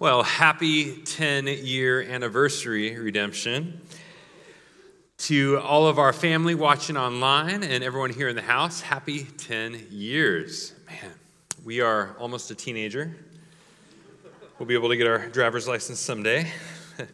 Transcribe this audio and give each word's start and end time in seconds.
Well, 0.00 0.22
happy 0.22 0.96
10 0.96 1.46
year 1.46 2.00
anniversary, 2.00 2.96
Redemption. 2.96 3.82
To 5.18 5.58
all 5.58 5.88
of 5.88 5.98
our 5.98 6.14
family 6.14 6.54
watching 6.54 6.96
online 6.96 7.62
and 7.62 7.84
everyone 7.84 8.08
here 8.08 8.26
in 8.28 8.34
the 8.34 8.40
house, 8.40 8.80
happy 8.80 9.24
10 9.24 9.88
years. 9.90 10.72
Man, 10.86 11.12
we 11.66 11.82
are 11.82 12.16
almost 12.18 12.50
a 12.50 12.54
teenager. 12.54 13.14
We'll 14.58 14.66
be 14.66 14.72
able 14.72 14.88
to 14.88 14.96
get 14.96 15.06
our 15.06 15.28
driver's 15.28 15.68
license 15.68 16.00
someday. 16.00 16.50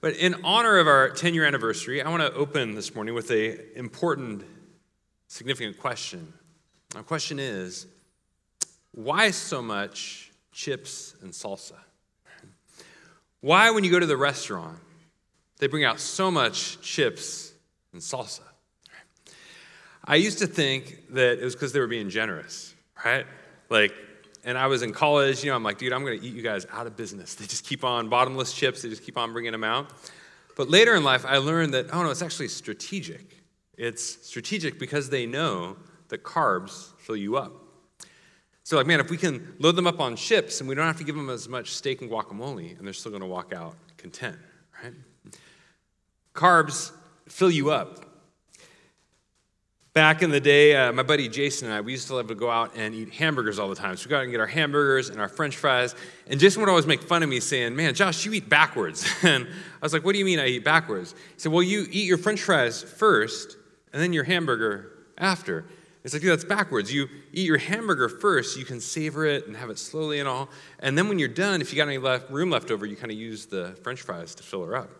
but 0.00 0.14
in 0.14 0.36
honor 0.44 0.78
of 0.78 0.86
our 0.86 1.10
10 1.10 1.34
year 1.34 1.44
anniversary, 1.44 2.00
I 2.00 2.08
want 2.10 2.22
to 2.22 2.32
open 2.34 2.76
this 2.76 2.94
morning 2.94 3.16
with 3.16 3.32
a 3.32 3.76
important, 3.76 4.44
significant 5.26 5.80
question. 5.80 6.32
Our 6.94 7.02
question 7.02 7.40
is 7.40 7.88
why 8.92 9.32
so 9.32 9.60
much 9.60 10.30
chips 10.52 11.16
and 11.20 11.32
salsa? 11.32 11.74
Why, 13.44 13.70
when 13.72 13.84
you 13.84 13.90
go 13.90 14.00
to 14.00 14.06
the 14.06 14.16
restaurant, 14.16 14.78
they 15.58 15.66
bring 15.66 15.84
out 15.84 16.00
so 16.00 16.30
much 16.30 16.80
chips 16.80 17.52
and 17.92 18.00
salsa? 18.00 18.40
I 20.02 20.16
used 20.16 20.38
to 20.38 20.46
think 20.46 21.02
that 21.10 21.40
it 21.40 21.44
was 21.44 21.54
because 21.54 21.74
they 21.74 21.80
were 21.80 21.86
being 21.86 22.08
generous, 22.08 22.74
right? 23.04 23.26
Like, 23.68 23.92
and 24.44 24.56
I 24.56 24.68
was 24.68 24.80
in 24.80 24.94
college, 24.94 25.44
you 25.44 25.50
know, 25.50 25.56
I'm 25.56 25.62
like, 25.62 25.76
dude, 25.76 25.92
I'm 25.92 26.06
to 26.06 26.14
eat 26.14 26.32
you 26.32 26.40
guys 26.40 26.66
out 26.72 26.86
of 26.86 26.96
business. 26.96 27.34
They 27.34 27.44
just 27.44 27.66
keep 27.66 27.84
on 27.84 28.08
bottomless 28.08 28.50
chips, 28.50 28.80
they 28.80 28.88
just 28.88 29.02
keep 29.02 29.18
on 29.18 29.34
bringing 29.34 29.52
them 29.52 29.62
out. 29.62 29.90
But 30.56 30.70
later 30.70 30.94
in 30.94 31.04
life, 31.04 31.26
I 31.26 31.36
learned 31.36 31.74
that, 31.74 31.92
oh 31.92 32.02
no, 32.02 32.08
it's 32.08 32.22
actually 32.22 32.48
strategic. 32.48 33.42
It's 33.76 34.26
strategic 34.26 34.78
because 34.78 35.10
they 35.10 35.26
know 35.26 35.76
that 36.08 36.22
carbs 36.22 36.94
fill 36.96 37.16
you 37.16 37.36
up. 37.36 37.63
So, 38.64 38.78
like, 38.78 38.86
man, 38.86 38.98
if 38.98 39.10
we 39.10 39.18
can 39.18 39.54
load 39.58 39.76
them 39.76 39.86
up 39.86 40.00
on 40.00 40.16
ships 40.16 40.60
and 40.60 40.68
we 40.68 40.74
don't 40.74 40.86
have 40.86 40.96
to 40.96 41.04
give 41.04 41.14
them 41.14 41.28
as 41.28 41.50
much 41.50 41.72
steak 41.74 42.00
and 42.00 42.10
guacamole, 42.10 42.76
and 42.78 42.86
they're 42.86 42.94
still 42.94 43.10
going 43.10 43.20
to 43.20 43.28
walk 43.28 43.52
out 43.52 43.76
content, 43.98 44.38
right? 44.82 44.94
Carbs 46.34 46.90
fill 47.28 47.50
you 47.50 47.70
up. 47.70 48.00
Back 49.92 50.22
in 50.22 50.30
the 50.30 50.40
day, 50.40 50.74
uh, 50.74 50.92
my 50.92 51.02
buddy 51.02 51.28
Jason 51.28 51.68
and 51.68 51.76
I, 51.76 51.82
we 51.82 51.92
used 51.92 52.08
to 52.08 52.16
love 52.16 52.26
to 52.28 52.34
go 52.34 52.50
out 52.50 52.72
and 52.74 52.94
eat 52.94 53.12
hamburgers 53.12 53.58
all 53.58 53.68
the 53.68 53.76
time. 53.76 53.96
So 53.98 54.06
we 54.06 54.10
go 54.10 54.16
out 54.16 54.22
and 54.22 54.32
get 54.32 54.40
our 54.40 54.46
hamburgers 54.46 55.10
and 55.10 55.20
our 55.20 55.28
french 55.28 55.56
fries. 55.56 55.94
And 56.26 56.40
Jason 56.40 56.60
would 56.62 56.68
always 56.70 56.86
make 56.86 57.02
fun 57.02 57.22
of 57.22 57.28
me 57.28 57.40
saying, 57.40 57.76
Man, 57.76 57.94
Josh, 57.94 58.24
you 58.24 58.32
eat 58.32 58.48
backwards. 58.48 59.06
And 59.22 59.46
I 59.46 59.84
was 59.84 59.92
like, 59.92 60.04
What 60.04 60.14
do 60.14 60.18
you 60.18 60.24
mean 60.24 60.40
I 60.40 60.48
eat 60.48 60.64
backwards? 60.64 61.12
He 61.12 61.40
said, 61.40 61.52
Well, 61.52 61.62
you 61.62 61.86
eat 61.90 62.06
your 62.06 62.18
french 62.18 62.40
fries 62.40 62.82
first 62.82 63.56
and 63.92 64.02
then 64.02 64.12
your 64.12 64.24
hamburger 64.24 64.90
after. 65.16 65.66
It's 66.04 66.12
like, 66.12 66.22
that's 66.22 66.44
backwards. 66.44 66.92
You 66.92 67.08
eat 67.32 67.46
your 67.46 67.56
hamburger 67.56 68.10
first, 68.10 68.58
you 68.58 68.66
can 68.66 68.78
savor 68.80 69.24
it 69.24 69.46
and 69.46 69.56
have 69.56 69.70
it 69.70 69.78
slowly 69.78 70.20
and 70.20 70.28
all. 70.28 70.50
And 70.80 70.98
then 70.98 71.08
when 71.08 71.18
you're 71.18 71.28
done, 71.28 71.62
if 71.62 71.72
you 71.72 71.78
got 71.78 71.88
any 71.88 71.96
left, 71.96 72.30
room 72.30 72.50
left 72.50 72.70
over, 72.70 72.84
you 72.84 72.94
kind 72.94 73.10
of 73.10 73.16
use 73.16 73.46
the 73.46 73.76
french 73.82 74.02
fries 74.02 74.34
to 74.34 74.42
fill 74.42 74.64
her 74.66 74.76
up. 74.76 74.90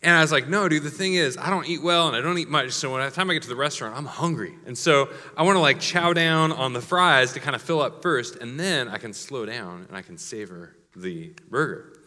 And 0.00 0.16
I 0.16 0.20
was 0.20 0.32
like, 0.32 0.48
no, 0.48 0.68
dude, 0.68 0.84
the 0.84 0.90
thing 0.90 1.14
is, 1.14 1.36
I 1.36 1.50
don't 1.50 1.66
eat 1.68 1.82
well 1.82 2.08
and 2.08 2.16
I 2.16 2.20
don't 2.20 2.38
eat 2.38 2.48
much. 2.48 2.70
So 2.70 2.90
by 2.90 3.08
the 3.08 3.14
time 3.14 3.30
I 3.30 3.34
get 3.34 3.42
to 3.44 3.48
the 3.48 3.56
restaurant, 3.56 3.96
I'm 3.96 4.04
hungry. 4.04 4.54
And 4.66 4.78
so 4.78 5.08
I 5.36 5.42
want 5.42 5.56
to 5.56 5.60
like 5.60 5.80
chow 5.80 6.12
down 6.12 6.52
on 6.52 6.72
the 6.72 6.80
fries 6.80 7.32
to 7.32 7.40
kind 7.40 7.56
of 7.56 7.62
fill 7.62 7.80
up 7.80 8.02
first, 8.02 8.36
and 8.36 8.58
then 8.58 8.88
I 8.88 8.98
can 8.98 9.12
slow 9.12 9.44
down 9.46 9.86
and 9.88 9.96
I 9.96 10.02
can 10.02 10.18
savor 10.18 10.76
the 10.94 11.34
burger. 11.48 11.98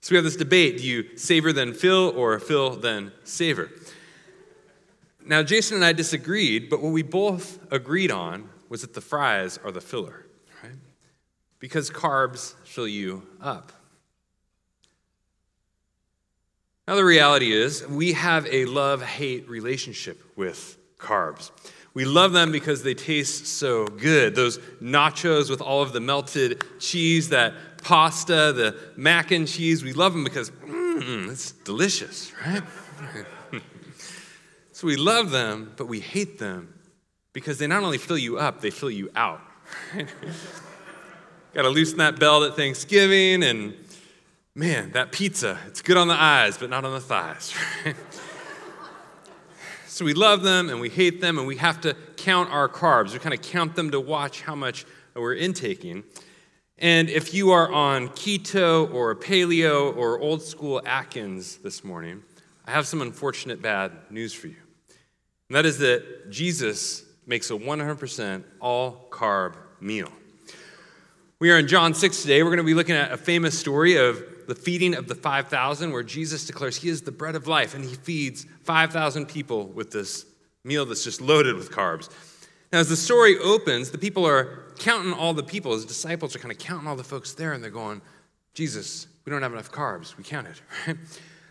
So 0.00 0.12
we 0.12 0.16
have 0.16 0.24
this 0.24 0.36
debate 0.36 0.78
do 0.78 0.86
you 0.86 1.16
savor 1.16 1.52
then 1.52 1.74
fill 1.74 2.12
or 2.16 2.38
fill 2.38 2.70
then 2.76 3.12
savor? 3.24 3.70
Now, 5.24 5.42
Jason 5.42 5.76
and 5.76 5.84
I 5.84 5.92
disagreed, 5.92 6.70
but 6.70 6.82
what 6.82 6.92
we 6.92 7.02
both 7.02 7.58
agreed 7.70 8.10
on 8.10 8.48
was 8.68 8.80
that 8.82 8.94
the 8.94 9.00
fries 9.00 9.58
are 9.62 9.70
the 9.70 9.80
filler, 9.80 10.26
right? 10.62 10.72
Because 11.58 11.90
carbs 11.90 12.54
fill 12.64 12.88
you 12.88 13.26
up. 13.40 13.72
Now, 16.88 16.96
the 16.96 17.04
reality 17.04 17.52
is, 17.52 17.86
we 17.86 18.14
have 18.14 18.46
a 18.46 18.64
love 18.64 19.02
hate 19.02 19.48
relationship 19.48 20.20
with 20.36 20.76
carbs. 20.98 21.50
We 21.92 22.04
love 22.04 22.32
them 22.32 22.52
because 22.52 22.82
they 22.82 22.94
taste 22.94 23.46
so 23.46 23.86
good. 23.86 24.34
Those 24.34 24.58
nachos 24.80 25.50
with 25.50 25.60
all 25.60 25.82
of 25.82 25.92
the 25.92 26.00
melted 26.00 26.64
cheese, 26.78 27.28
that 27.30 27.54
pasta, 27.82 28.52
the 28.52 28.76
mac 28.96 29.30
and 29.32 29.46
cheese, 29.46 29.82
we 29.82 29.92
love 29.92 30.12
them 30.12 30.24
because 30.24 30.50
mm, 30.50 31.30
it's 31.30 31.52
delicious, 31.52 32.32
right? 32.44 32.62
So 34.80 34.86
we 34.86 34.96
love 34.96 35.30
them, 35.30 35.74
but 35.76 35.88
we 35.88 36.00
hate 36.00 36.38
them 36.38 36.72
because 37.34 37.58
they 37.58 37.66
not 37.66 37.82
only 37.82 37.98
fill 37.98 38.16
you 38.16 38.38
up, 38.38 38.62
they 38.62 38.70
fill 38.70 38.90
you 38.90 39.10
out. 39.14 39.42
Got 41.52 41.62
to 41.62 41.68
loosen 41.68 41.98
that 41.98 42.18
belt 42.18 42.44
at 42.44 42.56
Thanksgiving, 42.56 43.42
and 43.42 43.74
man, 44.54 44.92
that 44.92 45.12
pizza, 45.12 45.58
it's 45.66 45.82
good 45.82 45.98
on 45.98 46.08
the 46.08 46.14
eyes, 46.14 46.56
but 46.56 46.70
not 46.70 46.86
on 46.86 46.94
the 46.94 47.00
thighs. 47.00 47.52
so 49.86 50.02
we 50.02 50.14
love 50.14 50.42
them 50.42 50.70
and 50.70 50.80
we 50.80 50.88
hate 50.88 51.20
them, 51.20 51.36
and 51.36 51.46
we 51.46 51.56
have 51.56 51.82
to 51.82 51.94
count 52.16 52.50
our 52.50 52.66
carbs. 52.66 53.12
We 53.12 53.18
kind 53.18 53.34
of 53.34 53.42
count 53.42 53.76
them 53.76 53.90
to 53.90 54.00
watch 54.00 54.40
how 54.40 54.54
much 54.54 54.86
we're 55.14 55.34
intaking. 55.34 56.04
And 56.78 57.10
if 57.10 57.34
you 57.34 57.50
are 57.50 57.70
on 57.70 58.08
keto 58.08 58.90
or 58.94 59.14
paleo 59.14 59.94
or 59.94 60.18
old 60.18 60.40
school 60.40 60.80
Atkins 60.86 61.58
this 61.58 61.84
morning, 61.84 62.22
I 62.66 62.70
have 62.70 62.86
some 62.86 63.02
unfortunate 63.02 63.60
bad 63.60 63.92
news 64.08 64.32
for 64.32 64.46
you. 64.46 64.56
And 65.50 65.56
that 65.56 65.66
is 65.66 65.78
that 65.78 66.30
Jesus 66.30 67.02
makes 67.26 67.50
a 67.50 67.54
100% 67.54 68.44
all 68.60 69.08
carb 69.10 69.56
meal. 69.80 70.08
We 71.40 71.50
are 71.50 71.58
in 71.58 71.66
John 71.66 71.92
6 71.92 72.22
today. 72.22 72.44
We're 72.44 72.50
going 72.50 72.58
to 72.58 72.62
be 72.62 72.74
looking 72.74 72.94
at 72.94 73.10
a 73.10 73.16
famous 73.16 73.58
story 73.58 73.96
of 73.96 74.22
the 74.46 74.54
feeding 74.54 74.94
of 74.94 75.08
the 75.08 75.16
5,000, 75.16 75.90
where 75.90 76.04
Jesus 76.04 76.46
declares 76.46 76.76
he 76.76 76.88
is 76.88 77.02
the 77.02 77.10
bread 77.10 77.34
of 77.34 77.48
life 77.48 77.74
and 77.74 77.84
he 77.84 77.96
feeds 77.96 78.46
5,000 78.62 79.26
people 79.26 79.66
with 79.66 79.90
this 79.90 80.24
meal 80.62 80.86
that's 80.86 81.02
just 81.02 81.20
loaded 81.20 81.56
with 81.56 81.72
carbs. 81.72 82.10
Now, 82.72 82.78
as 82.78 82.88
the 82.88 82.96
story 82.96 83.36
opens, 83.36 83.90
the 83.90 83.98
people 83.98 84.24
are 84.24 84.66
counting 84.78 85.12
all 85.12 85.34
the 85.34 85.42
people. 85.42 85.72
His 85.72 85.84
disciples 85.84 86.36
are 86.36 86.38
kind 86.38 86.52
of 86.52 86.58
counting 86.58 86.86
all 86.86 86.94
the 86.94 87.02
folks 87.02 87.34
there, 87.34 87.54
and 87.54 87.64
they're 87.64 87.72
going, 87.72 88.02
Jesus, 88.54 89.08
we 89.24 89.30
don't 89.30 89.42
have 89.42 89.52
enough 89.52 89.72
carbs. 89.72 90.16
We 90.16 90.22
counted, 90.22 90.60
right? 90.86 90.96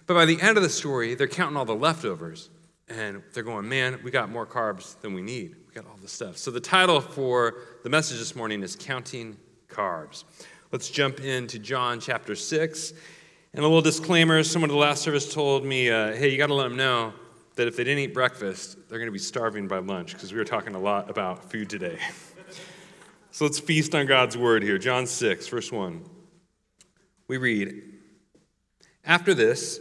But 0.07 0.13
by 0.13 0.23
the 0.23 0.39
end 0.39 0.55
of 0.55 0.63
the 0.63 0.69
story, 0.69 1.15
they're 1.15 1.27
counting 1.27 1.57
all 1.57 1.65
the 1.65 1.75
leftovers 1.75 2.49
and 2.89 3.21
they're 3.33 3.43
going, 3.43 3.69
man, 3.69 3.99
we 4.03 4.11
got 4.11 4.29
more 4.29 4.45
carbs 4.45 4.99
than 5.01 5.13
we 5.13 5.21
need. 5.21 5.55
We 5.67 5.73
got 5.73 5.85
all 5.85 5.97
this 6.01 6.11
stuff. 6.11 6.37
So 6.37 6.51
the 6.51 6.59
title 6.59 7.01
for 7.01 7.55
the 7.83 7.89
message 7.89 8.17
this 8.17 8.35
morning 8.35 8.63
is 8.63 8.75
Counting 8.75 9.37
Carbs. 9.67 10.23
Let's 10.71 10.89
jump 10.89 11.19
into 11.19 11.59
John 11.59 11.99
chapter 11.99 12.35
6. 12.35 12.93
And 13.53 13.65
a 13.65 13.67
little 13.67 13.81
disclaimer 13.81 14.43
someone 14.43 14.69
at 14.69 14.73
the 14.73 14.79
last 14.79 15.01
service 15.01 15.33
told 15.33 15.65
me, 15.65 15.89
uh, 15.89 16.13
hey, 16.13 16.29
you 16.29 16.37
got 16.37 16.47
to 16.47 16.53
let 16.53 16.69
them 16.69 16.77
know 16.77 17.13
that 17.55 17.67
if 17.67 17.75
they 17.75 17.83
didn't 17.83 17.99
eat 17.99 18.13
breakfast, 18.13 18.77
they're 18.87 18.99
going 18.99 19.07
to 19.07 19.11
be 19.11 19.19
starving 19.19 19.67
by 19.67 19.79
lunch 19.79 20.13
because 20.13 20.31
we 20.31 20.37
were 20.37 20.45
talking 20.45 20.75
a 20.75 20.79
lot 20.79 21.09
about 21.09 21.51
food 21.51 21.69
today. 21.69 21.97
so 23.31 23.45
let's 23.45 23.59
feast 23.59 23.95
on 23.95 24.05
God's 24.05 24.37
word 24.37 24.63
here. 24.63 24.77
John 24.77 25.07
6, 25.07 25.47
verse 25.47 25.71
1. 25.71 26.05
We 27.27 27.37
read, 27.37 27.81
After 29.03 29.33
this, 29.33 29.79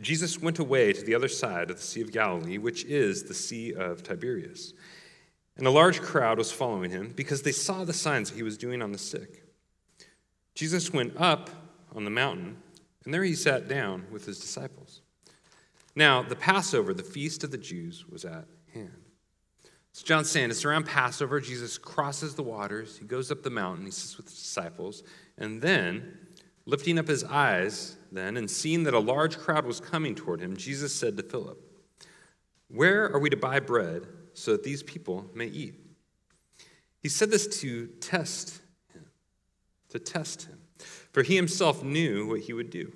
Jesus 0.00 0.40
went 0.40 0.58
away 0.58 0.92
to 0.92 1.02
the 1.02 1.14
other 1.14 1.28
side 1.28 1.70
of 1.70 1.76
the 1.76 1.82
Sea 1.82 2.00
of 2.00 2.12
Galilee, 2.12 2.58
which 2.58 2.84
is 2.84 3.24
the 3.24 3.34
Sea 3.34 3.74
of 3.74 4.02
Tiberias. 4.02 4.72
And 5.56 5.66
a 5.66 5.70
large 5.70 6.00
crowd 6.00 6.38
was 6.38 6.50
following 6.50 6.90
him 6.90 7.12
because 7.14 7.42
they 7.42 7.52
saw 7.52 7.84
the 7.84 7.92
signs 7.92 8.30
that 8.30 8.36
he 8.36 8.42
was 8.42 8.56
doing 8.56 8.80
on 8.80 8.92
the 8.92 8.98
sick. 8.98 9.44
Jesus 10.54 10.92
went 10.92 11.14
up 11.18 11.50
on 11.94 12.04
the 12.04 12.10
mountain, 12.10 12.56
and 13.04 13.12
there 13.12 13.24
he 13.24 13.34
sat 13.34 13.68
down 13.68 14.06
with 14.10 14.24
his 14.24 14.40
disciples. 14.40 15.02
Now, 15.94 16.22
the 16.22 16.36
Passover, 16.36 16.94
the 16.94 17.02
feast 17.02 17.44
of 17.44 17.50
the 17.50 17.58
Jews, 17.58 18.06
was 18.08 18.24
at 18.24 18.46
hand. 18.72 19.02
So 19.92 20.06
John's 20.06 20.30
saying 20.30 20.50
it's 20.50 20.64
around 20.64 20.86
Passover. 20.86 21.40
Jesus 21.40 21.76
crosses 21.76 22.34
the 22.34 22.42
waters. 22.42 22.96
He 22.96 23.04
goes 23.04 23.30
up 23.30 23.42
the 23.42 23.50
mountain. 23.50 23.84
He 23.84 23.90
sits 23.90 24.16
with 24.16 24.28
his 24.28 24.38
disciples. 24.38 25.02
And 25.36 25.60
then, 25.60 26.16
lifting 26.64 26.98
up 26.98 27.08
his 27.08 27.24
eyes, 27.24 27.96
then, 28.18 28.36
and 28.36 28.50
seeing 28.50 28.84
that 28.84 28.94
a 28.94 28.98
large 28.98 29.38
crowd 29.38 29.64
was 29.64 29.80
coming 29.80 30.14
toward 30.14 30.40
him, 30.40 30.56
Jesus 30.56 30.94
said 30.94 31.16
to 31.16 31.22
Philip, 31.22 31.58
Where 32.68 33.04
are 33.12 33.18
we 33.18 33.30
to 33.30 33.36
buy 33.36 33.60
bread 33.60 34.06
so 34.34 34.52
that 34.52 34.64
these 34.64 34.82
people 34.82 35.30
may 35.34 35.46
eat? 35.46 35.74
He 37.00 37.08
said 37.08 37.30
this 37.30 37.60
to 37.60 37.86
test 38.00 38.60
him, 38.92 39.04
to 39.88 39.98
test 39.98 40.46
him, 40.46 40.58
for 41.12 41.22
he 41.22 41.36
himself 41.36 41.82
knew 41.82 42.28
what 42.28 42.40
he 42.40 42.52
would 42.52 42.70
do. 42.70 42.92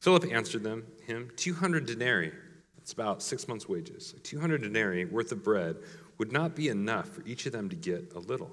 Philip 0.00 0.32
answered 0.32 0.62
them, 0.62 0.86
him, 1.06 1.30
200 1.36 1.86
denarii, 1.86 2.32
that's 2.76 2.92
about 2.92 3.22
six 3.22 3.48
months' 3.48 3.68
wages, 3.68 4.14
200 4.22 4.62
denarii 4.62 5.04
worth 5.04 5.32
of 5.32 5.42
bread 5.42 5.76
would 6.18 6.32
not 6.32 6.54
be 6.54 6.68
enough 6.68 7.08
for 7.08 7.22
each 7.24 7.46
of 7.46 7.52
them 7.52 7.68
to 7.68 7.76
get 7.76 8.12
a 8.14 8.18
little. 8.18 8.50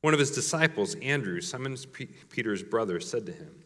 One 0.00 0.14
of 0.14 0.20
his 0.20 0.30
disciples, 0.30 0.94
Andrew, 0.96 1.40
Simon 1.40 1.76
Peter's 2.30 2.62
brother, 2.62 3.00
said 3.00 3.26
to 3.26 3.32
him, 3.32 3.64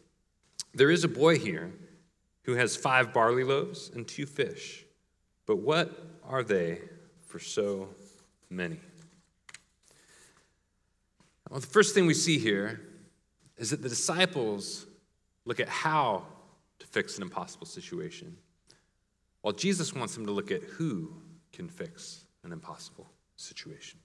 there 0.73 0.89
is 0.89 1.03
a 1.03 1.07
boy 1.07 1.37
here 1.37 1.71
who 2.43 2.55
has 2.55 2.75
five 2.75 3.13
barley 3.13 3.43
loaves 3.43 3.91
and 3.93 4.07
two 4.07 4.25
fish, 4.25 4.85
but 5.45 5.57
what 5.57 5.91
are 6.23 6.43
they 6.43 6.79
for 7.25 7.39
so 7.39 7.89
many? 8.49 8.79
Well, 11.49 11.59
the 11.59 11.67
first 11.67 11.93
thing 11.93 12.07
we 12.07 12.13
see 12.13 12.39
here 12.39 12.81
is 13.57 13.69
that 13.69 13.81
the 13.81 13.89
disciples 13.89 14.87
look 15.45 15.59
at 15.59 15.69
how 15.69 16.23
to 16.79 16.87
fix 16.87 17.17
an 17.17 17.23
impossible 17.23 17.67
situation, 17.67 18.35
while 19.41 19.53
Jesus 19.53 19.93
wants 19.93 20.15
them 20.15 20.25
to 20.25 20.31
look 20.31 20.51
at 20.51 20.63
who 20.63 21.13
can 21.51 21.69
fix 21.69 22.25
an 22.43 22.51
impossible 22.51 23.07
situation. 23.35 23.99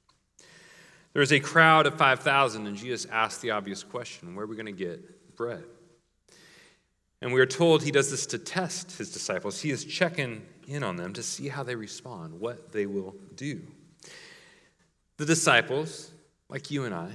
There 1.12 1.23
is 1.23 1.32
a 1.32 1.41
crowd 1.41 1.87
of 1.87 1.97
5,000, 1.97 2.67
and 2.67 2.76
Jesus 2.76 3.06
asked 3.06 3.41
the 3.41 3.53
obvious 3.53 3.82
question 3.82 4.35
where 4.35 4.44
are 4.44 4.49
we 4.49 4.55
going 4.55 4.67
to 4.67 4.73
get 4.73 5.35
bread? 5.35 5.64
And 7.20 7.32
we 7.32 7.41
are 7.41 7.47
told 7.47 7.82
he 7.82 7.91
does 7.91 8.11
this 8.11 8.26
to 8.26 8.38
test 8.38 8.97
his 8.97 9.11
disciples. 9.11 9.61
He 9.61 9.70
is 9.70 9.85
checking 9.85 10.43
in 10.67 10.82
on 10.82 10.97
them 10.97 11.12
to 11.15 11.23
see 11.23 11.49
how 11.49 11.62
they 11.62 11.75
respond, 11.75 12.38
what 12.38 12.73
they 12.73 12.87
will 12.87 13.15
do. 13.35 13.61
The 15.17 15.26
disciples, 15.26 16.12
like 16.49 16.70
you 16.70 16.85
and 16.85 16.94
I, 16.94 17.11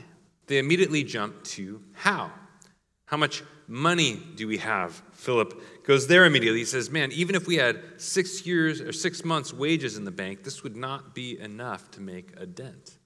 they 0.47 0.57
immediately 0.57 1.03
jump 1.03 1.43
to 1.43 1.81
how. 1.93 2.31
How 3.05 3.17
much 3.17 3.43
money 3.67 4.21
do 4.35 4.47
we 4.47 4.57
have? 4.57 5.01
Philip 5.13 5.85
goes 5.85 6.07
there 6.07 6.25
immediately. 6.25 6.59
He 6.59 6.65
says, 6.65 6.89
Man, 6.89 7.11
even 7.13 7.35
if 7.35 7.47
we 7.47 7.55
had 7.55 7.81
six 7.97 8.45
years 8.45 8.81
or 8.81 8.91
six 8.91 9.23
months' 9.23 9.53
wages 9.53 9.97
in 9.97 10.03
the 10.03 10.11
bank, 10.11 10.43
this 10.43 10.63
would 10.63 10.75
not 10.75 11.15
be 11.15 11.39
enough 11.39 11.91
to 11.91 12.01
make 12.01 12.31
a 12.35 12.45
dent. 12.45 12.97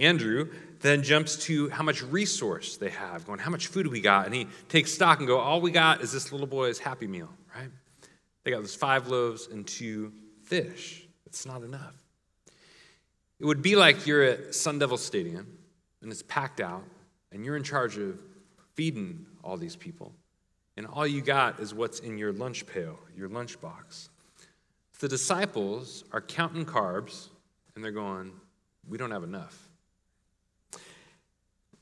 Andrew 0.00 0.48
then 0.80 1.02
jumps 1.02 1.36
to 1.44 1.68
how 1.68 1.82
much 1.82 2.02
resource 2.02 2.78
they 2.78 2.88
have, 2.88 3.26
going, 3.26 3.38
How 3.38 3.50
much 3.50 3.68
food 3.68 3.84
do 3.84 3.90
we 3.90 4.00
got? 4.00 4.26
And 4.26 4.34
he 4.34 4.48
takes 4.68 4.92
stock 4.92 5.18
and 5.18 5.28
go, 5.28 5.38
All 5.38 5.60
we 5.60 5.70
got 5.70 6.00
is 6.00 6.10
this 6.10 6.32
little 6.32 6.46
boy's 6.46 6.78
happy 6.78 7.06
meal, 7.06 7.28
right? 7.54 7.68
They 8.42 8.50
got 8.50 8.60
those 8.60 8.74
five 8.74 9.08
loaves 9.08 9.46
and 9.46 9.66
two 9.66 10.12
fish. 10.42 11.06
It's 11.26 11.44
not 11.44 11.62
enough. 11.62 11.94
It 13.38 13.44
would 13.44 13.62
be 13.62 13.76
like 13.76 14.06
you're 14.06 14.22
at 14.22 14.54
Sun 14.54 14.78
Devil 14.78 14.96
Stadium 14.96 15.58
and 16.02 16.10
it's 16.10 16.22
packed 16.22 16.60
out, 16.60 16.84
and 17.30 17.44
you're 17.44 17.56
in 17.56 17.62
charge 17.62 17.98
of 17.98 18.18
feeding 18.74 19.26
all 19.44 19.58
these 19.58 19.76
people, 19.76 20.14
and 20.78 20.86
all 20.86 21.06
you 21.06 21.20
got 21.20 21.60
is 21.60 21.74
what's 21.74 22.00
in 22.00 22.16
your 22.16 22.32
lunch 22.32 22.66
pail, 22.66 22.98
your 23.14 23.28
lunch 23.28 23.60
box. 23.60 24.08
The 24.98 25.08
disciples 25.08 26.04
are 26.12 26.22
counting 26.22 26.64
carbs, 26.64 27.28
and 27.74 27.84
they're 27.84 27.92
going, 27.92 28.32
We 28.88 28.96
don't 28.96 29.10
have 29.10 29.24
enough. 29.24 29.69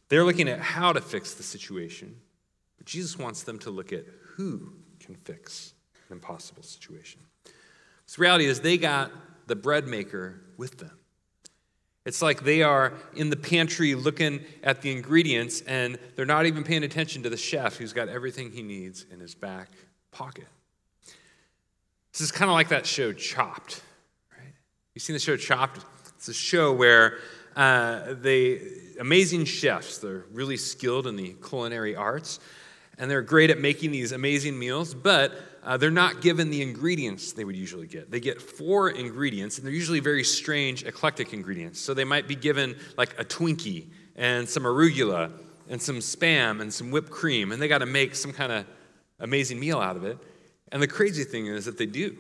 They're 0.08 0.25
looking 0.25 0.49
at 0.49 0.60
how 0.60 0.93
to 0.93 1.00
fix 1.00 1.34
the 1.34 1.43
situation, 1.43 2.16
but 2.76 2.87
Jesus 2.87 3.19
wants 3.19 3.43
them 3.43 3.58
to 3.60 3.70
look 3.70 3.93
at 3.93 4.05
who 4.37 4.72
can 5.00 5.14
fix 5.14 5.75
an 6.08 6.14
impossible 6.14 6.62
situation. 6.62 7.20
So 8.06 8.16
the 8.16 8.22
reality 8.22 8.46
is, 8.46 8.60
they 8.60 8.78
got 8.78 9.12
the 9.46 9.56
bread 9.56 9.87
maker 9.87 10.40
with 10.56 10.78
them. 10.78 10.93
It's 12.06 12.22
like 12.22 12.43
they 12.43 12.62
are 12.62 12.94
in 13.14 13.28
the 13.28 13.37
pantry 13.37 13.94
looking 13.94 14.40
at 14.62 14.81
the 14.81 14.90
ingredients 14.93 15.60
and 15.66 15.99
they're 16.16 16.25
not 16.25 16.46
even 16.46 16.64
paying 16.64 16.82
attention 16.82 17.22
to 17.25 17.28
the 17.28 17.37
chef 17.37 17.76
who's 17.76 17.93
got 17.93 18.08
everything 18.08 18.50
he 18.50 18.62
needs 18.62 19.04
in 19.11 19.20
his 19.20 19.34
back 19.34 19.69
pocket. 20.11 20.46
This 22.12 22.22
is 22.22 22.32
kind 22.32 22.50
of 22.50 22.54
like 22.54 22.69
that 22.69 22.87
show 22.87 23.12
Chopped, 23.12 23.82
right? 24.32 24.54
You've 24.94 25.02
seen 25.02 25.12
the 25.12 25.20
show 25.20 25.37
Chopped? 25.37 25.84
It's 26.16 26.28
a 26.28 26.34
show 26.34 26.72
where 26.72 27.19
uh, 27.56 28.14
they 28.14 28.60
amazing 28.98 29.44
chefs, 29.44 29.98
they're 29.98 30.24
really 30.32 30.56
skilled 30.56 31.06
in 31.06 31.16
the 31.16 31.34
culinary 31.46 31.94
arts, 31.96 32.40
and 32.98 33.10
they're 33.10 33.22
great 33.22 33.50
at 33.50 33.58
making 33.58 33.92
these 33.92 34.12
amazing 34.12 34.58
meals, 34.58 34.92
but 34.94 35.32
uh, 35.62 35.76
they're 35.76 35.90
not 35.90 36.20
given 36.20 36.50
the 36.50 36.62
ingredients 36.62 37.32
they 37.32 37.44
would 37.44 37.56
usually 37.56 37.86
get. 37.86 38.10
They 38.10 38.20
get 38.20 38.40
four 38.40 38.90
ingredients, 38.90 39.58
and 39.58 39.66
they're 39.66 39.74
usually 39.74 40.00
very 40.00 40.24
strange, 40.24 40.84
eclectic 40.84 41.32
ingredients. 41.32 41.80
So 41.80 41.94
they 41.94 42.04
might 42.04 42.26
be 42.26 42.34
given 42.34 42.76
like 42.96 43.18
a 43.20 43.24
Twinkie 43.24 43.86
and 44.16 44.48
some 44.48 44.64
arugula 44.64 45.30
and 45.68 45.80
some 45.80 45.98
spam 45.98 46.60
and 46.60 46.72
some 46.72 46.90
whipped 46.90 47.10
cream, 47.10 47.52
and 47.52 47.60
they 47.60 47.68
got 47.68 47.78
to 47.78 47.86
make 47.86 48.14
some 48.14 48.32
kind 48.32 48.50
of 48.50 48.66
amazing 49.20 49.60
meal 49.60 49.78
out 49.78 49.96
of 49.96 50.04
it. 50.04 50.18
And 50.72 50.82
the 50.82 50.88
crazy 50.88 51.24
thing 51.24 51.46
is 51.46 51.64
that 51.66 51.78
they 51.78 51.86
do. 51.86 52.16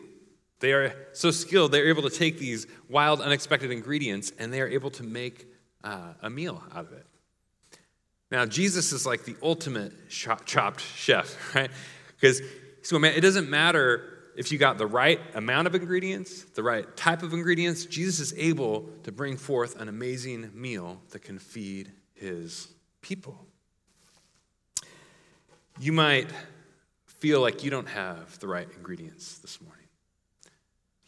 They 0.60 0.72
are 0.72 0.94
so 1.12 1.30
skilled, 1.30 1.72
they're 1.72 1.88
able 1.88 2.02
to 2.02 2.10
take 2.10 2.38
these 2.38 2.66
wild, 2.88 3.20
unexpected 3.20 3.70
ingredients 3.70 4.32
and 4.38 4.52
they 4.52 4.60
are 4.60 4.68
able 4.68 4.90
to 4.92 5.02
make 5.02 5.46
uh, 5.84 6.14
a 6.22 6.30
meal 6.30 6.62
out 6.74 6.86
of 6.86 6.92
it. 6.92 7.06
Now, 8.30 8.44
Jesus 8.44 8.92
is 8.92 9.06
like 9.06 9.24
the 9.24 9.36
ultimate 9.42 10.10
chopped 10.10 10.80
chef, 10.80 11.36
right? 11.54 11.70
Because 12.20 12.42
so, 12.82 13.02
it 13.02 13.20
doesn't 13.20 13.48
matter 13.48 14.14
if 14.36 14.52
you 14.52 14.58
got 14.58 14.78
the 14.78 14.86
right 14.86 15.20
amount 15.34 15.66
of 15.66 15.74
ingredients, 15.74 16.44
the 16.54 16.62
right 16.62 16.96
type 16.96 17.22
of 17.22 17.32
ingredients, 17.32 17.86
Jesus 17.86 18.32
is 18.32 18.38
able 18.38 18.88
to 19.02 19.12
bring 19.12 19.36
forth 19.36 19.80
an 19.80 19.88
amazing 19.88 20.50
meal 20.54 21.00
that 21.10 21.22
can 21.22 21.38
feed 21.38 21.90
his 22.14 22.68
people. 23.02 23.46
You 25.80 25.92
might 25.92 26.30
feel 27.06 27.40
like 27.40 27.64
you 27.64 27.70
don't 27.70 27.88
have 27.88 28.38
the 28.38 28.46
right 28.46 28.68
ingredients 28.76 29.38
this 29.38 29.60
morning 29.60 29.87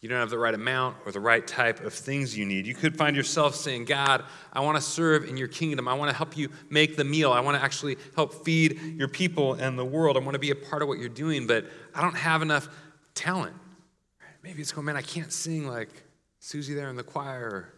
you 0.01 0.09
don't 0.09 0.19
have 0.19 0.31
the 0.31 0.39
right 0.39 0.55
amount 0.55 0.97
or 1.05 1.13
the 1.13 1.21
right 1.21 1.47
type 1.47 1.85
of 1.85 1.93
things 1.93 2.37
you 2.37 2.47
need. 2.47 2.67
You 2.67 2.75
could 2.75 2.97
find 2.97 3.15
yourself 3.15 3.55
saying, 3.55 3.85
God, 3.85 4.25
I 4.53 4.61
want 4.61 4.77
to 4.77 4.83
serve 4.83 5.29
in 5.29 5.37
your 5.37 5.49
kingdom. 5.49 5.87
I 5.87 5.95
want 5.95 6.11
to 6.11 6.17
help 6.17 6.37
you 6.37 6.49
make 6.71 6.97
the 6.97 7.05
meal. 7.05 7.33
I 7.33 7.41
want 7.41 7.59
to 7.59 7.63
actually 7.63 7.99
help 8.15 8.45
feed 8.45 8.81
your 8.97 9.09
people 9.09 9.55
and 9.55 9.79
the 9.79 9.85
world. 9.85 10.17
I 10.17 10.21
want 10.21 10.35
to 10.35 10.39
be 10.39 10.51
a 10.51 10.55
part 10.55 10.81
of 10.81 10.89
what 10.89 10.99
you're 10.99 11.11
doing, 11.11 11.47
but 11.47 11.67
I 11.95 12.01
don't 12.01 12.17
have 12.17 12.41
enough 12.41 12.69
talent. 13.15 13.55
Maybe 14.43 14.63
it's 14.63 14.73
going, 14.73 14.87
man, 14.87 14.97
I 14.97 15.03
can't 15.03 15.31
sing 15.31 15.67
like 15.67 15.91
Susie 16.39 16.73
there 16.73 16.89
in 16.89 16.97
the 16.97 17.03
choir 17.03 17.75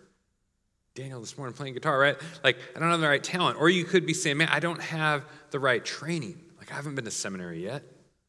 Daniel 0.94 1.20
this 1.20 1.36
morning 1.36 1.54
playing 1.54 1.74
guitar, 1.74 1.98
right? 1.98 2.16
Like, 2.44 2.58
I 2.76 2.78
don't 2.78 2.90
have 2.90 3.00
the 3.00 3.08
right 3.08 3.22
talent. 3.22 3.58
Or 3.58 3.68
you 3.68 3.84
could 3.84 4.06
be 4.06 4.14
saying, 4.14 4.36
man, 4.36 4.48
I 4.50 4.60
don't 4.60 4.80
have 4.80 5.24
the 5.50 5.58
right 5.58 5.84
training. 5.84 6.38
Like, 6.58 6.70
I 6.70 6.74
haven't 6.74 6.94
been 6.94 7.06
to 7.06 7.10
seminary 7.10 7.64
yet, 7.64 7.82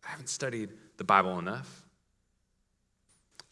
I 0.04 0.10
haven't 0.10 0.30
studied 0.30 0.70
the 0.98 1.04
Bible 1.04 1.38
enough. 1.40 1.83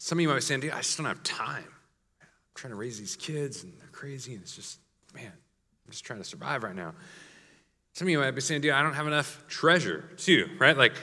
Some 0.02 0.18
of 0.18 0.22
you 0.22 0.28
might 0.28 0.34
be 0.34 0.40
saying, 0.40 0.58
dude, 0.58 0.72
I 0.72 0.78
just 0.78 0.96
don't 0.96 1.06
have 1.06 1.22
time. 1.22 1.62
I'm 1.62 2.28
trying 2.56 2.72
to 2.72 2.76
raise 2.76 2.98
these 2.98 3.14
kids 3.14 3.62
and 3.62 3.72
they're 3.78 3.86
crazy 3.92 4.34
and 4.34 4.42
it's 4.42 4.56
just, 4.56 4.80
man, 5.14 5.30
I'm 5.30 5.90
just 5.92 6.04
trying 6.04 6.18
to 6.18 6.24
survive 6.24 6.64
right 6.64 6.74
now. 6.74 6.94
Some 7.92 8.08
of 8.08 8.10
you 8.10 8.18
might 8.18 8.32
be 8.32 8.40
saying, 8.40 8.62
dude, 8.62 8.72
I 8.72 8.82
don't 8.82 8.94
have 8.94 9.06
enough 9.06 9.44
treasure 9.46 10.10
too, 10.16 10.48
right? 10.58 10.76
Like, 10.76 10.94
I 10.94 10.96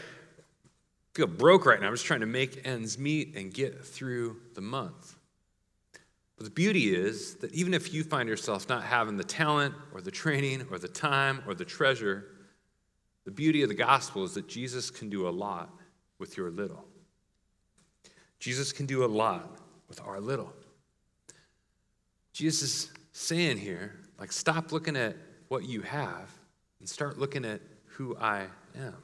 feel 1.13 1.27
broke 1.27 1.65
right 1.65 1.79
now. 1.79 1.87
I'm 1.87 1.93
just 1.93 2.07
trying 2.07 2.19
to 2.19 2.25
make 2.25 2.67
ends 2.67 2.97
meet 2.97 3.37
and 3.37 3.53
get 3.53 3.85
through 3.85 4.35
the 4.53 4.59
month. 4.59 5.15
But 6.35 6.43
the 6.43 6.51
beauty 6.51 6.93
is 6.93 7.35
that 7.35 7.53
even 7.53 7.73
if 7.73 7.93
you 7.93 8.03
find 8.03 8.27
yourself 8.27 8.67
not 8.67 8.83
having 8.83 9.15
the 9.15 9.23
talent 9.23 9.75
or 9.93 10.01
the 10.01 10.11
training 10.11 10.67
or 10.71 10.77
the 10.77 10.89
time 10.89 11.41
or 11.47 11.53
the 11.53 11.63
treasure, 11.63 12.25
the 13.23 13.31
beauty 13.31 13.63
of 13.63 13.69
the 13.69 13.75
gospel 13.75 14.25
is 14.25 14.33
that 14.33 14.49
Jesus 14.49 14.91
can 14.91 15.09
do 15.09 15.25
a 15.25 15.31
lot 15.31 15.73
with 16.19 16.35
your 16.35 16.51
little. 16.51 16.88
Jesus 18.39 18.71
can 18.71 18.85
do 18.85 19.03
a 19.03 19.07
lot 19.07 19.57
with 19.87 20.01
our 20.01 20.19
little. 20.19 20.53
Jesus 22.33 22.61
is 22.61 22.91
saying 23.11 23.57
here, 23.57 23.95
like, 24.17 24.31
stop 24.31 24.71
looking 24.71 24.95
at 24.95 25.15
what 25.49 25.65
you 25.65 25.81
have 25.81 26.29
and 26.79 26.87
start 26.87 27.17
looking 27.17 27.43
at 27.45 27.61
who 27.85 28.15
I 28.17 28.45
am. 28.77 28.95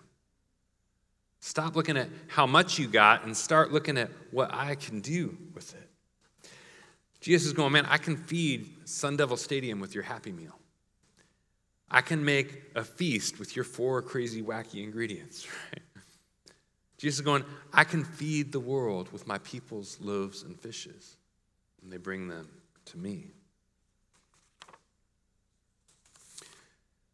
Stop 1.42 1.76
looking 1.76 1.98
at 1.98 2.08
how 2.28 2.48
much 2.48 2.80
you 2.80 2.88
got 2.88 3.24
and 3.24 3.36
start 3.36 3.72
looking 3.72 3.98
at 3.98 4.10
what 4.32 4.54
I 4.54 4.76
can 4.76 5.02
do 5.02 5.38
with 5.54 5.76
it. 5.76 6.50
Jesus 7.20 7.48
is 7.48 7.54
going, 7.54 7.72
man, 7.72 7.86
I 7.88 7.98
can 7.98 8.18
feed 8.18 8.88
Sun 8.88 9.18
Devil 9.18 9.38
Stadium 9.38 9.80
with 9.80 9.94
your 9.94 10.04
Happy 10.04 10.32
Meal. 10.32 10.58
I 11.90 12.02
can 12.02 12.24
make 12.24 12.64
a 12.76 12.84
feast 12.84 13.40
with 13.40 13.56
your 13.56 13.66
four 13.66 14.02
crazy, 14.02 14.42
wacky 14.42 14.84
ingredients, 14.84 15.48
right? 15.74 15.95
Jesus 16.98 17.20
is 17.20 17.26
going, 17.26 17.44
I 17.74 17.84
can 17.84 18.04
feed 18.04 18.52
the 18.52 18.60
world 18.60 19.12
with 19.12 19.28
my 19.28 19.38
people's 19.40 20.00
loaves 20.00 20.44
and 20.44 20.60
fishes, 20.60 21.18
and 21.82 21.92
they 21.92 21.98
bring 21.98 22.28
them 22.28 22.48
to 22.86 22.98
me. 22.98 23.32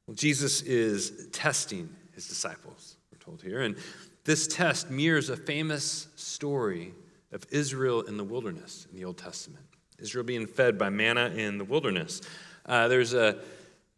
Well, 0.06 0.16
Jesus 0.16 0.62
is 0.62 1.30
testing 1.32 1.90
his 2.14 2.28
disciples, 2.28 2.98
we're 3.12 3.20
told 3.20 3.42
here. 3.42 3.62
And 3.62 3.76
this 4.24 4.48
test 4.48 4.92
mirrors 4.92 5.30
a 5.30 5.38
famous 5.38 6.08
story 6.16 6.94
of 7.32 7.46
Israel 7.50 8.02
in 8.02 8.18
the 8.18 8.24
wilderness 8.24 8.88
in 8.92 8.98
the 8.98 9.06
Old 9.06 9.18
Testament. 9.18 9.66
Israel 9.98 10.24
being 10.24 10.48
fed 10.48 10.78
by 10.78 10.90
manna 10.90 11.30
in 11.30 11.58
the 11.58 11.64
wilderness. 11.64 12.22
Uh, 12.66 12.88
there's 12.88 13.14
a 13.14 13.40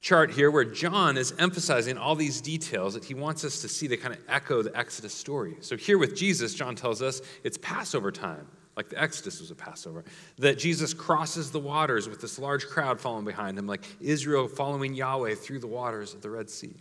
chart 0.03 0.31
here 0.31 0.51
where 0.51 0.65
John 0.65 1.17
is 1.17 1.33
emphasizing 1.39 1.98
all 1.98 2.13
these 2.13 2.41
details 2.41 2.93
that 2.93 3.05
he 3.05 3.13
wants 3.13 3.45
us 3.45 3.62
to 3.62 3.69
see 3.69 3.88
that 3.88 4.01
kind 4.01 4.13
of 4.13 4.19
echo 4.27 4.62
the 4.62 4.77
Exodus 4.77 5.13
story. 5.13 5.55
So, 5.62 5.77
here 5.77 5.98
with 5.98 6.13
Jesus, 6.13 6.53
John 6.53 6.75
tells 6.75 7.01
us 7.01 7.22
it's 7.43 7.57
Passover 7.57 8.12
time, 8.12 8.45
like 8.75 8.89
the 8.89 9.01
Exodus 9.01 9.39
was 9.39 9.50
a 9.50 9.55
Passover, 9.55 10.03
that 10.39 10.60
Jesus 10.60 10.93
crosses 10.93 11.51
the 11.51 11.60
waters 11.60 12.10
with 12.10 12.19
this 12.19 12.38
large 12.38 12.67
crowd 12.67 13.00
following 13.00 13.24
behind 13.24 13.57
him, 13.57 13.65
like 13.65 13.86
Israel 14.01 14.50
following 14.50 14.93
Yahweh 14.93 15.36
through 15.36 15.60
the 15.60 15.67
waters 15.67 16.13
of 16.13 16.22
the 16.22 16.29
Red 16.29 16.50
Sea. 16.50 16.75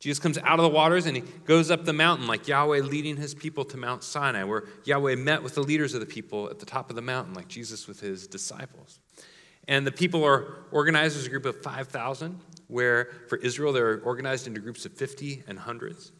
Jesus 0.00 0.18
comes 0.18 0.38
out 0.38 0.58
of 0.58 0.62
the 0.62 0.70
waters 0.70 1.06
and 1.06 1.16
he 1.16 1.22
goes 1.44 1.70
up 1.70 1.84
the 1.84 1.92
mountain, 1.92 2.26
like 2.26 2.48
Yahweh 2.48 2.80
leading 2.80 3.16
his 3.16 3.34
people 3.34 3.66
to 3.66 3.76
Mount 3.76 4.02
Sinai, 4.02 4.44
where 4.44 4.64
Yahweh 4.84 5.16
met 5.16 5.42
with 5.42 5.54
the 5.54 5.62
leaders 5.62 5.92
of 5.92 6.00
the 6.00 6.06
people 6.06 6.48
at 6.48 6.58
the 6.58 6.66
top 6.66 6.88
of 6.88 6.96
the 6.96 7.02
mountain, 7.02 7.34
like 7.34 7.48
Jesus 7.48 7.86
with 7.86 8.00
his 8.00 8.26
disciples. 8.26 8.98
And 9.68 9.86
the 9.86 9.92
people 9.92 10.24
are 10.24 10.64
organized 10.70 11.16
as 11.16 11.26
a 11.26 11.30
group 11.30 11.44
of 11.44 11.60
5,000, 11.62 12.40
where 12.68 13.10
for 13.28 13.36
Israel 13.38 13.72
they're 13.72 14.00
organized 14.00 14.46
into 14.46 14.60
groups 14.60 14.84
of 14.86 14.92
50 14.92 15.44
and 15.48 15.58
hundreds. 15.58 16.12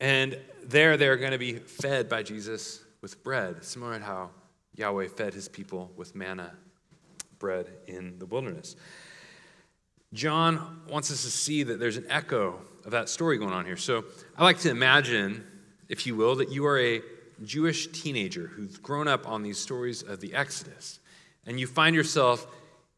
And 0.00 0.38
there 0.64 0.96
they're 0.96 1.16
going 1.16 1.32
to 1.32 1.38
be 1.38 1.54
fed 1.54 2.08
by 2.08 2.22
Jesus 2.22 2.82
with 3.00 3.22
bread, 3.22 3.64
similar 3.64 3.98
to 3.98 4.04
how 4.04 4.30
Yahweh 4.76 5.08
fed 5.08 5.34
his 5.34 5.48
people 5.48 5.90
with 5.96 6.14
manna 6.14 6.52
bread 7.38 7.68
in 7.86 8.18
the 8.18 8.26
wilderness. 8.26 8.76
John 10.12 10.82
wants 10.88 11.10
us 11.10 11.22
to 11.22 11.30
see 11.30 11.62
that 11.62 11.80
there's 11.80 11.96
an 11.96 12.06
echo 12.08 12.60
of 12.84 12.90
that 12.90 13.08
story 13.08 13.38
going 13.38 13.52
on 13.52 13.64
here. 13.64 13.76
So 13.76 14.04
I 14.36 14.44
like 14.44 14.58
to 14.60 14.70
imagine, 14.70 15.44
if 15.88 16.06
you 16.06 16.16
will, 16.16 16.36
that 16.36 16.50
you 16.50 16.66
are 16.66 16.78
a 16.78 17.00
Jewish 17.42 17.88
teenager 17.88 18.46
who's 18.46 18.76
grown 18.78 19.08
up 19.08 19.26
on 19.26 19.42
these 19.42 19.58
stories 19.58 20.02
of 20.02 20.20
the 20.20 20.34
Exodus. 20.34 21.00
And 21.46 21.58
you 21.58 21.66
find 21.66 21.94
yourself 21.94 22.46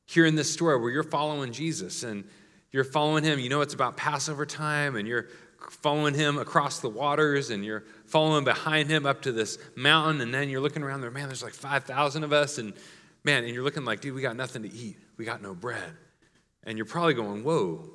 here 0.07 0.27
in 0.27 0.35
this 0.35 0.53
story 0.53 0.79
where 0.79 0.91
you're 0.91 1.03
following 1.03 1.53
Jesus 1.53 2.03
and 2.03 2.25
you're 2.71 2.85
following 2.85 3.25
him. 3.25 3.39
You 3.39 3.49
know 3.49 3.61
it's 3.61 3.75
about 3.75 3.97
Passover 3.97 4.45
time 4.45 4.97
and 4.97 5.09
you're 5.09 5.29
following 5.71 6.15
him 6.15 6.39
across 6.39 6.81
the 6.81 6.89
waters 6.89 7.51
and 7.51 7.65
you're 7.65 7.85
following 8.07 8.45
behind 8.45 8.91
him 8.91 9.07
up 9.07 9.23
to 9.23 9.33
this 9.33 9.59
mountain. 9.77 10.21
And 10.21 10.33
then 10.35 10.49
you're 10.49 10.61
looking 10.61 10.83
around 10.83 11.01
there, 11.01 11.11
man, 11.11 11.29
there's 11.29 11.43
like 11.43 11.55
5,000 11.55 12.25
of 12.25 12.33
us. 12.33 12.59
And 12.59 12.75
man, 13.23 13.45
and 13.45 13.55
you're 13.55 13.65
looking 13.65 13.85
like, 13.85 14.01
dude, 14.01 14.15
we 14.15 14.23
got 14.23 14.37
nothing 14.37 14.63
to 14.63 14.73
eat. 14.73 14.99
We 15.17 15.25
got 15.25 15.43
no 15.43 15.55
bread. 15.55 15.93
And 16.65 16.77
you're 16.77 16.87
probably 16.87 17.15
going, 17.15 17.45
whoa, 17.45 17.89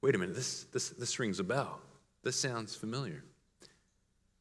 wait 0.00 0.14
a 0.14 0.18
minute, 0.18 0.34
this, 0.34 0.64
this, 0.64 0.90
this 0.90 1.18
rings 1.18 1.40
a 1.40 1.44
bell. 1.44 1.80
This 2.22 2.36
sounds 2.36 2.74
familiar. 2.74 3.24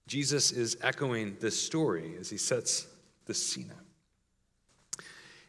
Jesus 0.08 0.52
is 0.52 0.78
echoing 0.82 1.38
this 1.40 1.60
story 1.60 2.16
as 2.20 2.30
he 2.30 2.38
sets 2.38 2.88
the 3.26 3.34
scene 3.34 3.72
up. 3.72 3.86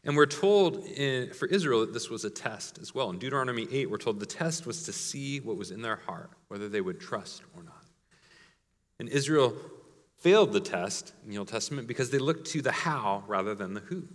And 0.05 0.17
we're 0.17 0.27
told 0.27 0.85
in, 0.85 1.33
for 1.33 1.47
Israel 1.47 1.81
that 1.81 1.93
this 1.93 2.11
was 2.11 2.25
a 2.25 2.31
test 2.31 2.79
as 2.79 2.95
well. 2.95 3.11
In 3.11 3.19
Deuteronomy 3.19 3.69
8, 3.71 3.89
we're 3.89 3.99
told 3.99 4.19
the 4.19 4.27
test 4.27 4.67
was 4.67 4.83
to 4.85 4.93
see 4.93 5.39
what 5.39 5.57
was 5.57 5.71
in 5.71 5.83
their 5.83 5.97
heart, 5.97 6.31
whether 6.49 6.69
they 6.69 6.81
would 6.81 7.01
trust 7.01 7.43
or 7.57 7.63
not. 7.63 7.85
And 8.99 9.09
Israel 9.09 9.55
failed 10.19 10.53
the 10.53 10.61
test 10.61 11.13
in 11.25 11.31
the 11.31 11.39
Old 11.39 11.49
Testament 11.49 11.87
because 11.87 12.11
they 12.11 12.19
looked 12.19 12.49
to 12.49 12.63
the 12.63 12.73
how 12.73 13.23
rather 13.27 13.55
than 13.55 13.75
the 13.75 13.81
who. 13.81 14.09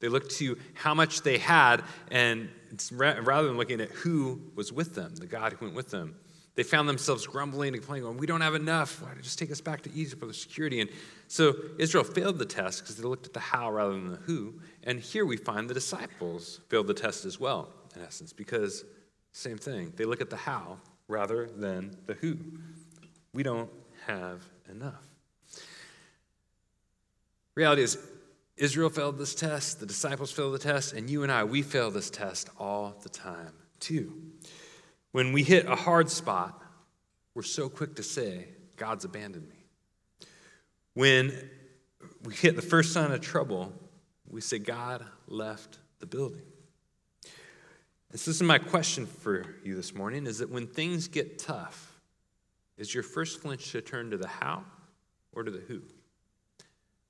They 0.00 0.08
looked 0.08 0.32
to 0.38 0.58
how 0.74 0.94
much 0.94 1.22
they 1.22 1.38
had, 1.38 1.84
and 2.10 2.48
rather 2.90 3.46
than 3.46 3.56
looking 3.56 3.80
at 3.80 3.90
who 3.90 4.50
was 4.56 4.72
with 4.72 4.94
them, 4.94 5.14
the 5.14 5.26
God 5.26 5.52
who 5.52 5.66
went 5.66 5.76
with 5.76 5.90
them, 5.90 6.16
they 6.54 6.62
found 6.62 6.88
themselves 6.88 7.26
grumbling 7.26 7.68
and 7.68 7.78
complaining, 7.78 8.04
going, 8.04 8.18
We 8.18 8.26
don't 8.26 8.42
have 8.42 8.54
enough. 8.54 9.00
Why 9.00 9.08
don't 9.08 9.22
just 9.22 9.38
take 9.38 9.50
us 9.50 9.60
back 9.60 9.82
to 9.82 9.92
Egypt 9.94 10.20
for 10.20 10.26
the 10.26 10.34
security? 10.34 10.80
And 10.80 10.90
so 11.28 11.54
Israel 11.78 12.04
failed 12.04 12.38
the 12.38 12.44
test 12.44 12.80
because 12.80 12.96
they 12.96 13.04
looked 13.04 13.26
at 13.26 13.32
the 13.32 13.40
how 13.40 13.70
rather 13.70 13.92
than 13.94 14.10
the 14.10 14.16
who. 14.18 14.54
And 14.84 15.00
here 15.00 15.24
we 15.24 15.36
find 15.36 15.68
the 15.68 15.74
disciples 15.74 16.60
failed 16.68 16.88
the 16.88 16.94
test 16.94 17.24
as 17.24 17.40
well, 17.40 17.72
in 17.96 18.02
essence, 18.02 18.32
because 18.32 18.84
same 19.32 19.56
thing. 19.56 19.92
They 19.96 20.04
look 20.04 20.20
at 20.20 20.28
the 20.28 20.36
how 20.36 20.78
rather 21.08 21.46
than 21.46 21.96
the 22.06 22.14
who. 22.14 22.38
We 23.32 23.42
don't 23.42 23.70
have 24.06 24.46
enough. 24.70 25.02
Reality 27.54 27.82
is, 27.82 27.98
Israel 28.56 28.90
failed 28.90 29.18
this 29.18 29.34
test, 29.34 29.80
the 29.80 29.86
disciples 29.86 30.30
failed 30.30 30.54
the 30.54 30.58
test, 30.58 30.92
and 30.92 31.08
you 31.08 31.22
and 31.22 31.32
I, 31.32 31.44
we 31.44 31.62
fail 31.62 31.90
this 31.90 32.10
test 32.10 32.50
all 32.58 32.94
the 33.02 33.08
time, 33.08 33.52
too. 33.80 34.31
When 35.12 35.32
we 35.32 35.42
hit 35.42 35.66
a 35.66 35.76
hard 35.76 36.10
spot, 36.10 36.60
we're 37.34 37.42
so 37.42 37.68
quick 37.68 37.96
to 37.96 38.02
say, 38.02 38.48
God's 38.76 39.04
abandoned 39.04 39.48
me. 39.48 39.66
When 40.94 41.50
we 42.24 42.34
hit 42.34 42.56
the 42.56 42.62
first 42.62 42.92
sign 42.92 43.12
of 43.12 43.20
trouble, 43.20 43.72
we 44.28 44.40
say, 44.40 44.58
God 44.58 45.04
left 45.28 45.78
the 46.00 46.06
building. 46.06 46.42
this 48.10 48.26
is 48.26 48.42
my 48.42 48.58
question 48.58 49.06
for 49.06 49.44
you 49.62 49.76
this 49.76 49.94
morning 49.94 50.26
is 50.26 50.38
that 50.38 50.50
when 50.50 50.66
things 50.66 51.08
get 51.08 51.38
tough, 51.38 51.92
is 52.78 52.92
your 52.92 53.02
first 53.02 53.40
flinch 53.40 53.70
to 53.72 53.80
turn 53.80 54.10
to 54.10 54.16
the 54.16 54.26
how 54.26 54.64
or 55.32 55.42
to 55.44 55.50
the 55.50 55.60
who? 55.60 55.82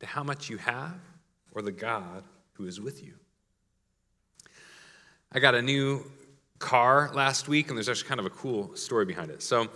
To 0.00 0.06
how 0.06 0.24
much 0.24 0.50
you 0.50 0.58
have 0.58 0.98
or 1.52 1.62
the 1.62 1.72
God 1.72 2.24
who 2.54 2.66
is 2.66 2.80
with 2.80 3.02
you. 3.02 3.14
I 5.30 5.38
got 5.38 5.54
a 5.54 5.62
new 5.62 6.04
car 6.62 7.10
last 7.12 7.48
week, 7.48 7.68
and 7.68 7.76
there's 7.76 7.88
actually 7.88 8.08
kind 8.08 8.20
of 8.20 8.26
a 8.26 8.30
cool 8.30 8.74
story 8.76 9.04
behind 9.04 9.30
it. 9.30 9.42
So, 9.42 9.68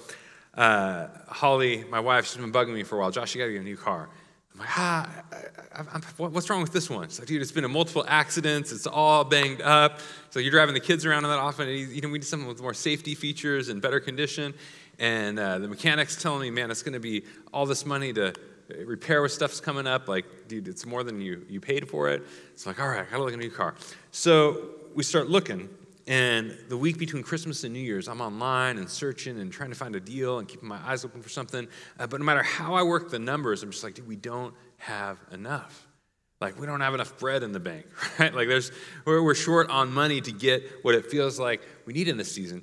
uh, 0.54 1.08
Holly, 1.28 1.84
my 1.90 2.00
wife, 2.00 2.26
she's 2.26 2.36
been 2.36 2.52
bugging 2.52 2.72
me 2.72 2.82
for 2.82 2.96
a 2.96 3.00
while. 3.00 3.10
Josh, 3.10 3.34
you 3.34 3.40
got 3.40 3.46
to 3.46 3.52
get 3.52 3.60
a 3.60 3.64
new 3.64 3.76
car. 3.76 4.08
I'm 4.54 4.60
like, 4.60 4.78
ah, 4.78 5.22
I, 5.74 5.80
I, 5.80 6.00
what's 6.16 6.48
wrong 6.48 6.62
with 6.62 6.72
this 6.72 6.88
one? 6.88 7.08
She's 7.08 7.18
like, 7.18 7.28
dude, 7.28 7.42
it's 7.42 7.52
been 7.52 7.64
in 7.64 7.70
multiple 7.70 8.06
accidents. 8.08 8.72
It's 8.72 8.86
all 8.86 9.22
banged 9.24 9.60
up. 9.60 10.00
So 10.30 10.40
you're 10.40 10.50
driving 10.50 10.72
the 10.72 10.80
kids 10.80 11.04
around 11.04 11.24
in 11.24 11.30
that 11.30 11.38
often. 11.38 11.68
And, 11.68 11.76
you 11.76 12.00
know, 12.00 12.08
we 12.08 12.18
need 12.18 12.24
something 12.24 12.48
with 12.48 12.62
more 12.62 12.72
safety 12.72 13.14
features 13.14 13.68
and 13.68 13.82
better 13.82 14.00
condition. 14.00 14.54
And 14.98 15.38
uh, 15.38 15.58
the 15.58 15.68
mechanic's 15.68 16.16
telling 16.22 16.40
me, 16.40 16.50
man, 16.50 16.70
it's 16.70 16.82
going 16.82 16.94
to 16.94 17.00
be 17.00 17.24
all 17.52 17.66
this 17.66 17.84
money 17.84 18.14
to 18.14 18.32
repair 18.84 19.22
with 19.22 19.32
stuff's 19.32 19.60
coming 19.60 19.86
up. 19.86 20.08
Like, 20.08 20.48
dude, 20.48 20.68
it's 20.68 20.86
more 20.86 21.04
than 21.04 21.20
you, 21.20 21.44
you 21.48 21.60
paid 21.60 21.88
for 21.88 22.08
it. 22.08 22.22
It's 22.52 22.66
like, 22.66 22.80
all 22.80 22.88
right, 22.88 23.06
I 23.06 23.10
gotta 23.10 23.22
look 23.22 23.32
at 23.32 23.38
a 23.38 23.42
new 23.42 23.50
car. 23.50 23.74
So 24.10 24.70
we 24.94 25.02
start 25.02 25.28
looking, 25.28 25.68
and 26.06 26.56
the 26.68 26.76
week 26.76 26.98
between 26.98 27.24
Christmas 27.24 27.64
and 27.64 27.72
New 27.72 27.80
Year's, 27.80 28.06
I'm 28.06 28.20
online 28.20 28.78
and 28.78 28.88
searching 28.88 29.40
and 29.40 29.52
trying 29.52 29.70
to 29.70 29.76
find 29.76 29.96
a 29.96 30.00
deal 30.00 30.38
and 30.38 30.46
keeping 30.46 30.68
my 30.68 30.78
eyes 30.88 31.04
open 31.04 31.20
for 31.20 31.28
something. 31.28 31.66
Uh, 31.98 32.06
but 32.06 32.20
no 32.20 32.24
matter 32.24 32.44
how 32.44 32.74
I 32.74 32.84
work 32.84 33.10
the 33.10 33.18
numbers, 33.18 33.62
I'm 33.64 33.72
just 33.72 33.82
like, 33.82 33.94
dude, 33.94 34.06
we 34.06 34.14
don't 34.14 34.54
have 34.76 35.18
enough. 35.32 35.88
Like, 36.40 36.60
we 36.60 36.66
don't 36.66 36.80
have 36.80 36.94
enough 36.94 37.18
bread 37.18 37.42
in 37.42 37.50
the 37.50 37.58
bank, 37.58 37.86
right? 38.18 38.32
Like, 38.32 38.46
there's, 38.46 38.70
we're, 39.04 39.22
we're 39.22 39.34
short 39.34 39.68
on 39.68 39.92
money 39.92 40.20
to 40.20 40.30
get 40.30 40.62
what 40.82 40.94
it 40.94 41.06
feels 41.06 41.40
like 41.40 41.62
we 41.86 41.92
need 41.92 42.06
in 42.06 42.16
this 42.16 42.30
season. 42.30 42.62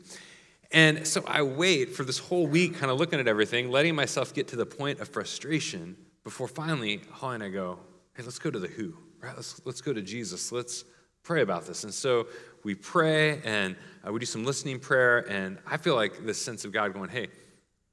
And 0.71 1.05
so 1.05 1.23
I 1.27 1.41
wait 1.41 1.95
for 1.95 2.03
this 2.03 2.19
whole 2.19 2.47
week, 2.47 2.77
kind 2.77 2.91
of 2.91 2.97
looking 2.97 3.19
at 3.19 3.27
everything, 3.27 3.69
letting 3.69 3.93
myself 3.95 4.33
get 4.33 4.47
to 4.49 4.55
the 4.55 4.65
point 4.65 5.01
of 5.01 5.09
frustration 5.09 5.97
before 6.23 6.47
finally 6.47 7.01
Holly 7.11 7.35
and 7.35 7.43
I 7.43 7.49
go, 7.49 7.79
hey, 8.15 8.23
let's 8.23 8.39
go 8.39 8.49
to 8.49 8.59
the 8.59 8.67
who, 8.67 8.95
right? 9.21 9.35
Let's, 9.35 9.61
let's 9.65 9.81
go 9.81 9.91
to 9.91 10.01
Jesus. 10.01 10.51
Let's 10.51 10.85
pray 11.23 11.41
about 11.41 11.65
this. 11.65 11.83
And 11.83 11.93
so 11.93 12.27
we 12.63 12.75
pray 12.75 13.41
and 13.43 13.75
uh, 14.05 14.11
we 14.11 14.19
do 14.19 14.25
some 14.25 14.45
listening 14.45 14.79
prayer. 14.79 15.19
And 15.29 15.57
I 15.65 15.77
feel 15.77 15.95
like 15.95 16.25
this 16.25 16.41
sense 16.41 16.65
of 16.65 16.71
God 16.71 16.93
going, 16.93 17.09
hey, 17.09 17.27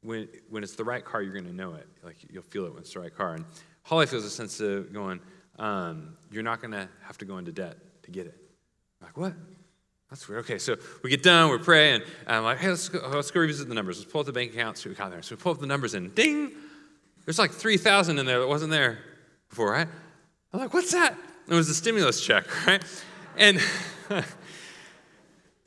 when, 0.02 0.28
when 0.48 0.62
it's 0.62 0.74
the 0.74 0.84
right 0.84 1.04
car, 1.04 1.22
you're 1.22 1.32
going 1.32 1.46
to 1.46 1.52
know 1.52 1.74
it. 1.74 1.86
Like 2.02 2.16
you'll 2.30 2.42
feel 2.42 2.66
it 2.66 2.72
when 2.72 2.82
it's 2.82 2.92
the 2.92 3.00
right 3.00 3.14
car. 3.14 3.34
And 3.34 3.44
Holly 3.82 4.06
feels 4.06 4.24
a 4.24 4.30
sense 4.30 4.60
of 4.60 4.92
going, 4.92 5.20
um, 5.58 6.16
you're 6.30 6.42
not 6.42 6.60
going 6.60 6.72
to 6.72 6.88
have 7.02 7.18
to 7.18 7.24
go 7.24 7.38
into 7.38 7.52
debt 7.52 7.76
to 8.04 8.10
get 8.10 8.26
it. 8.26 8.36
I'm 9.00 9.08
like, 9.08 9.16
what? 9.16 9.34
That's 10.08 10.28
weird. 10.28 10.40
Okay, 10.40 10.58
so 10.58 10.76
we 11.02 11.10
get 11.10 11.22
done, 11.22 11.50
we're 11.50 11.58
praying, 11.60 12.02
and 12.26 12.36
I'm 12.36 12.42
like, 12.42 12.58
hey, 12.58 12.68
let's 12.68 12.88
go, 12.88 12.98
let's 13.14 13.30
go 13.30 13.40
revisit 13.40 13.68
the 13.68 13.76
numbers. 13.76 13.98
Let's 13.98 14.10
pull 14.10 14.22
up 14.22 14.26
the 14.26 14.32
bank 14.32 14.52
account, 14.52 14.76
see 14.76 14.88
what 14.88 14.98
we 14.98 14.98
got 14.98 15.12
there. 15.12 15.22
So 15.22 15.36
we 15.36 15.40
pull 15.40 15.52
up 15.52 15.60
the 15.60 15.68
numbers 15.68 15.94
and 15.94 16.12
ding, 16.12 16.50
there's 17.24 17.38
like 17.38 17.52
3,000 17.52 18.18
in 18.18 18.26
there 18.26 18.40
that 18.40 18.48
wasn't 18.48 18.72
there 18.72 18.98
before, 19.48 19.70
right? 19.70 19.86
I'm 20.52 20.60
like, 20.60 20.74
what's 20.74 20.90
that? 20.92 21.16
It 21.46 21.54
was 21.54 21.68
the 21.68 21.74
stimulus 21.74 22.20
check, 22.20 22.44
right? 22.66 22.82
And 23.36 23.60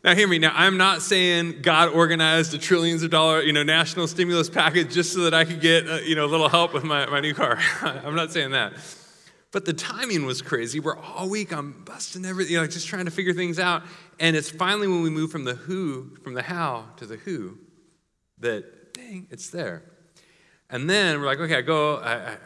now 0.03 0.15
hear 0.15 0.27
me. 0.27 0.37
Now 0.39 0.51
I'm 0.53 0.77
not 0.77 1.01
saying 1.01 1.61
God 1.61 1.89
organized 1.89 2.53
a 2.53 2.57
trillions 2.57 3.03
of 3.03 3.11
dollar, 3.11 3.41
you 3.41 3.53
know, 3.53 3.63
national 3.63 4.07
stimulus 4.07 4.49
package 4.49 4.93
just 4.93 5.13
so 5.13 5.21
that 5.21 5.33
I 5.33 5.45
could 5.45 5.61
get, 5.61 5.87
uh, 5.89 5.95
you 5.95 6.15
know, 6.15 6.25
a 6.25 6.27
little 6.27 6.49
help 6.49 6.73
with 6.73 6.83
my, 6.83 7.05
my 7.05 7.19
new 7.19 7.33
car. 7.33 7.59
I'm 7.81 8.15
not 8.15 8.31
saying 8.31 8.51
that. 8.51 8.73
But 9.53 9.65
the 9.65 9.73
timing 9.73 10.25
was 10.25 10.41
crazy. 10.41 10.79
We're 10.79 10.97
all 10.97 11.29
week, 11.29 11.53
I'm 11.53 11.83
busting 11.85 12.25
everything, 12.25 12.53
you 12.53 12.59
know, 12.59 12.67
just 12.67 12.87
trying 12.87 13.05
to 13.05 13.11
figure 13.11 13.33
things 13.33 13.59
out. 13.59 13.83
And 14.19 14.35
it's 14.35 14.49
finally 14.49 14.87
when 14.87 15.03
we 15.03 15.11
move 15.11 15.31
from 15.31 15.43
the 15.43 15.53
who, 15.53 16.17
from 16.23 16.33
the 16.33 16.41
how 16.41 16.85
to 16.97 17.05
the 17.05 17.17
who, 17.17 17.59
that, 18.39 18.93
dang, 18.93 19.27
it's 19.29 19.51
there. 19.51 19.83
And 20.71 20.89
then 20.89 21.19
we're 21.19 21.27
like, 21.27 21.39
okay, 21.39 21.57
I 21.57 21.61
go, 21.61 21.97
I, 21.97 22.13
I, 22.13 22.37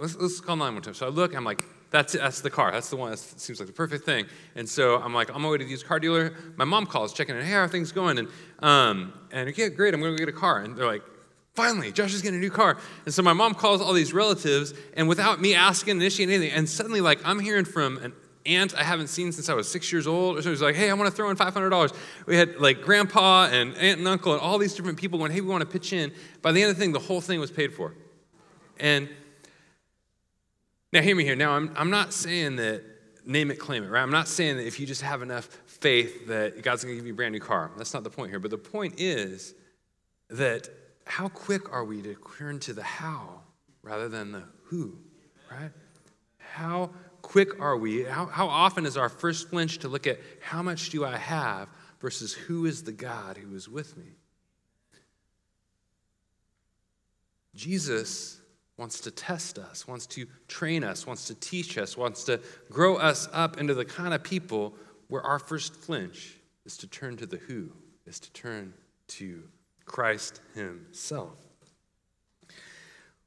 let's, 0.00 0.16
let's 0.16 0.40
call 0.40 0.56
911. 0.56 0.94
So 0.94 1.06
I 1.06 1.10
look, 1.10 1.36
I'm 1.36 1.44
like, 1.44 1.62
that's, 1.94 2.14
that's 2.14 2.40
the 2.40 2.50
car. 2.50 2.72
That's 2.72 2.90
the 2.90 2.96
one 2.96 3.12
that 3.12 3.18
seems 3.18 3.60
like 3.60 3.68
the 3.68 3.72
perfect 3.72 4.04
thing. 4.04 4.26
And 4.56 4.68
so 4.68 5.00
I'm 5.00 5.14
like, 5.14 5.30
I'm 5.30 5.36
on 5.36 5.42
my 5.42 5.50
way 5.50 5.58
to 5.58 5.64
the 5.64 5.70
used 5.70 5.86
car 5.86 6.00
dealer. 6.00 6.34
My 6.56 6.64
mom 6.64 6.86
calls, 6.86 7.12
checking 7.12 7.36
in, 7.36 7.44
hey, 7.44 7.52
how 7.52 7.60
are 7.60 7.68
things 7.68 7.92
going? 7.92 8.18
And, 8.18 8.28
um, 8.58 9.12
and 9.30 9.48
okay, 9.50 9.68
great, 9.68 9.94
I'm 9.94 10.00
going 10.00 10.12
to 10.12 10.18
get 10.18 10.28
a 10.28 10.36
car. 10.36 10.60
And 10.60 10.76
they're 10.76 10.86
like, 10.86 11.02
Finally, 11.54 11.92
Josh 11.92 12.12
is 12.12 12.20
getting 12.20 12.40
a 12.40 12.42
new 12.42 12.50
car. 12.50 12.76
And 13.04 13.14
so 13.14 13.22
my 13.22 13.32
mom 13.32 13.54
calls 13.54 13.80
all 13.80 13.92
these 13.92 14.12
relatives, 14.12 14.74
and 14.96 15.08
without 15.08 15.40
me 15.40 15.54
asking, 15.54 15.98
initiating 15.98 16.34
anything, 16.34 16.52
and 16.52 16.68
suddenly, 16.68 17.00
like, 17.00 17.20
I'm 17.24 17.38
hearing 17.38 17.64
from 17.64 17.98
an 17.98 18.12
aunt 18.44 18.74
I 18.74 18.82
haven't 18.82 19.06
seen 19.06 19.30
since 19.30 19.48
I 19.48 19.54
was 19.54 19.70
six 19.70 19.92
years 19.92 20.08
old. 20.08 20.36
Or 20.36 20.42
so 20.42 20.64
like, 20.64 20.74
hey, 20.74 20.90
I 20.90 20.94
want 20.94 21.08
to 21.08 21.16
throw 21.16 21.30
in 21.30 21.36
$500. 21.36 21.94
We 22.26 22.36
had 22.36 22.56
like 22.56 22.82
grandpa 22.82 23.48
and 23.50 23.74
aunt 23.76 24.00
and 24.00 24.08
uncle 24.08 24.32
and 24.32 24.40
all 24.40 24.58
these 24.58 24.74
different 24.74 24.98
people 24.98 25.18
going, 25.18 25.30
hey, 25.30 25.40
we 25.40 25.48
want 25.48 25.62
to 25.62 25.66
pitch 25.66 25.92
in. 25.92 26.12
By 26.42 26.52
the 26.52 26.60
end 26.60 26.70
of 26.70 26.76
the 26.76 26.82
thing, 26.82 26.92
the 26.92 26.98
whole 26.98 27.20
thing 27.20 27.40
was 27.40 27.50
paid 27.50 27.72
for. 27.72 27.94
And 28.78 29.08
now, 30.94 31.02
hear 31.02 31.16
me 31.16 31.24
here. 31.24 31.34
Now, 31.36 31.52
I'm, 31.52 31.72
I'm 31.76 31.90
not 31.90 32.12
saying 32.12 32.56
that 32.56 32.82
name 33.26 33.50
it, 33.50 33.58
claim 33.58 33.82
it, 33.82 33.88
right? 33.88 34.02
I'm 34.02 34.10
not 34.10 34.28
saying 34.28 34.58
that 34.58 34.66
if 34.66 34.78
you 34.78 34.86
just 34.86 35.02
have 35.02 35.22
enough 35.22 35.46
faith 35.66 36.28
that 36.28 36.62
God's 36.62 36.84
going 36.84 36.94
to 36.94 36.96
give 36.96 37.06
you 37.06 37.12
a 37.12 37.16
brand 37.16 37.32
new 37.32 37.40
car. 37.40 37.72
That's 37.76 37.92
not 37.92 38.04
the 38.04 38.10
point 38.10 38.30
here. 38.30 38.38
But 38.38 38.52
the 38.52 38.58
point 38.58 38.94
is 38.98 39.54
that 40.30 40.68
how 41.04 41.28
quick 41.28 41.72
are 41.72 41.84
we 41.84 42.00
to 42.02 42.16
turn 42.38 42.60
to 42.60 42.72
the 42.72 42.82
how 42.82 43.40
rather 43.82 44.08
than 44.08 44.32
the 44.32 44.44
who, 44.66 44.96
right? 45.50 45.70
How 46.38 46.90
quick 47.22 47.60
are 47.60 47.76
we? 47.76 48.04
How, 48.04 48.26
how 48.26 48.46
often 48.46 48.86
is 48.86 48.96
our 48.96 49.08
first 49.08 49.50
flinch 49.50 49.78
to 49.78 49.88
look 49.88 50.06
at 50.06 50.20
how 50.40 50.62
much 50.62 50.90
do 50.90 51.04
I 51.04 51.16
have 51.16 51.68
versus 52.00 52.32
who 52.32 52.66
is 52.66 52.84
the 52.84 52.92
God 52.92 53.36
who 53.36 53.54
is 53.56 53.68
with 53.68 53.96
me? 53.96 54.12
Jesus 57.54 58.40
wants 58.76 59.00
to 59.00 59.10
test 59.10 59.58
us, 59.58 59.86
wants 59.86 60.06
to 60.06 60.26
train 60.48 60.82
us, 60.82 61.06
wants 61.06 61.26
to 61.26 61.34
teach 61.34 61.78
us, 61.78 61.96
wants 61.96 62.24
to 62.24 62.40
grow 62.70 62.96
us 62.96 63.28
up 63.32 63.58
into 63.58 63.74
the 63.74 63.84
kind 63.84 64.12
of 64.12 64.22
people 64.22 64.74
where 65.08 65.22
our 65.22 65.38
first 65.38 65.76
flinch 65.76 66.36
is 66.64 66.76
to 66.78 66.86
turn 66.86 67.16
to 67.16 67.26
the 67.26 67.36
who, 67.36 67.70
is 68.06 68.18
to 68.18 68.32
turn 68.32 68.74
to 69.06 69.44
Christ 69.84 70.40
Himself. 70.54 71.36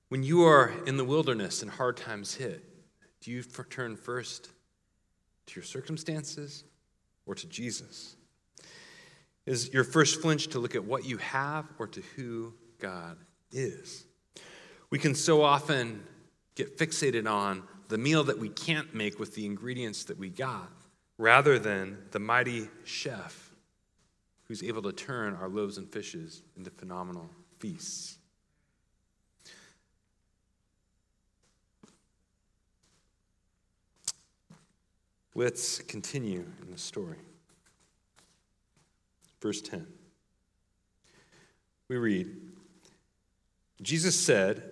When 0.09 0.23
you 0.23 0.43
are 0.43 0.73
in 0.85 0.97
the 0.97 1.03
wilderness 1.03 1.61
and 1.61 1.69
hard 1.69 1.97
times 1.97 2.35
hit, 2.35 2.63
do 3.21 3.31
you 3.31 3.43
turn 3.43 3.95
first 3.95 4.49
to 5.47 5.55
your 5.55 5.63
circumstances 5.63 6.63
or 7.25 7.35
to 7.35 7.47
Jesus? 7.47 8.15
Is 9.45 9.73
your 9.73 9.83
first 9.83 10.21
flinch 10.21 10.47
to 10.47 10.59
look 10.59 10.75
at 10.75 10.83
what 10.83 11.05
you 11.05 11.17
have 11.17 11.65
or 11.79 11.87
to 11.87 12.01
who 12.15 12.53
God 12.79 13.17
is? 13.51 14.06
We 14.89 14.99
can 14.99 15.15
so 15.15 15.41
often 15.41 16.03
get 16.55 16.77
fixated 16.77 17.29
on 17.29 17.63
the 17.89 17.97
meal 17.97 18.23
that 18.25 18.39
we 18.39 18.49
can't 18.49 18.93
make 18.93 19.19
with 19.19 19.35
the 19.35 19.45
ingredients 19.45 20.05
that 20.05 20.17
we 20.17 20.29
got, 20.29 20.71
rather 21.17 21.59
than 21.59 21.97
the 22.11 22.19
mighty 22.19 22.69
chef 22.83 23.51
who's 24.47 24.63
able 24.63 24.81
to 24.83 24.91
turn 24.91 25.35
our 25.35 25.49
loaves 25.49 25.77
and 25.77 25.91
fishes 25.91 26.41
into 26.55 26.69
phenomenal 26.69 27.29
feasts. 27.59 28.17
Let's 35.35 35.79
continue 35.79 36.45
in 36.63 36.71
the 36.71 36.77
story. 36.77 37.19
Verse 39.39 39.61
10. 39.61 39.85
We 41.89 41.97
read 41.97 42.27
Jesus 43.81 44.19
said, 44.19 44.71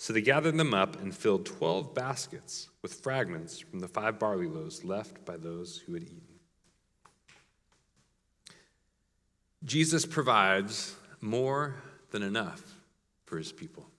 So 0.00 0.14
they 0.14 0.22
gathered 0.22 0.56
them 0.56 0.72
up 0.72 0.98
and 1.02 1.14
filled 1.14 1.44
twelve 1.44 1.94
baskets 1.94 2.70
with 2.80 2.94
fragments 2.94 3.58
from 3.58 3.80
the 3.80 3.86
five 3.86 4.18
barley 4.18 4.46
loaves 4.46 4.82
left 4.82 5.26
by 5.26 5.36
those 5.36 5.76
who 5.76 5.92
had 5.92 6.04
eaten. 6.04 6.22
Jesus 9.62 10.06
provides 10.06 10.96
more 11.20 11.74
than 12.12 12.22
enough 12.22 12.62
for 13.26 13.36
his 13.36 13.52
people. 13.52 13.90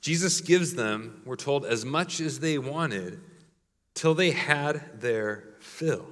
Jesus 0.00 0.40
gives 0.40 0.74
them, 0.74 1.22
we're 1.24 1.36
told, 1.36 1.64
as 1.64 1.84
much 1.84 2.18
as 2.18 2.40
they 2.40 2.58
wanted 2.58 3.20
till 3.94 4.14
they 4.14 4.32
had 4.32 5.00
their 5.00 5.44
fill. 5.60 6.04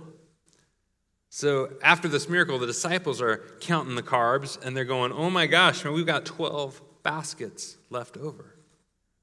So 1.31 1.71
after 1.83 2.07
this 2.07 2.29
miracle, 2.29 2.61
the 2.61 2.67
disciples 2.69 3.21
are 3.21 3.39
counting 3.59 3.97
the 3.97 4.05
carbs 4.05 4.57
and 4.65 4.77
they're 4.77 4.85
going, 4.85 5.11
oh 5.11 5.31
my 5.31 5.49
gosh, 5.49 5.85
man, 5.85 5.95
we've 5.95 6.07
got 6.07 6.25
12 6.25 6.81
baskets 7.05 7.77
left 7.91 8.17
over. 8.17 8.57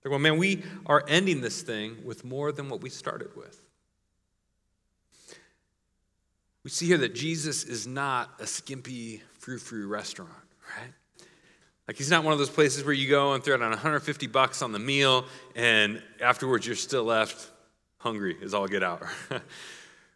They're 0.02 0.10
going, 0.10 0.22
man, 0.22 0.38
we 0.38 0.64
are 0.86 1.04
ending 1.08 1.42
this 1.42 1.62
thing 1.62 1.98
with 2.06 2.24
more 2.24 2.54
than 2.54 2.70
what 2.70 2.82
we 2.82 2.90
started 2.90 3.36
with. 3.36 3.62
We 6.64 6.70
see 6.70 6.88
here 6.88 7.00
that 7.00 7.14
Jesus 7.14 7.66
is 7.66 7.86
not 7.86 8.30
a 8.40 8.48
skimpy 8.48 9.22
frou 9.40 9.58
frou 9.58 9.88
restaurant, 9.88 10.32
right? 10.80 10.94
Like 11.88 11.98
he's 11.98 12.10
not 12.10 12.24
one 12.24 12.32
of 12.32 12.40
those 12.40 12.50
places 12.50 12.86
where 12.86 12.94
you 12.94 13.10
go 13.10 13.34
and 13.34 13.44
throw 13.44 13.58
down 13.58 13.72
150 13.72 14.28
bucks 14.28 14.62
on 14.62 14.72
the 14.72 14.80
meal 14.80 15.26
and 15.56 16.02
afterwards 16.22 16.66
you're 16.66 16.76
still 16.76 17.04
left 17.04 17.50
hungry 17.98 18.38
as 18.42 18.54
all 18.54 18.68
get 18.68 18.84
out. 18.84 19.04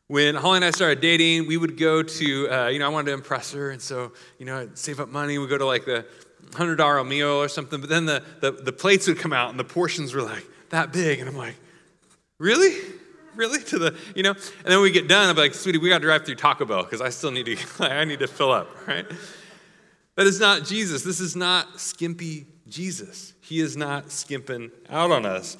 When 0.07 0.35
Holly 0.35 0.57
and 0.57 0.65
I 0.65 0.69
started 0.69 1.01
dating, 1.01 1.47
we 1.47 1.57
would 1.57 1.79
go 1.79 2.03
to, 2.03 2.49
uh, 2.51 2.67
you 2.67 2.77
know, 2.77 2.85
I 2.85 2.89
wanted 2.89 3.07
to 3.07 3.13
impress 3.13 3.53
her, 3.53 3.71
and 3.71 3.81
so, 3.81 4.11
you 4.37 4.45
know, 4.45 4.59
I'd 4.59 4.77
save 4.77 4.99
up 4.99 5.09
money. 5.09 5.39
We'd 5.39 5.49
go 5.49 5.57
to 5.57 5.65
like 5.65 5.85
the 5.85 6.05
$100 6.51 7.07
meal 7.07 7.29
or 7.29 7.47
something, 7.47 7.79
but 7.79 7.89
then 7.89 8.05
the, 8.05 8.23
the, 8.41 8.51
the 8.51 8.71
plates 8.71 9.07
would 9.07 9.19
come 9.19 9.33
out 9.33 9.49
and 9.49 9.59
the 9.59 9.63
portions 9.63 10.13
were 10.13 10.21
like 10.21 10.45
that 10.69 10.91
big, 10.91 11.19
and 11.19 11.29
I'm 11.29 11.37
like, 11.37 11.55
really? 12.39 12.75
Really? 13.35 13.59
To 13.65 13.79
the, 13.79 13.97
you 14.15 14.23
know? 14.23 14.31
And 14.31 14.65
then 14.65 14.81
we 14.81 14.91
get 14.91 15.07
done, 15.07 15.29
I'm 15.29 15.35
like, 15.35 15.53
sweetie, 15.53 15.77
we 15.77 15.89
got 15.89 15.97
to 15.97 16.03
drive 16.03 16.25
through 16.25 16.35
Taco 16.35 16.65
Bell 16.65 16.83
because 16.83 17.01
I 17.01 17.09
still 17.09 17.31
need 17.31 17.45
to, 17.45 17.57
I 17.79 18.05
need 18.05 18.19
to 18.19 18.27
fill 18.27 18.51
up, 18.51 18.69
right? 18.87 19.05
That 20.15 20.27
is 20.27 20.39
not 20.39 20.63
Jesus. 20.63 21.03
This 21.03 21.19
is 21.19 21.35
not 21.35 21.79
skimpy 21.79 22.45
Jesus. 22.67 23.33
He 23.41 23.59
is 23.59 23.75
not 23.75 24.11
skimping 24.11 24.71
out 24.89 25.11
on 25.11 25.25
us. 25.25 25.57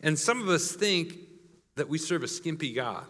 And 0.00 0.16
some 0.16 0.40
of 0.40 0.48
us 0.48 0.72
think 0.72 1.14
that 1.74 1.88
we 1.88 1.98
serve 1.98 2.22
a 2.22 2.28
skimpy 2.28 2.72
God. 2.72 3.04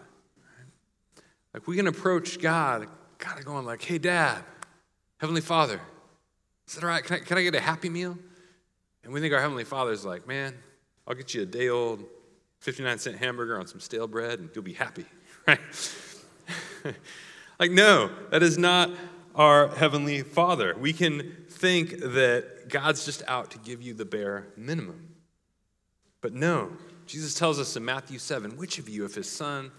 Like 1.52 1.66
we 1.66 1.76
can 1.76 1.86
approach 1.86 2.40
God, 2.40 2.86
God 3.18 3.44
going 3.44 3.66
like, 3.66 3.82
hey, 3.82 3.98
Dad, 3.98 4.42
Heavenly 5.18 5.40
Father, 5.40 5.80
is 6.68 6.74
that 6.74 6.84
all 6.84 6.90
right? 6.90 7.02
Can 7.02 7.16
I, 7.16 7.18
can 7.20 7.38
I 7.38 7.42
get 7.42 7.54
a 7.54 7.60
happy 7.60 7.88
meal? 7.88 8.18
And 9.02 9.12
we 9.12 9.20
think 9.20 9.32
our 9.32 9.40
Heavenly 9.40 9.64
Father's 9.64 10.04
like, 10.04 10.28
man, 10.28 10.54
I'll 11.06 11.14
get 11.14 11.32
you 11.32 11.42
a 11.42 11.46
day 11.46 11.70
old 11.70 12.04
59 12.60 12.98
cent 12.98 13.16
hamburger 13.16 13.58
on 13.58 13.66
some 13.66 13.80
stale 13.80 14.06
bread 14.06 14.38
and 14.38 14.50
you'll 14.54 14.64
be 14.64 14.74
happy, 14.74 15.06
right? 15.48 15.60
like, 17.58 17.70
no, 17.70 18.10
that 18.30 18.42
is 18.42 18.58
not 18.58 18.90
our 19.34 19.68
Heavenly 19.68 20.22
Father. 20.22 20.76
We 20.78 20.92
can 20.92 21.36
think 21.48 22.00
that 22.00 22.68
God's 22.68 23.04
just 23.06 23.22
out 23.26 23.50
to 23.52 23.58
give 23.58 23.80
you 23.80 23.94
the 23.94 24.04
bare 24.04 24.48
minimum. 24.56 25.14
But 26.20 26.34
no, 26.34 26.72
Jesus 27.06 27.34
tells 27.34 27.58
us 27.58 27.76
in 27.76 27.84
Matthew 27.84 28.18
7 28.18 28.58
which 28.58 28.78
of 28.78 28.90
you, 28.90 29.06
if 29.06 29.14
his 29.14 29.30
son 29.30 29.70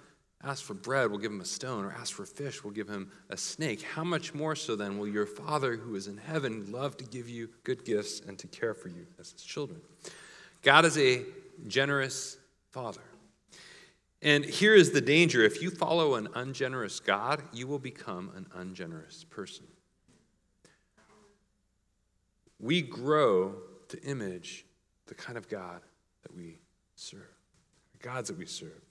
Ask 0.41 0.63
for 0.63 0.73
bread, 0.73 1.10
we'll 1.10 1.19
give 1.19 1.34
him 1.34 1.41
a 1.41 1.45
stone, 1.45 1.84
or 1.84 1.91
ask 1.91 2.13
for 2.13 2.25
fish, 2.25 2.63
we'll 2.63 2.73
give 2.73 2.88
him 2.88 3.12
a 3.30 3.36
snake. 3.36 3.82
How 3.82 4.06
much 4.06 4.34
more 4.34 4.56
so 4.56 4.75
then 4.78 4.97
will 4.97 5.08
your 5.08 5.25
Father 5.25 5.75
who 5.75 5.95
is 5.95 6.08
in 6.08 6.15
heaven 6.15 6.71
love 6.71 6.95
to 6.97 7.04
give 7.04 7.28
you 7.28 7.49
good 7.65 7.84
gifts 7.84 8.21
and 8.25 8.39
to 8.39 8.47
care 8.47 8.73
for 8.73 8.88
you 8.88 9.06
as 9.19 9.32
his 9.32 9.43
children? 9.43 9.82
God 10.62 10.86
is 10.86 10.97
a 10.97 11.23
generous 11.67 12.38
Father. 12.71 13.02
And 14.21 14.45
here 14.45 14.75
is 14.75 14.91
the 14.91 15.02
danger 15.02 15.43
if 15.43 15.62
you 15.62 15.69
follow 15.69 16.15
an 16.15 16.30
ungenerous 16.36 16.99
God, 17.02 17.41
you 17.54 17.67
will 17.67 17.80
become 17.80 18.32
an 18.36 18.47
ungenerous 18.56 19.25
person. 19.25 19.65
We 22.62 22.82
grow 22.82 23.56
to 23.89 24.02
image 24.04 24.65
the 25.08 25.15
kind 25.15 25.38
of 25.38 25.49
God 25.49 25.82
that 26.23 26.36
we 26.36 26.60
serve, 26.95 27.28
the 27.93 28.08
gods 28.08 28.30
that 28.30 28.38
we 28.38 28.45
serve. 28.45 28.82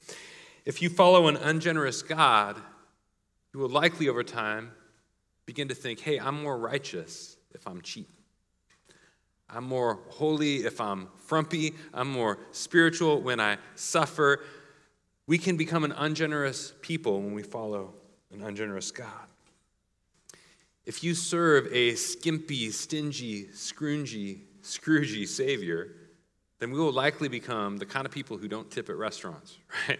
If 0.68 0.82
you 0.82 0.90
follow 0.90 1.28
an 1.28 1.38
ungenerous 1.38 2.02
God, 2.02 2.60
you 3.54 3.60
will 3.60 3.70
likely 3.70 4.06
over 4.06 4.22
time 4.22 4.70
begin 5.46 5.68
to 5.68 5.74
think, 5.74 5.98
hey, 5.98 6.20
I'm 6.20 6.42
more 6.42 6.58
righteous 6.58 7.38
if 7.54 7.66
I'm 7.66 7.80
cheap. 7.80 8.10
I'm 9.48 9.64
more 9.64 10.00
holy 10.10 10.66
if 10.66 10.78
I'm 10.78 11.08
frumpy. 11.16 11.74
I'm 11.94 12.12
more 12.12 12.38
spiritual 12.50 13.22
when 13.22 13.40
I 13.40 13.56
suffer. 13.76 14.44
We 15.26 15.38
can 15.38 15.56
become 15.56 15.84
an 15.84 15.92
ungenerous 15.92 16.74
people 16.82 17.22
when 17.22 17.32
we 17.32 17.42
follow 17.42 17.94
an 18.30 18.42
ungenerous 18.42 18.90
God. 18.90 19.26
If 20.84 21.02
you 21.02 21.14
serve 21.14 21.66
a 21.72 21.94
skimpy, 21.94 22.72
stingy, 22.72 23.44
scroungy, 23.54 24.40
scroogey 24.62 25.26
Savior, 25.26 25.94
then 26.58 26.70
we 26.72 26.78
will 26.78 26.92
likely 26.92 27.28
become 27.28 27.78
the 27.78 27.86
kind 27.86 28.04
of 28.04 28.12
people 28.12 28.36
who 28.36 28.48
don't 28.48 28.70
tip 28.70 28.90
at 28.90 28.96
restaurants, 28.96 29.56
right? 29.88 29.98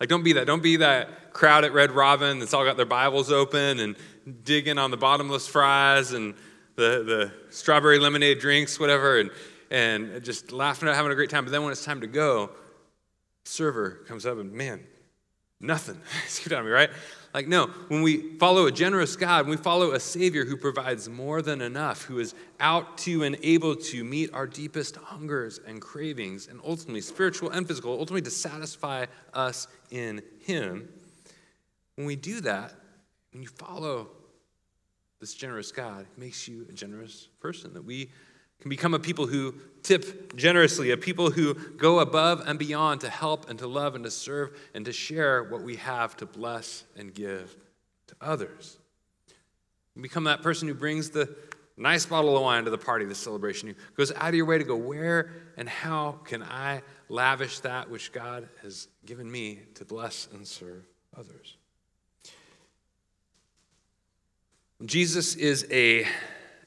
Like, 0.00 0.08
don't 0.08 0.22
be 0.22 0.34
that. 0.34 0.46
Don't 0.46 0.62
be 0.62 0.76
that 0.76 1.32
crowd 1.32 1.64
at 1.64 1.72
Red 1.72 1.90
Robin 1.90 2.38
that's 2.38 2.54
all 2.54 2.64
got 2.64 2.76
their 2.76 2.86
Bibles 2.86 3.30
open 3.32 3.80
and 3.80 3.96
digging 4.44 4.78
on 4.78 4.90
the 4.90 4.96
bottomless 4.96 5.48
fries 5.48 6.12
and 6.12 6.34
the, 6.76 7.02
the 7.04 7.32
strawberry 7.50 7.98
lemonade 7.98 8.38
drinks, 8.38 8.78
whatever, 8.78 9.18
and, 9.18 9.30
and 9.70 10.22
just 10.24 10.52
laughing, 10.52 10.88
at 10.88 10.94
having 10.94 11.10
a 11.10 11.14
great 11.14 11.30
time. 11.30 11.44
But 11.44 11.50
then 11.50 11.62
when 11.62 11.72
it's 11.72 11.84
time 11.84 12.00
to 12.02 12.06
go, 12.06 12.50
server 13.44 14.02
comes 14.06 14.24
up 14.24 14.38
and, 14.38 14.52
man, 14.52 14.84
nothing. 15.60 16.00
Scoot 16.28 16.52
on 16.52 16.64
me, 16.64 16.70
right? 16.70 16.90
Like, 17.38 17.46
no, 17.46 17.68
when 17.86 18.02
we 18.02 18.36
follow 18.38 18.66
a 18.66 18.72
generous 18.72 19.14
God, 19.14 19.46
when 19.46 19.56
we 19.56 19.62
follow 19.62 19.92
a 19.92 20.00
Savior 20.00 20.44
who 20.44 20.56
provides 20.56 21.08
more 21.08 21.40
than 21.40 21.60
enough, 21.60 22.02
who 22.02 22.18
is 22.18 22.34
out 22.58 22.98
to 22.98 23.22
and 23.22 23.38
able 23.44 23.76
to 23.76 24.02
meet 24.02 24.34
our 24.34 24.44
deepest 24.44 24.96
hungers 24.96 25.60
and 25.64 25.80
cravings, 25.80 26.48
and 26.48 26.58
ultimately 26.66 27.00
spiritual 27.00 27.50
and 27.50 27.64
physical, 27.64 27.92
ultimately 27.92 28.22
to 28.22 28.30
satisfy 28.32 29.06
us 29.34 29.68
in 29.92 30.20
Him, 30.40 30.88
When 31.94 32.08
we 32.08 32.16
do 32.16 32.40
that, 32.40 32.72
when 33.32 33.42
you 33.42 33.48
follow 33.48 34.08
this 35.20 35.32
generous 35.32 35.70
God, 35.70 36.06
it 36.12 36.20
makes 36.20 36.48
you 36.48 36.66
a 36.68 36.72
generous 36.72 37.28
person. 37.38 37.72
That 37.72 37.84
we 37.84 38.10
can 38.60 38.68
become 38.68 38.94
a 38.94 38.98
people 38.98 39.26
who 39.26 39.54
tip 39.82 40.36
generously, 40.36 40.90
a 40.90 40.96
people 40.96 41.30
who 41.30 41.54
go 41.54 42.00
above 42.00 42.42
and 42.46 42.58
beyond 42.58 43.00
to 43.02 43.08
help 43.08 43.48
and 43.48 43.58
to 43.58 43.66
love 43.66 43.94
and 43.94 44.04
to 44.04 44.10
serve 44.10 44.58
and 44.74 44.84
to 44.84 44.92
share 44.92 45.44
what 45.44 45.62
we 45.62 45.76
have 45.76 46.16
to 46.16 46.26
bless 46.26 46.84
and 46.96 47.14
give 47.14 47.56
to 48.08 48.14
others. 48.20 48.78
Become 50.00 50.24
that 50.24 50.42
person 50.42 50.68
who 50.68 50.74
brings 50.74 51.10
the 51.10 51.34
nice 51.76 52.06
bottle 52.06 52.36
of 52.36 52.42
wine 52.42 52.64
to 52.64 52.70
the 52.70 52.78
party, 52.78 53.04
the 53.04 53.14
celebration. 53.14 53.68
You 53.68 53.74
goes 53.96 54.12
out 54.12 54.28
of 54.28 54.34
your 54.34 54.46
way 54.46 54.58
to 54.58 54.64
go, 54.64 54.76
where 54.76 55.30
and 55.56 55.68
how 55.68 56.20
can 56.24 56.42
I 56.42 56.82
lavish 57.08 57.60
that 57.60 57.90
which 57.90 58.12
God 58.12 58.48
has 58.62 58.88
given 59.06 59.30
me 59.30 59.60
to 59.74 59.84
bless 59.84 60.28
and 60.32 60.46
serve 60.46 60.84
others? 61.16 61.56
Jesus 64.84 65.34
is 65.34 65.66
a 65.72 66.06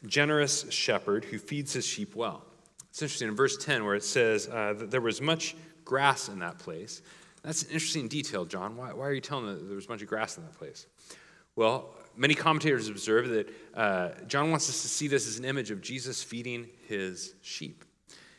generous 0.06 0.66
shepherd 0.72 1.26
who 1.26 1.38
feeds 1.38 1.74
his 1.74 1.86
sheep 1.86 2.16
well. 2.16 2.44
It's 2.90 3.02
interesting 3.02 3.30
in 3.30 3.36
verse 3.36 3.58
10 3.58 3.86
where 3.86 3.96
it 3.96 4.04
says 4.04 4.48
uh, 4.48 4.74
that 4.78 4.92
there 4.92 5.02
was 5.02 5.22
much 5.22 5.56
grass 5.86 6.28
in 6.28 6.40
that 6.40 6.58
place. 6.60 7.02
That's 7.44 7.64
an 7.64 7.70
interesting 7.72 8.08
detail, 8.08 8.46
John. 8.46 8.76
Why, 8.76 8.94
why 8.94 9.08
are 9.08 9.14
you 9.14 9.22
telling 9.22 9.46
that 9.48 9.66
there 9.68 9.76
was 9.76 9.86
a 9.86 9.88
bunch 9.88 10.02
of 10.02 10.08
grass 10.08 10.38
in 10.38 10.44
that 10.44 10.54
place? 10.58 10.86
Well, 11.56 11.90
many 12.16 12.34
commentators 12.34 12.88
observe 12.88 13.30
that 13.30 13.50
uh, 13.74 14.10
John 14.28 14.52
wants 14.52 14.70
us 14.70 14.82
to 14.82 14.88
see 14.88 15.08
this 15.08 15.28
as 15.28 15.40
an 15.40 15.46
image 15.46 15.72
of 15.72 15.82
Jesus 15.82 16.24
feeding 16.24 16.68
his 16.88 17.34
sheep. 17.42 17.86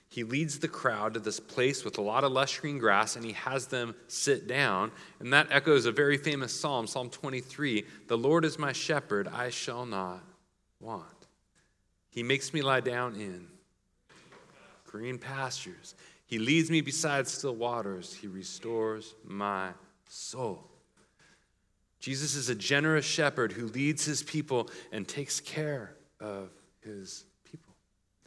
He 0.09 0.25
leads 0.25 0.59
the 0.59 0.68
crowd 0.68 1.14
to 1.14 1.20
this 1.20 1.40
place 1.40 1.85
with 1.85 1.96
a 1.96 2.03
lot 2.03 2.22
of 2.22 2.33
lush 2.33 2.61
green 2.61 2.77
grass 2.77 3.16
and 3.16 3.25
he 3.25 3.33
has 3.33 3.68
them 3.68 3.94
sit 4.09 4.46
down. 4.46 4.92
And 5.20 5.33
that 5.33 5.48
echoes 5.51 5.87
a 5.87 5.92
very 5.92 6.18
famous 6.18 6.53
psalm, 6.53 6.87
Psalm 6.87 7.09
23 7.09 7.87
The 8.09 8.18
Lord 8.18 8.44
is 8.44 8.59
my 8.59 8.72
shepherd, 8.72 9.27
I 9.27 9.48
shall 9.48 9.87
not 9.87 10.22
want. 10.81 11.22
He 12.12 12.22
makes 12.22 12.53
me 12.53 12.61
lie 12.61 12.81
down 12.81 13.16
in 13.16 13.46
green 14.87 15.18
pastures. 15.18 15.94
He 16.27 16.38
leads 16.38 16.70
me 16.70 16.83
beside 16.83 17.27
still 17.27 17.55
waters. 17.55 18.12
He 18.14 18.27
restores 18.27 19.14
my 19.25 19.70
soul. 20.09 20.68
Jesus 22.01 22.35
is 22.35 22.51
a 22.51 22.55
generous 22.55 23.07
shepherd 23.07 23.53
who 23.53 23.66
leads 23.68 24.05
his 24.05 24.22
people 24.22 24.68
and 24.92 25.09
takes 25.09 25.40
care 25.40 25.94
of 26.20 26.51
his 26.81 27.25
people, 27.51 27.75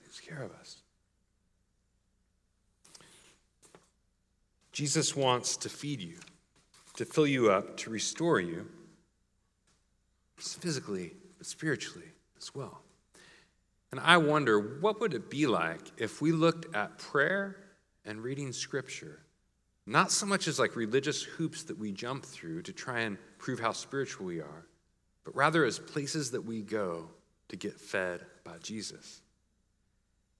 takes 0.01 0.19
care 0.19 0.41
of 0.41 0.51
us. 0.53 0.77
Jesus 4.71 5.15
wants 5.15 5.57
to 5.57 5.69
feed 5.69 6.01
you, 6.01 6.17
to 6.95 7.05
fill 7.05 7.27
you 7.27 7.51
up, 7.51 7.77
to 7.77 7.91
restore 7.91 8.39
you, 8.39 8.67
physically, 10.37 11.13
but 11.37 11.45
spiritually 11.45 12.09
as 12.39 12.55
well. 12.55 12.81
And 13.91 13.99
I 13.99 14.17
wonder, 14.17 14.59
what 14.59 14.99
would 14.99 15.13
it 15.13 15.29
be 15.29 15.47
like 15.47 15.81
if 15.97 16.21
we 16.21 16.31
looked 16.31 16.75
at 16.75 16.97
prayer 16.97 17.57
and 18.03 18.21
reading 18.21 18.51
scripture 18.51 19.25
not 19.87 20.11
so 20.11 20.25
much 20.25 20.47
as 20.47 20.57
like 20.57 20.75
religious 20.75 21.21
hoops 21.21 21.63
that 21.63 21.77
we 21.77 21.91
jump 21.91 22.25
through 22.25 22.63
to 22.63 22.73
try 22.73 23.01
and 23.01 23.17
prove 23.37 23.59
how 23.59 23.71
spiritual 23.71 24.25
we 24.25 24.39
are, 24.39 24.65
but 25.23 25.35
rather 25.35 25.63
as 25.63 25.77
places 25.77 26.31
that 26.31 26.43
we 26.43 26.61
go 26.61 27.09
to 27.49 27.55
get 27.55 27.79
fed 27.79 28.21
by 28.43 28.57
Jesus. 28.63 29.21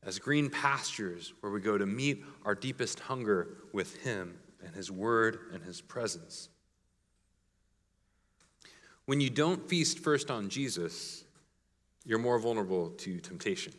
As 0.04 0.18
green 0.20 0.50
pastures 0.50 1.34
where 1.40 1.52
we 1.52 1.62
go 1.62 1.78
to 1.78 1.86
meet 1.86 2.24
our 2.44 2.56
deepest 2.56 3.00
hunger 3.00 3.58
with 3.72 3.96
Him 3.98 4.36
and 4.66 4.76
His 4.76 4.90
Word 4.90 5.40
and 5.54 5.64
His 5.64 5.82
presence. 5.82 6.50
When 9.06 9.22
you 9.22 9.30
don't 9.30 9.70
feast 9.70 10.00
first 10.00 10.32
on 10.32 10.50
Jesus, 10.50 11.25
you're 12.06 12.20
more 12.20 12.40
vulnerable 12.40 12.90
to 12.90 13.20
temptation. 13.20 13.74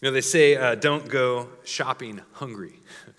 You 0.00 0.08
know, 0.08 0.10
they 0.10 0.20
say 0.20 0.56
uh, 0.56 0.74
don't 0.74 1.08
go 1.08 1.48
shopping 1.64 2.20
hungry. 2.32 2.74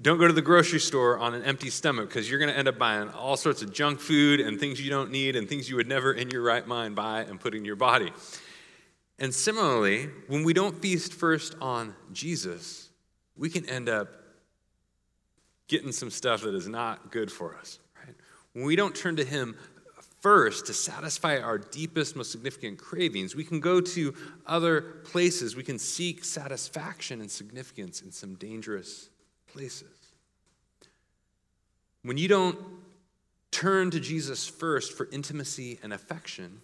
Don't 0.00 0.18
go 0.18 0.26
to 0.26 0.32
the 0.34 0.42
grocery 0.42 0.78
store 0.78 1.18
on 1.18 1.32
an 1.32 1.42
empty 1.42 1.70
stomach 1.70 2.10
because 2.10 2.28
you're 2.28 2.38
going 2.38 2.50
to 2.50 2.58
end 2.58 2.68
up 2.68 2.78
buying 2.78 3.08
all 3.08 3.34
sorts 3.34 3.62
of 3.62 3.72
junk 3.72 3.98
food 3.98 4.40
and 4.40 4.60
things 4.60 4.78
you 4.78 4.90
don't 4.90 5.10
need 5.10 5.36
and 5.36 5.48
things 5.48 5.70
you 5.70 5.76
would 5.76 5.88
never 5.88 6.12
in 6.12 6.28
your 6.28 6.42
right 6.42 6.66
mind 6.66 6.94
buy 6.94 7.20
and 7.20 7.40
put 7.40 7.54
in 7.54 7.64
your 7.64 7.76
body. 7.76 8.12
And 9.18 9.34
similarly, 9.34 10.10
when 10.26 10.44
we 10.44 10.52
don't 10.52 10.82
feast 10.82 11.14
first 11.14 11.54
on 11.62 11.94
Jesus, 12.12 12.90
we 13.38 13.48
can 13.48 13.66
end 13.70 13.88
up 13.88 14.08
getting 15.66 15.92
some 15.92 16.10
stuff 16.10 16.42
that 16.42 16.54
is 16.54 16.68
not 16.68 17.10
good 17.10 17.32
for 17.32 17.54
us. 17.56 17.78
Right? 18.04 18.14
When 18.52 18.66
we 18.66 18.76
don't 18.76 18.94
turn 18.94 19.16
to 19.16 19.24
Him 19.24 19.56
first 20.26 20.66
to 20.66 20.74
satisfy 20.74 21.38
our 21.38 21.56
deepest, 21.56 22.16
most 22.16 22.32
significant 22.32 22.76
cravings, 22.78 23.36
we 23.36 23.44
can 23.44 23.60
go 23.60 23.80
to 23.80 24.12
other 24.44 24.80
places. 24.80 25.54
We 25.54 25.62
can 25.62 25.78
seek 25.78 26.24
satisfaction 26.24 27.20
and 27.20 27.30
significance 27.30 28.00
in 28.00 28.10
some 28.10 28.34
dangerous 28.34 29.08
places. 29.46 30.14
When 32.02 32.18
you 32.18 32.26
don't 32.26 32.58
turn 33.52 33.92
to 33.92 34.00
Jesus 34.00 34.48
first 34.48 34.94
for 34.94 35.08
intimacy 35.12 35.78
and 35.84 35.92
affection, 35.92 36.60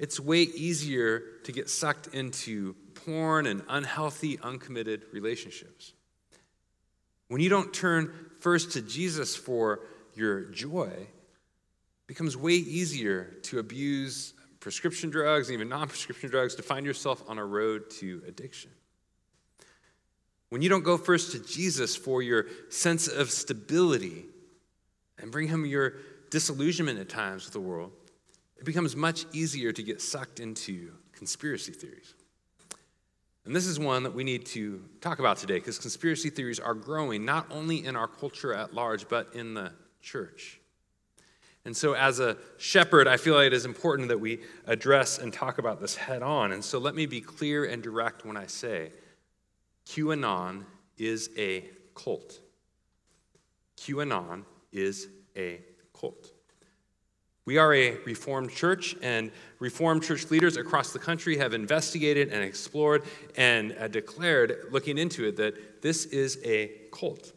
it's 0.00 0.18
way 0.18 0.40
easier 0.42 1.22
to 1.44 1.52
get 1.52 1.70
sucked 1.70 2.08
into 2.08 2.74
porn 2.94 3.46
and 3.46 3.62
unhealthy, 3.68 4.40
uncommitted 4.42 5.04
relationships. 5.12 5.92
When 7.28 7.40
you 7.40 7.48
don't 7.48 7.72
turn 7.72 8.12
first 8.40 8.72
to 8.72 8.82
Jesus 8.82 9.36
for 9.36 9.78
your 10.16 10.40
joy, 10.46 11.06
becomes 12.12 12.36
way 12.36 12.52
easier 12.52 13.32
to 13.42 13.58
abuse 13.58 14.34
prescription 14.60 15.08
drugs, 15.08 15.48
and 15.48 15.54
even 15.54 15.70
non 15.70 15.88
prescription 15.88 16.28
drugs, 16.28 16.54
to 16.54 16.62
find 16.62 16.84
yourself 16.84 17.22
on 17.26 17.38
a 17.38 17.44
road 17.44 17.88
to 17.88 18.22
addiction. 18.28 18.70
When 20.50 20.60
you 20.60 20.68
don't 20.68 20.84
go 20.84 20.98
first 20.98 21.32
to 21.32 21.38
Jesus 21.38 21.96
for 21.96 22.20
your 22.20 22.44
sense 22.68 23.08
of 23.08 23.30
stability 23.30 24.26
and 25.18 25.32
bring 25.32 25.48
him 25.48 25.64
your 25.64 25.94
disillusionment 26.30 26.98
at 26.98 27.08
times 27.08 27.46
with 27.46 27.54
the 27.54 27.60
world, 27.60 27.92
it 28.58 28.66
becomes 28.66 28.94
much 28.94 29.24
easier 29.32 29.72
to 29.72 29.82
get 29.82 30.02
sucked 30.02 30.38
into 30.38 30.92
conspiracy 31.12 31.72
theories. 31.72 32.12
And 33.46 33.56
this 33.56 33.66
is 33.66 33.78
one 33.78 34.02
that 34.02 34.14
we 34.14 34.22
need 34.22 34.44
to 34.46 34.84
talk 35.00 35.18
about 35.18 35.38
today 35.38 35.54
because 35.54 35.78
conspiracy 35.78 36.28
theories 36.28 36.60
are 36.60 36.74
growing 36.74 37.24
not 37.24 37.46
only 37.50 37.86
in 37.86 37.96
our 37.96 38.06
culture 38.06 38.52
at 38.52 38.74
large, 38.74 39.08
but 39.08 39.34
in 39.34 39.54
the 39.54 39.72
church. 40.02 40.60
And 41.64 41.76
so, 41.76 41.94
as 41.94 42.18
a 42.18 42.36
shepherd, 42.58 43.06
I 43.06 43.16
feel 43.16 43.34
like 43.34 43.46
it 43.46 43.52
is 43.52 43.64
important 43.64 44.08
that 44.08 44.18
we 44.18 44.40
address 44.66 45.18
and 45.18 45.32
talk 45.32 45.58
about 45.58 45.80
this 45.80 45.94
head 45.94 46.22
on. 46.22 46.50
And 46.52 46.64
so, 46.64 46.78
let 46.78 46.94
me 46.94 47.06
be 47.06 47.20
clear 47.20 47.64
and 47.64 47.82
direct 47.82 48.24
when 48.24 48.36
I 48.36 48.46
say 48.46 48.92
QAnon 49.86 50.64
is 50.98 51.30
a 51.36 51.64
cult. 51.94 52.40
QAnon 53.76 54.44
is 54.72 55.08
a 55.36 55.60
cult. 55.98 56.32
We 57.44 57.58
are 57.58 57.74
a 57.74 57.96
Reformed 58.04 58.50
church, 58.50 58.94
and 59.02 59.32
Reformed 59.58 60.04
church 60.04 60.30
leaders 60.30 60.56
across 60.56 60.92
the 60.92 61.00
country 61.00 61.36
have 61.38 61.54
investigated 61.54 62.28
and 62.28 62.42
explored 62.42 63.02
and 63.36 63.76
uh, 63.78 63.88
declared, 63.88 64.66
looking 64.70 64.96
into 64.96 65.26
it, 65.26 65.36
that 65.36 65.82
this 65.82 66.06
is 66.06 66.38
a 66.44 66.72
cult. 66.92 67.32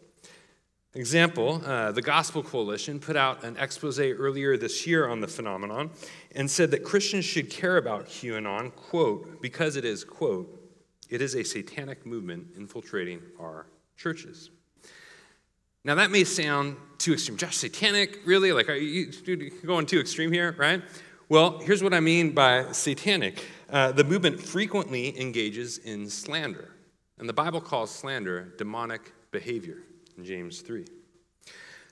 Example, 0.95 1.61
uh, 1.65 1.91
the 1.91 2.01
Gospel 2.01 2.41
Coalition 2.41 3.01
put 3.01 3.17
out 3.17 3.43
an 3.43 3.57
expose 3.57 3.99
earlier 3.99 4.55
this 4.55 4.87
year 4.87 5.09
on 5.09 5.19
the 5.19 5.27
phenomenon 5.27 5.91
and 6.33 6.49
said 6.49 6.71
that 6.71 6.85
Christians 6.85 7.25
should 7.25 7.49
care 7.49 7.75
about 7.75 8.05
QAnon, 8.05 8.73
quote, 8.73 9.41
because 9.41 9.75
it 9.75 9.83
is, 9.83 10.05
quote, 10.05 10.57
it 11.09 11.21
is 11.21 11.35
a 11.35 11.43
satanic 11.43 12.05
movement 12.05 12.47
infiltrating 12.55 13.21
our 13.41 13.67
churches. 13.97 14.51
Now, 15.83 15.95
that 15.95 16.11
may 16.11 16.23
sound 16.23 16.77
too 16.97 17.11
extreme. 17.11 17.37
Josh, 17.37 17.57
satanic, 17.57 18.21
really? 18.25 18.53
Like, 18.53 18.69
are 18.69 18.75
you 18.75 19.11
going 19.65 19.87
too 19.87 19.99
extreme 19.99 20.31
here, 20.31 20.55
right? 20.57 20.81
Well, 21.27 21.59
here's 21.59 21.83
what 21.83 21.93
I 21.93 21.99
mean 21.99 22.31
by 22.31 22.71
satanic 22.71 23.43
uh, 23.69 23.91
the 23.91 24.05
movement 24.05 24.39
frequently 24.39 25.19
engages 25.19 25.77
in 25.77 26.09
slander, 26.09 26.71
and 27.19 27.27
the 27.27 27.33
Bible 27.33 27.59
calls 27.59 27.91
slander 27.91 28.53
demonic 28.57 29.11
behavior 29.31 29.79
in 30.17 30.25
James 30.25 30.61
3. 30.61 30.85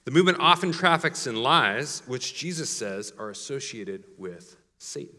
The 0.05 0.11
movement 0.11 0.37
often 0.39 0.71
traffics 0.71 1.27
in 1.27 1.41
lies, 1.41 2.03
which 2.07 2.35
Jesus 2.35 2.69
says 2.69 3.13
are 3.17 3.29
associated 3.29 4.03
with 4.17 4.57
Satan. 4.77 5.15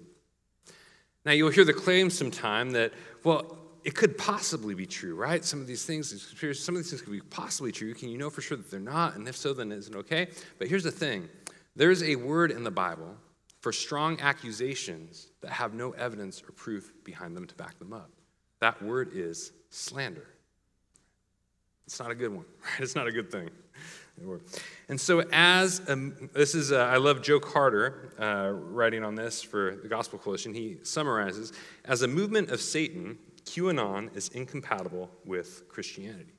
Now, 1.25 1.33
you'll 1.33 1.51
hear 1.51 1.65
the 1.65 1.73
claim 1.73 2.11
sometime 2.11 2.73
that, 2.73 2.93
well, 3.23 3.57
it 3.83 3.95
could 3.95 4.19
possibly 4.19 4.75
be 4.75 4.87
true, 4.87 5.15
right? 5.15 5.45
Some 5.45 5.61
of 5.61 5.67
these 5.67 5.85
things, 5.85 6.09
some 6.11 6.75
of 6.75 6.83
these 6.83 6.91
things 6.91 7.03
could 7.03 7.13
be 7.13 7.21
possibly 7.21 7.73
true. 7.73 7.95
Can 7.95 8.11
you 8.11 8.19
know 8.19 8.31
for 8.31 8.43
sure 8.43 8.57
that 8.57 8.71
they're 8.71 8.81
not? 8.81 9.17
And 9.17 9.27
if 9.27 9.37
so, 9.37 9.55
then 9.55 9.73
is 9.73 9.89
it 9.89 9.97
okay? 9.97 10.29
But 10.59 10.69
here's 10.69 10.85
the 10.85 10.91
thing 10.91 11.29
there's 11.77 12.03
a 12.03 12.17
word 12.17 12.51
in 12.51 12.65
the 12.65 12.71
Bible 12.71 13.17
for 13.61 13.73
strong 13.73 14.21
accusations 14.21 15.29
that 15.41 15.51
have 15.51 15.73
no 15.73 15.93
evidence 15.93 16.43
or 16.43 16.53
proof 16.53 16.93
behind 17.05 17.35
them 17.35 17.47
to 17.47 17.55
back 17.55 17.79
them 17.79 17.95
up. 17.95 18.11
That 18.61 18.83
word 18.83 19.11
is 19.15 19.53
slander. 19.71 20.27
It's 21.87 22.01
not 22.01 22.11
a 22.11 22.15
good 22.15 22.33
one, 22.35 22.45
right? 22.63 22.81
It's 22.81 22.95
not 22.95 23.07
a 23.07 23.13
good 23.13 23.31
thing. 23.31 23.51
And 24.89 25.01
so, 25.01 25.25
as 25.33 25.81
a, 25.89 25.97
this 26.35 26.55
is, 26.55 26.71
uh, 26.71 26.79
I 26.79 26.99
love 26.99 27.21
Joe 27.21 27.41
Carter 27.41 28.13
uh, 28.19 28.51
writing 28.53 29.03
on 29.03 29.17
this 29.17 29.43
for 29.43 29.77
the 29.83 29.89
Gospel 29.89 30.19
Coalition. 30.19 30.55
He 30.55 30.79
summarizes 30.83 31.53
as 31.85 32.03
a 32.03 32.09
movement 32.09 32.51
of 32.51 32.61
Satan, 32.61 33.19
QAnon 33.45 34.17
is 34.17 34.29
incompatible 34.29 35.11
with 35.25 35.69
Christianity. 35.69 36.35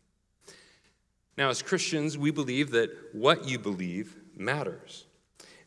Now, 1.38 1.50
as 1.50 1.62
Christians, 1.62 2.18
we 2.18 2.32
believe 2.32 2.72
that 2.72 2.92
what 3.12 3.46
you 3.48 3.60
believe 3.60 4.16
matters. 4.38 5.05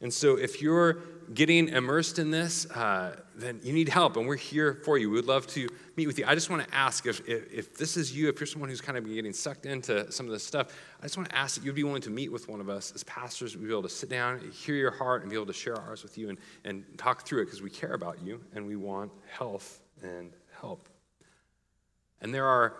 And 0.01 0.13
so, 0.13 0.37
if 0.37 0.63
you're 0.63 1.03
getting 1.35 1.69
immersed 1.69 2.19
in 2.19 2.31
this, 2.31 2.71
uh, 2.71 3.17
then 3.35 3.61
you 3.63 3.73
need 3.73 3.89
help, 3.89 4.17
and 4.17 4.27
we're 4.27 4.37
here 4.37 4.81
for 4.85 4.97
you. 4.97 5.11
We 5.11 5.17
would 5.17 5.27
love 5.27 5.47
to 5.49 5.69
meet 5.97 6.07
with 6.07 6.19
you. 6.19 6.25
I 6.27 6.35
just 6.35 6.51
want 6.51 6.67
to 6.67 6.75
ask 6.75 7.07
if, 7.07 7.27
if, 7.29 7.53
if, 7.53 7.75
this 7.77 7.97
is 7.97 8.17
you, 8.17 8.29
if 8.29 8.41
you're 8.41 8.47
someone 8.47 8.71
who's 8.71 8.81
kind 8.81 8.97
of 8.97 9.07
getting 9.07 9.33
sucked 9.33 9.67
into 9.67 10.11
some 10.11 10.27
of 10.27 10.33
this 10.33 10.45
stuff, 10.45 10.69
I 11.01 11.03
just 11.03 11.17
want 11.17 11.29
to 11.29 11.37
ask 11.37 11.57
that 11.57 11.65
you'd 11.65 11.75
be 11.75 11.85
willing 11.85 12.03
to 12.03 12.11
meet 12.11 12.33
with 12.33 12.49
one 12.49 12.61
of 12.61 12.69
us 12.69 12.93
as 12.95 13.05
pastors. 13.05 13.57
We'd 13.57 13.67
be 13.67 13.73
able 13.73 13.83
to 13.83 13.89
sit 13.89 14.09
down, 14.09 14.41
hear 14.53 14.75
your 14.75 14.91
heart, 14.91 15.23
and 15.23 15.31
be 15.31 15.37
able 15.37 15.47
to 15.47 15.53
share 15.53 15.77
ours 15.77 16.03
with 16.03 16.17
you 16.17 16.29
and, 16.29 16.39
and 16.65 16.85
talk 16.97 17.27
through 17.27 17.43
it 17.43 17.45
because 17.47 17.63
we 17.63 17.71
care 17.71 17.93
about 17.93 18.23
you 18.23 18.41
and 18.55 18.67
we 18.67 18.77
want 18.77 19.11
health 19.29 19.81
and 20.03 20.33
help. 20.61 20.89
And 22.21 22.35
there 22.35 22.47
are 22.47 22.77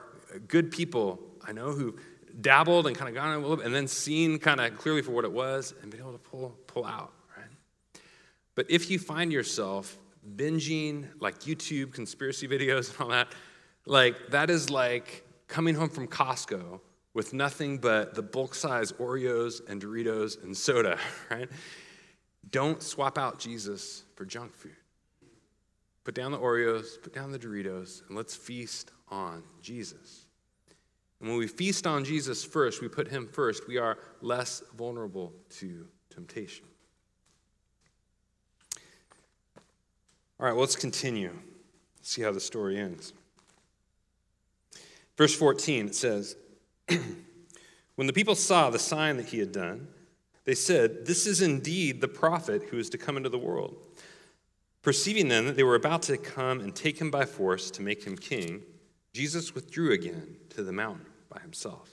good 0.47 0.71
people 0.71 1.21
I 1.47 1.53
know 1.53 1.73
who 1.73 1.97
dabbled 2.41 2.87
and 2.87 2.97
kind 2.97 3.09
of 3.09 3.15
gone 3.15 3.35
a 3.35 3.39
little 3.39 3.57
bit 3.57 3.67
and 3.67 3.75
then 3.75 3.89
seen 3.89 4.39
kind 4.39 4.61
of 4.61 4.77
clearly 4.79 5.03
for 5.03 5.13
what 5.13 5.25
it 5.25 5.33
was 5.33 5.75
and 5.83 5.91
been 5.91 6.01
able 6.01 6.13
to 6.13 6.19
pull, 6.19 6.57
pull 6.67 6.85
out, 6.85 7.13
right? 7.37 7.47
But 8.55 8.71
if 8.71 8.91
you 8.91 8.99
find 8.99 9.33
yourself 9.33 9.97
binging 10.37 11.09
like 11.21 11.41
YouTube 11.41 11.93
conspiracy 11.93 12.47
videos 12.47 12.91
and 12.93 13.01
all 13.01 13.09
that, 13.09 13.29
like 13.87 14.15
that 14.31 14.51
is 14.51 14.71
like 14.71 15.25
coming 15.49 15.75
home 15.75 15.89
from 15.89 16.07
Costco 16.07 16.81
with 17.15 17.33
nothing 17.33 17.79
but 17.79 18.15
the 18.15 18.23
bulk 18.23 18.55
size 18.55 18.93
Oreos 18.93 19.61
and 19.69 19.83
Doritos 19.83 20.43
and 20.43 20.57
soda, 20.57 20.99
right? 21.31 21.49
Don't 22.51 22.83
swap 22.83 23.19
out 23.19 23.39
Jesus 23.39 24.05
for 24.15 24.25
junk 24.25 24.55
food. 24.55 24.77
Put 26.05 26.15
down 26.15 26.33
the 26.33 26.39
Oreos, 26.39 27.03
put 27.03 27.13
down 27.13 27.33
the 27.33 27.39
Doritos, 27.39 28.07
and 28.07 28.17
let's 28.17 28.35
feast 28.35 28.93
on 29.09 29.43
Jesus. 29.61 30.28
And 31.21 31.29
when 31.29 31.39
we 31.39 31.49
feast 31.49 31.87
on 31.87 32.05
Jesus 32.05 32.45
first, 32.45 32.81
we 32.81 32.89
put 32.89 33.09
him 33.09 33.27
first, 33.27 33.67
we 33.67 33.77
are 33.77 33.99
less 34.21 34.63
vulnerable 34.77 35.33
to 35.59 35.87
temptation. 36.11 36.65
All 40.39 40.47
right, 40.47 40.53
well, 40.53 40.61
let's 40.61 40.77
continue. 40.77 41.33
See 42.03 42.23
how 42.23 42.31
the 42.31 42.41
story 42.41 42.79
ends. 42.79 43.13
Verse 45.17 45.35
14, 45.35 45.87
it 45.87 45.95
says, 45.97 46.37
When 47.97 48.07
the 48.07 48.13
people 48.13 48.37
saw 48.37 48.71
the 48.71 48.79
sign 48.79 49.17
that 49.17 49.27
he 49.27 49.41
had 49.41 49.51
done, 49.51 49.89
they 50.45 50.55
said, 50.55 51.05
This 51.05 51.27
is 51.27 51.43
indeed 51.43 52.01
the 52.01 52.07
prophet 52.07 52.63
who 52.71 52.79
is 52.79 52.89
to 52.91 52.99
come 52.99 53.17
into 53.17 53.29
the 53.29 53.39
world. 53.39 53.77
Perceiving 54.83 55.27
then 55.27 55.47
that 55.47 55.57
they 55.57 55.65
were 55.65 55.75
about 55.75 56.03
to 56.03 56.17
come 56.17 56.61
and 56.61 56.75
take 56.75 57.01
him 57.01 57.11
by 57.11 57.25
force 57.25 57.73
to 57.73 57.83
make 57.83 58.05
him 58.05 58.17
king, 58.17 58.63
Jesus 59.13 59.57
withdrew 59.57 59.93
again 59.93 60.37
to 60.51 60.63
the 60.63 60.73
mountain 60.73 61.08
by 61.29 61.41
himself. 61.41 61.91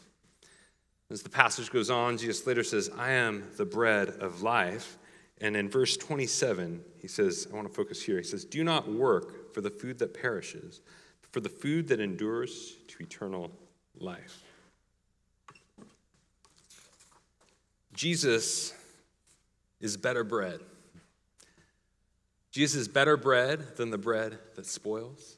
As 1.12 1.22
the 1.22 1.30
passage 1.30 1.72
goes 1.72 1.90
on, 1.90 2.18
Jesus 2.18 2.48
later 2.48 2.64
says, 2.64 2.90
I 2.98 3.12
am 3.12 3.44
the 3.58 3.66
bread 3.66 4.10
of 4.10 4.42
life. 4.42 4.98
And 5.42 5.56
in 5.56 5.70
verse 5.70 5.98
27, 5.98 6.82
he 7.00 7.08
says, 7.08 7.48
I 7.52 7.56
want 7.56 7.68
to 7.68 7.74
focus 7.74 8.02
here. 8.02 8.18
He 8.18 8.24
says, 8.24 8.46
Do 8.46 8.64
not 8.64 8.92
work 8.92 9.54
for 9.54 9.62
the 9.62 9.70
food 9.70 10.00
that 10.00 10.14
perishes, 10.20 10.82
but 11.22 11.32
for 11.32 11.40
the 11.42 11.50
food 11.50 11.88
that 11.90 12.00
endures 12.00 12.74
to 12.88 13.04
eternal 13.04 13.52
life. 14.00 14.42
Jesus 17.94 18.74
is 19.80 19.98
better 19.98 20.24
bread. 20.24 20.60
Jesus 22.52 22.82
is 22.82 22.88
better 22.88 23.18
bread 23.18 23.76
than 23.76 23.90
the 23.90 23.98
bread 23.98 24.40
that 24.56 24.66
spoils, 24.66 25.38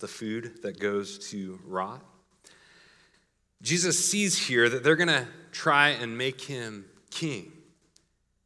the 0.00 0.08
food 0.08 0.62
that 0.62 0.80
goes 0.80 1.30
to 1.30 1.58
rot. 1.64 2.02
Jesus 3.62 4.04
sees 4.04 4.38
here 4.46 4.68
that 4.68 4.84
they're 4.84 4.96
going 4.96 5.08
to 5.08 5.26
try 5.52 5.90
and 5.90 6.16
make 6.16 6.40
him 6.40 6.84
king. 7.10 7.52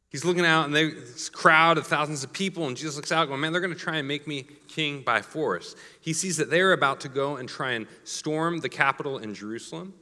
He's 0.09 0.25
looking 0.25 0.45
out, 0.45 0.65
and 0.65 0.75
they, 0.75 0.89
this 0.89 1.29
crowd 1.29 1.77
of 1.77 1.87
thousands 1.87 2.23
of 2.25 2.33
people, 2.33 2.67
and 2.67 2.75
Jesus 2.75 2.97
looks 2.97 3.13
out, 3.13 3.29
going, 3.29 3.39
Man, 3.39 3.53
they're 3.53 3.61
going 3.61 3.73
to 3.73 3.79
try 3.79 3.97
and 3.97 4.07
make 4.07 4.27
me 4.27 4.45
king 4.67 5.01
by 5.03 5.21
force. 5.21 5.75
He 6.01 6.11
sees 6.11 6.35
that 6.37 6.49
they're 6.49 6.73
about 6.73 6.99
to 7.01 7.09
go 7.09 7.37
and 7.37 7.47
try 7.47 7.71
and 7.71 7.87
storm 8.03 8.59
the 8.59 8.67
capital 8.67 9.19
in 9.19 9.33
Jerusalem. 9.33 9.93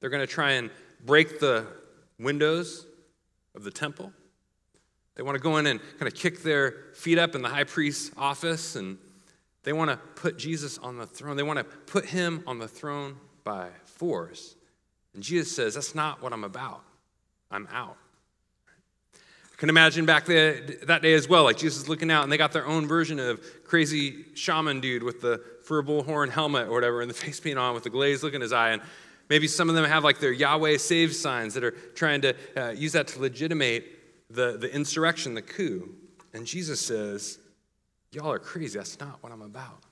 They're 0.00 0.10
going 0.10 0.26
to 0.26 0.32
try 0.32 0.52
and 0.52 0.70
break 1.04 1.38
the 1.38 1.66
windows 2.18 2.86
of 3.54 3.62
the 3.62 3.70
temple. 3.70 4.12
They 5.14 5.22
want 5.22 5.36
to 5.36 5.42
go 5.42 5.58
in 5.58 5.66
and 5.66 5.80
kind 5.98 6.12
of 6.12 6.14
kick 6.14 6.42
their 6.42 6.72
feet 6.94 7.18
up 7.18 7.34
in 7.34 7.42
the 7.42 7.48
high 7.48 7.64
priest's 7.64 8.10
office, 8.16 8.74
and 8.74 8.98
they 9.62 9.72
want 9.72 9.90
to 9.90 9.96
put 9.96 10.38
Jesus 10.38 10.76
on 10.78 10.98
the 10.98 11.06
throne. 11.06 11.36
They 11.36 11.44
want 11.44 11.58
to 11.58 11.64
put 11.64 12.06
him 12.06 12.42
on 12.48 12.58
the 12.58 12.68
throne 12.68 13.16
by 13.44 13.68
force. 13.96 14.54
And 15.14 15.22
Jesus 15.22 15.54
says, 15.54 15.74
That's 15.74 15.94
not 15.94 16.22
what 16.22 16.32
I'm 16.32 16.44
about. 16.44 16.82
I'm 17.50 17.68
out. 17.72 17.96
I 19.14 19.58
can 19.58 19.70
imagine 19.70 20.04
back 20.04 20.26
there, 20.26 20.60
that 20.82 21.00
day 21.00 21.14
as 21.14 21.28
well, 21.28 21.44
like 21.44 21.56
Jesus 21.56 21.84
is 21.84 21.88
looking 21.88 22.10
out 22.10 22.22
and 22.24 22.30
they 22.30 22.36
got 22.36 22.52
their 22.52 22.66
own 22.66 22.86
version 22.86 23.18
of 23.18 23.40
crazy 23.64 24.26
shaman 24.34 24.80
dude 24.80 25.02
with 25.02 25.22
the 25.22 25.42
fur 25.64 25.82
bullhorn 25.82 26.28
helmet 26.28 26.68
or 26.68 26.72
whatever 26.72 27.00
and 27.00 27.08
the 27.08 27.14
face 27.24 27.40
paint 27.40 27.58
on 27.58 27.74
with 27.74 27.84
the 27.84 27.90
glazed 27.90 28.22
look 28.22 28.34
in 28.34 28.42
his 28.42 28.52
eye. 28.52 28.70
And 28.70 28.82
maybe 29.30 29.48
some 29.48 29.70
of 29.70 29.74
them 29.74 29.86
have 29.86 30.04
like 30.04 30.18
their 30.18 30.32
Yahweh 30.32 30.76
save 30.76 31.14
signs 31.14 31.54
that 31.54 31.64
are 31.64 31.70
trying 31.70 32.20
to 32.20 32.34
uh, 32.56 32.70
use 32.70 32.92
that 32.92 33.08
to 33.08 33.20
legitimate 33.20 33.86
the, 34.28 34.58
the 34.58 34.72
insurrection, 34.74 35.34
the 35.34 35.42
coup. 35.42 35.88
And 36.34 36.46
Jesus 36.46 36.80
says, 36.80 37.38
Y'all 38.12 38.30
are 38.30 38.38
crazy. 38.38 38.78
That's 38.78 38.98
not 39.00 39.22
what 39.22 39.32
I'm 39.32 39.42
about. 39.42 39.82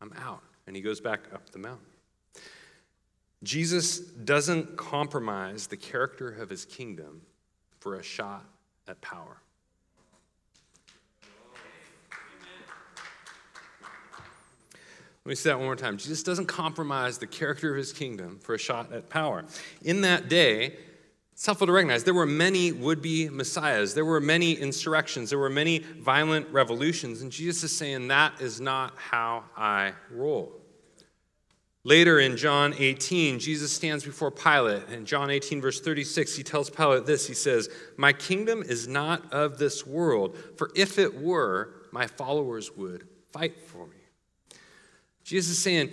I'm 0.00 0.12
out. 0.18 0.42
And 0.66 0.76
he 0.76 0.82
goes 0.82 1.00
back 1.00 1.20
up 1.32 1.50
the 1.50 1.58
mountain. 1.58 1.87
Jesus 3.42 4.00
doesn't 4.00 4.76
compromise 4.76 5.68
the 5.68 5.76
character 5.76 6.28
of 6.28 6.50
his 6.50 6.64
kingdom 6.64 7.22
for 7.78 7.94
a 7.94 8.02
shot 8.02 8.44
at 8.88 9.00
power. 9.00 9.36
Let 15.24 15.30
me 15.32 15.34
say 15.34 15.50
that 15.50 15.58
one 15.58 15.66
more 15.66 15.76
time. 15.76 15.98
Jesus 15.98 16.22
doesn't 16.22 16.46
compromise 16.46 17.18
the 17.18 17.26
character 17.26 17.70
of 17.70 17.76
his 17.76 17.92
kingdom 17.92 18.38
for 18.40 18.54
a 18.54 18.58
shot 18.58 18.92
at 18.92 19.10
power. 19.10 19.44
In 19.82 20.00
that 20.00 20.30
day, 20.30 20.78
it's 21.32 21.44
helpful 21.46 21.66
to 21.66 21.72
recognize 21.72 22.02
there 22.02 22.14
were 22.14 22.26
many 22.26 22.72
would 22.72 23.00
be 23.02 23.28
messiahs, 23.28 23.94
there 23.94 24.04
were 24.04 24.20
many 24.20 24.54
insurrections, 24.54 25.30
there 25.30 25.38
were 25.38 25.50
many 25.50 25.80
violent 25.80 26.48
revolutions, 26.48 27.22
and 27.22 27.30
Jesus 27.30 27.64
is 27.64 27.76
saying, 27.76 28.08
That 28.08 28.40
is 28.40 28.60
not 28.60 28.94
how 28.96 29.44
I 29.56 29.92
roll. 30.10 30.57
Later 31.88 32.20
in 32.20 32.36
John 32.36 32.74
18, 32.76 33.38
Jesus 33.38 33.72
stands 33.72 34.04
before 34.04 34.30
Pilate. 34.30 34.86
In 34.90 35.06
John 35.06 35.30
18, 35.30 35.62
verse 35.62 35.80
36, 35.80 36.36
he 36.36 36.42
tells 36.42 36.68
Pilate 36.68 37.06
this 37.06 37.26
He 37.26 37.32
says, 37.32 37.70
My 37.96 38.12
kingdom 38.12 38.62
is 38.62 38.86
not 38.86 39.32
of 39.32 39.56
this 39.56 39.86
world, 39.86 40.36
for 40.58 40.70
if 40.76 40.98
it 40.98 41.18
were, 41.18 41.72
my 41.90 42.06
followers 42.06 42.76
would 42.76 43.08
fight 43.32 43.58
for 43.62 43.86
me. 43.86 43.96
Jesus 45.24 45.52
is 45.52 45.62
saying, 45.62 45.90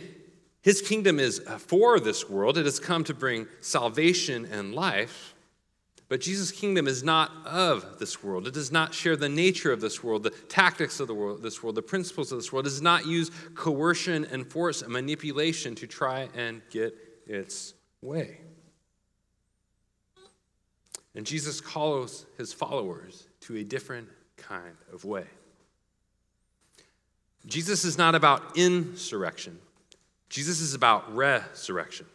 His 0.62 0.82
kingdom 0.82 1.18
is 1.18 1.42
uh, 1.48 1.58
for 1.60 1.98
this 2.02 2.30
world. 2.30 2.58
It 2.58 2.66
has 2.66 2.78
come 2.78 3.06
to 3.06 3.14
bring 3.14 3.48
salvation 3.62 4.44
and 4.52 4.76
life. 4.76 5.34
But 6.16 6.22
Jesus' 6.22 6.50
kingdom 6.50 6.88
is 6.88 7.04
not 7.04 7.30
of 7.46 8.00
this 8.00 8.24
world. 8.24 8.48
It 8.48 8.54
does 8.54 8.72
not 8.72 8.94
share 8.94 9.18
the 9.18 9.28
nature 9.28 9.74
of 9.74 9.82
this 9.82 10.02
world, 10.02 10.24
the 10.24 10.30
tactics 10.30 11.02
of 11.02 11.08
the 11.08 11.14
world, 11.14 11.44
this 11.44 11.62
world, 11.62 11.76
the 11.76 11.82
principles 11.82 12.32
of 12.32 12.38
this 12.38 12.54
world. 12.54 12.66
It 12.66 12.70
does 12.70 12.82
not 12.82 13.06
use 13.06 13.32
coercion 13.54 14.24
and 14.32 14.48
force 14.48 14.82
and 14.82 14.94
manipulation 14.94 15.76
to 15.76 15.88
try 15.88 16.30
and 16.34 16.62
get 16.70 16.96
its 17.28 17.74
way. 18.02 18.40
And 21.16 21.26
Jesus 21.26 21.60
calls 21.60 22.26
his 22.38 22.54
followers 22.54 23.28
to 23.42 23.58
a 23.58 23.64
different 23.66 24.08
kind 24.38 24.78
of 24.94 25.04
way. 25.04 25.26
Jesus 27.46 27.84
is 27.84 27.98
not 27.98 28.16
about 28.16 28.58
insurrection. 28.58 29.60
Jesus 30.30 30.62
is 30.62 30.76
about 30.76 31.14
resurrection. 31.14 32.06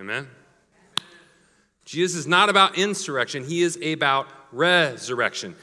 Amen? 0.00 0.26
Jesus 1.84 2.16
is 2.20 2.26
not 2.26 2.48
about 2.48 2.78
insurrection, 2.78 3.44
he 3.44 3.62
is 3.62 3.78
about 3.82 4.28
resurrection. 4.52 5.56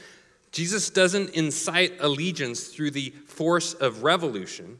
Jesus 0.52 0.90
doesn't 0.90 1.30
incite 1.30 1.94
allegiance 2.00 2.68
through 2.68 2.90
the 2.90 3.10
force 3.26 3.74
of 3.74 4.02
revolution. 4.02 4.78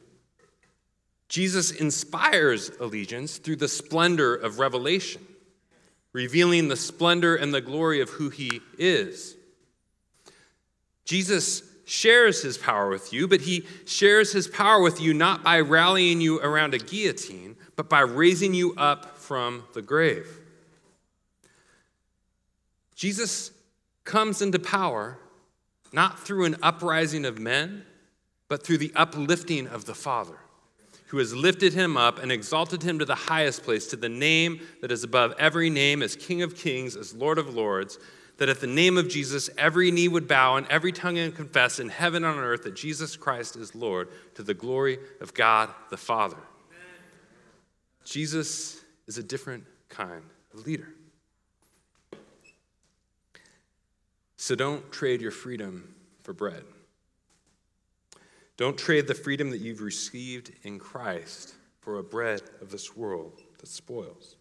Jesus 1.29 1.71
inspires 1.71 2.71
allegiance 2.81 3.37
through 3.37 3.55
the 3.55 3.69
splendor 3.69 4.35
of 4.35 4.59
revelation, 4.59 5.25
revealing 6.11 6.67
the 6.67 6.75
splendor 6.75 7.37
and 7.37 7.53
the 7.53 7.61
glory 7.61 8.01
of 8.01 8.09
who 8.09 8.29
he 8.29 8.59
is. 8.77 9.37
Jesus 11.05 11.63
shares 11.85 12.41
his 12.41 12.57
power 12.57 12.89
with 12.89 13.13
you, 13.13 13.27
but 13.27 13.41
he 13.41 13.65
shares 13.85 14.33
his 14.33 14.47
power 14.47 14.81
with 14.81 14.99
you 14.99 15.13
not 15.13 15.41
by 15.41 15.61
rallying 15.61 16.19
you 16.19 16.39
around 16.41 16.73
a 16.73 16.77
guillotine, 16.77 17.55
but 17.77 17.89
by 17.89 18.01
raising 18.01 18.53
you 18.53 18.73
up 18.75 19.17
from 19.17 19.63
the 19.73 19.81
grave. 19.81 20.40
Jesus 23.01 23.49
comes 24.03 24.43
into 24.43 24.59
power 24.59 25.17
not 25.91 26.19
through 26.19 26.45
an 26.45 26.55
uprising 26.61 27.25
of 27.25 27.39
men, 27.39 27.83
but 28.47 28.63
through 28.63 28.77
the 28.77 28.91
uplifting 28.95 29.65
of 29.65 29.85
the 29.85 29.95
Father, 29.95 30.37
who 31.07 31.17
has 31.17 31.33
lifted 31.33 31.73
him 31.73 31.97
up 31.97 32.21
and 32.21 32.31
exalted 32.31 32.83
him 32.83 32.99
to 32.99 33.05
the 33.05 33.15
highest 33.15 33.63
place, 33.63 33.87
to 33.87 33.95
the 33.95 34.07
name 34.07 34.61
that 34.81 34.91
is 34.91 35.03
above 35.03 35.33
every 35.39 35.67
name, 35.67 36.03
as 36.03 36.15
King 36.15 36.43
of 36.43 36.55
kings, 36.55 36.95
as 36.95 37.15
Lord 37.15 37.39
of 37.39 37.55
lords, 37.55 37.97
that 38.37 38.49
at 38.49 38.61
the 38.61 38.67
name 38.67 38.99
of 38.99 39.09
Jesus 39.09 39.49
every 39.57 39.89
knee 39.89 40.07
would 40.07 40.27
bow 40.27 40.57
and 40.57 40.67
every 40.67 40.91
tongue 40.91 41.15
would 41.15 41.33
confess 41.33 41.79
in 41.79 41.89
heaven 41.89 42.23
and 42.23 42.37
on 42.37 42.43
earth 42.43 42.61
that 42.65 42.75
Jesus 42.75 43.17
Christ 43.17 43.55
is 43.55 43.73
Lord, 43.73 44.09
to 44.35 44.43
the 44.43 44.53
glory 44.53 44.99
of 45.21 45.33
God 45.33 45.71
the 45.89 45.97
Father. 45.97 46.37
Jesus 48.05 48.79
is 49.07 49.17
a 49.17 49.23
different 49.23 49.63
kind 49.89 50.21
of 50.53 50.67
leader. 50.67 50.93
So 54.41 54.55
don't 54.55 54.91
trade 54.91 55.21
your 55.21 55.29
freedom 55.29 55.93
for 56.23 56.33
bread. 56.33 56.63
Don't 58.57 58.75
trade 58.75 59.05
the 59.05 59.13
freedom 59.13 59.51
that 59.51 59.59
you've 59.59 59.81
received 59.81 60.51
in 60.63 60.79
Christ 60.79 61.53
for 61.79 61.99
a 61.99 62.03
bread 62.03 62.41
of 62.59 62.71
this 62.71 62.97
world 62.97 63.39
that 63.59 63.67
spoils. 63.67 64.37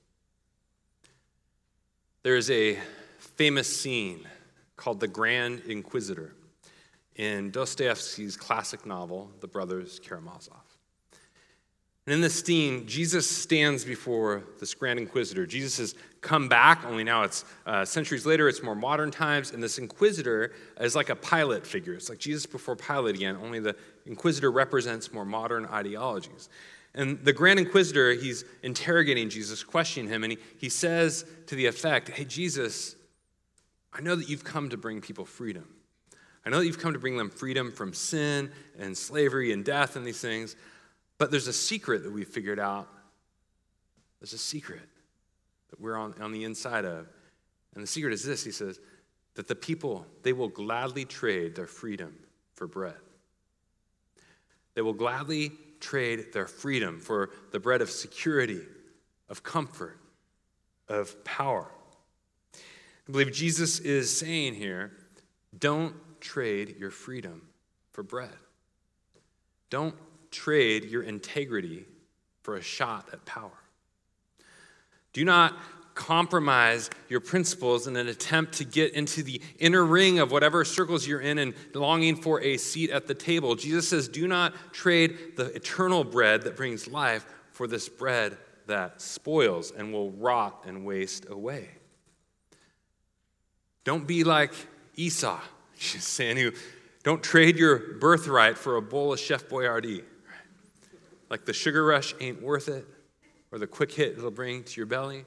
There 2.22 2.36
is 2.36 2.50
a 2.50 2.78
famous 3.18 3.68
scene 3.78 4.26
called 4.74 5.00
The 5.00 5.06
Grand 5.06 5.60
Inquisitor 5.68 6.32
in 7.16 7.50
Dostoevsky's 7.50 8.38
classic 8.38 8.86
novel, 8.86 9.30
The 9.40 9.48
Brothers 9.48 10.00
Karamazov. 10.02 10.69
And 12.10 12.16
in 12.16 12.22
this 12.22 12.42
scene, 12.42 12.88
Jesus 12.88 13.30
stands 13.30 13.84
before 13.84 14.42
this 14.58 14.74
grand 14.74 14.98
inquisitor. 14.98 15.46
Jesus 15.46 15.78
has 15.78 15.94
come 16.20 16.48
back, 16.48 16.84
only 16.84 17.04
now 17.04 17.22
it's 17.22 17.44
uh, 17.66 17.84
centuries 17.84 18.26
later, 18.26 18.48
it's 18.48 18.64
more 18.64 18.74
modern 18.74 19.12
times, 19.12 19.52
and 19.52 19.62
this 19.62 19.78
inquisitor 19.78 20.52
is 20.80 20.96
like 20.96 21.08
a 21.08 21.14
Pilate 21.14 21.64
figure. 21.64 21.94
It's 21.94 22.08
like 22.08 22.18
Jesus 22.18 22.46
before 22.46 22.74
Pilate 22.74 23.14
again, 23.14 23.38
only 23.40 23.60
the 23.60 23.76
inquisitor 24.06 24.50
represents 24.50 25.12
more 25.12 25.24
modern 25.24 25.66
ideologies. 25.66 26.48
And 26.96 27.24
the 27.24 27.32
grand 27.32 27.60
inquisitor, 27.60 28.12
he's 28.14 28.44
interrogating 28.64 29.30
Jesus, 29.30 29.62
questioning 29.62 30.10
him, 30.10 30.24
and 30.24 30.32
he, 30.32 30.38
he 30.58 30.68
says 30.68 31.24
to 31.46 31.54
the 31.54 31.66
effect, 31.66 32.08
Hey, 32.08 32.24
Jesus, 32.24 32.96
I 33.92 34.00
know 34.00 34.16
that 34.16 34.28
you've 34.28 34.42
come 34.42 34.70
to 34.70 34.76
bring 34.76 35.00
people 35.00 35.26
freedom. 35.26 35.68
I 36.44 36.50
know 36.50 36.58
that 36.58 36.66
you've 36.66 36.80
come 36.80 36.94
to 36.94 36.98
bring 36.98 37.16
them 37.16 37.30
freedom 37.30 37.70
from 37.70 37.92
sin 37.92 38.50
and 38.78 38.98
slavery 38.98 39.52
and 39.52 39.64
death 39.64 39.94
and 39.94 40.04
these 40.04 40.20
things. 40.20 40.56
But 41.20 41.30
there's 41.30 41.48
a 41.48 41.52
secret 41.52 42.02
that 42.04 42.10
we've 42.10 42.26
figured 42.26 42.58
out. 42.58 42.88
There's 44.20 44.32
a 44.32 44.38
secret 44.38 44.80
that 45.68 45.78
we're 45.78 45.94
on, 45.94 46.14
on 46.18 46.32
the 46.32 46.44
inside 46.44 46.86
of. 46.86 47.06
And 47.74 47.82
the 47.82 47.86
secret 47.86 48.14
is 48.14 48.24
this 48.24 48.42
he 48.42 48.50
says, 48.50 48.80
that 49.34 49.46
the 49.46 49.54
people, 49.54 50.06
they 50.22 50.32
will 50.32 50.48
gladly 50.48 51.04
trade 51.04 51.54
their 51.54 51.66
freedom 51.66 52.16
for 52.54 52.66
bread. 52.66 52.96
They 54.72 54.80
will 54.80 54.94
gladly 54.94 55.52
trade 55.78 56.32
their 56.32 56.46
freedom 56.46 56.98
for 56.98 57.28
the 57.52 57.60
bread 57.60 57.82
of 57.82 57.90
security, 57.90 58.62
of 59.28 59.42
comfort, 59.42 60.00
of 60.88 61.22
power. 61.22 61.70
I 62.54 63.12
believe 63.12 63.30
Jesus 63.30 63.78
is 63.78 64.16
saying 64.16 64.54
here 64.54 64.92
don't 65.58 65.94
trade 66.22 66.76
your 66.78 66.90
freedom 66.90 67.42
for 67.92 68.02
bread. 68.02 68.32
Don't 69.68 69.94
trade 70.30 70.84
your 70.84 71.02
integrity 71.02 71.84
for 72.42 72.56
a 72.56 72.62
shot 72.62 73.08
at 73.12 73.24
power. 73.24 73.50
Do 75.12 75.24
not 75.24 75.56
compromise 75.94 76.88
your 77.08 77.20
principles 77.20 77.86
in 77.86 77.96
an 77.96 78.08
attempt 78.08 78.54
to 78.54 78.64
get 78.64 78.94
into 78.94 79.22
the 79.22 79.40
inner 79.58 79.84
ring 79.84 80.18
of 80.18 80.30
whatever 80.30 80.64
circles 80.64 81.06
you're 81.06 81.20
in 81.20 81.38
and 81.38 81.54
longing 81.74 82.16
for 82.16 82.40
a 82.40 82.56
seat 82.56 82.90
at 82.90 83.06
the 83.06 83.14
table. 83.14 83.54
Jesus 83.54 83.88
says, 83.88 84.08
Do 84.08 84.26
not 84.26 84.54
trade 84.72 85.36
the 85.36 85.46
eternal 85.54 86.04
bread 86.04 86.42
that 86.42 86.56
brings 86.56 86.88
life 86.88 87.26
for 87.52 87.66
this 87.66 87.88
bread 87.88 88.38
that 88.66 89.00
spoils 89.00 89.72
and 89.72 89.92
will 89.92 90.12
rot 90.12 90.64
and 90.66 90.86
waste 90.86 91.28
away. 91.28 91.68
Don't 93.84 94.06
be 94.06 94.24
like 94.24 94.52
Esau, 94.96 95.40
she's 95.76 96.04
saying, 96.04 96.36
who 96.36 96.52
don't 97.02 97.22
trade 97.22 97.56
your 97.56 97.94
birthright 97.98 98.58
for 98.58 98.76
a 98.76 98.82
bowl 98.82 99.12
of 99.12 99.18
Chef 99.18 99.48
Boyardee. 99.48 100.02
Like 101.30 101.46
the 101.46 101.52
sugar 101.52 101.84
rush 101.84 102.14
ain't 102.20 102.42
worth 102.42 102.68
it, 102.68 102.84
or 103.52 103.58
the 103.58 103.66
quick 103.66 103.92
hit 103.92 104.18
it'll 104.18 104.30
bring 104.30 104.64
to 104.64 104.76
your 104.76 104.86
belly. 104.86 105.24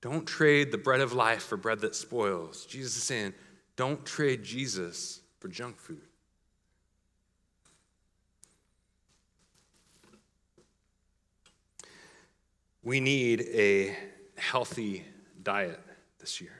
Don't 0.00 0.26
trade 0.26 0.72
the 0.72 0.78
bread 0.78 1.00
of 1.00 1.12
life 1.12 1.44
for 1.44 1.56
bread 1.56 1.80
that 1.80 1.94
spoils. 1.94 2.66
Jesus 2.66 2.96
is 2.96 3.02
saying, 3.02 3.32
don't 3.76 4.04
trade 4.04 4.42
Jesus 4.42 5.20
for 5.38 5.48
junk 5.48 5.78
food. 5.78 6.02
We 12.82 13.00
need 13.00 13.40
a 13.52 13.96
healthy 14.36 15.04
diet 15.42 15.80
this 16.18 16.40
year. 16.40 16.52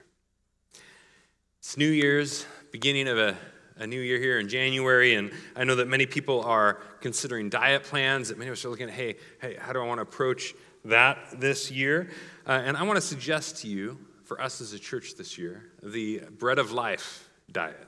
It's 1.61 1.77
New 1.77 1.89
Year's, 1.89 2.47
beginning 2.73 3.07
of 3.07 3.19
a 3.19 3.37
a 3.79 3.87
new 3.87 4.01
year 4.01 4.19
here 4.19 4.39
in 4.39 4.49
January, 4.49 5.15
and 5.15 5.31
I 5.55 5.65
know 5.65 5.77
that 5.77 5.89
many 5.89 6.07
people 6.07 6.43
are 6.43 6.81
considering 7.01 7.51
diet 7.51 7.85
plans, 7.85 8.29
that 8.29 8.39
many 8.39 8.49
of 8.49 8.53
us 8.55 8.65
are 8.65 8.69
looking 8.69 8.89
at, 8.89 8.95
hey, 8.95 9.17
hey, 9.41 9.57
how 9.61 9.73
do 9.73 9.81
I 9.81 9.87
want 9.87 9.99
to 9.99 10.03
approach 10.03 10.55
that 10.85 11.19
this 11.39 11.71
year? 11.71 12.11
Uh, 12.47 12.63
and 12.65 12.77
I 12.77 12.83
want 12.85 12.97
to 12.97 13.03
suggest 13.03 13.59
to 13.63 13.69
you, 13.69 13.99
for 14.25 14.41
us 14.41 14.61
as 14.61 14.73
a 14.73 14.79
church 14.79 15.15
this 15.15 15.39
year, 15.39 15.71
the 15.83 16.21
bread 16.39 16.59
of 16.59 16.73
life 16.73 17.29
diet. 17.53 17.87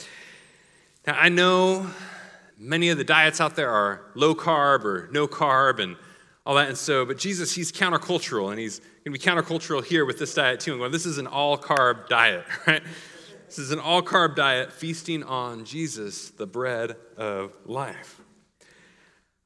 now, 1.06 1.16
I 1.16 1.28
know 1.28 1.88
many 2.58 2.88
of 2.88 2.98
the 2.98 3.04
diets 3.04 3.40
out 3.40 3.54
there 3.54 3.70
are 3.70 4.10
low 4.14 4.34
carb 4.34 4.84
or 4.84 5.08
no 5.12 5.28
carb 5.28 5.78
and 5.78 5.96
all 6.44 6.56
that, 6.56 6.68
and 6.68 6.76
so, 6.76 7.04
but 7.04 7.18
Jesus, 7.18 7.54
he's 7.54 7.70
countercultural, 7.70 8.50
and 8.50 8.58
he's 8.58 8.80
going 9.04 9.04
to 9.04 9.10
be 9.12 9.18
countercultural 9.18 9.84
here 9.84 10.04
with 10.04 10.18
this 10.18 10.34
diet 10.34 10.58
too. 10.58 10.72
And 10.72 10.80
going, 10.80 10.90
this 10.90 11.06
is 11.06 11.18
an 11.18 11.28
all 11.28 11.56
carb 11.56 12.08
diet, 12.08 12.44
right? 12.66 12.82
This 13.52 13.58
is 13.58 13.70
an 13.70 13.80
all 13.80 14.00
carb 14.00 14.34
diet 14.34 14.72
feasting 14.72 15.22
on 15.22 15.66
Jesus, 15.66 16.30
the 16.30 16.46
bread 16.46 16.96
of 17.18 17.52
life. 17.66 18.18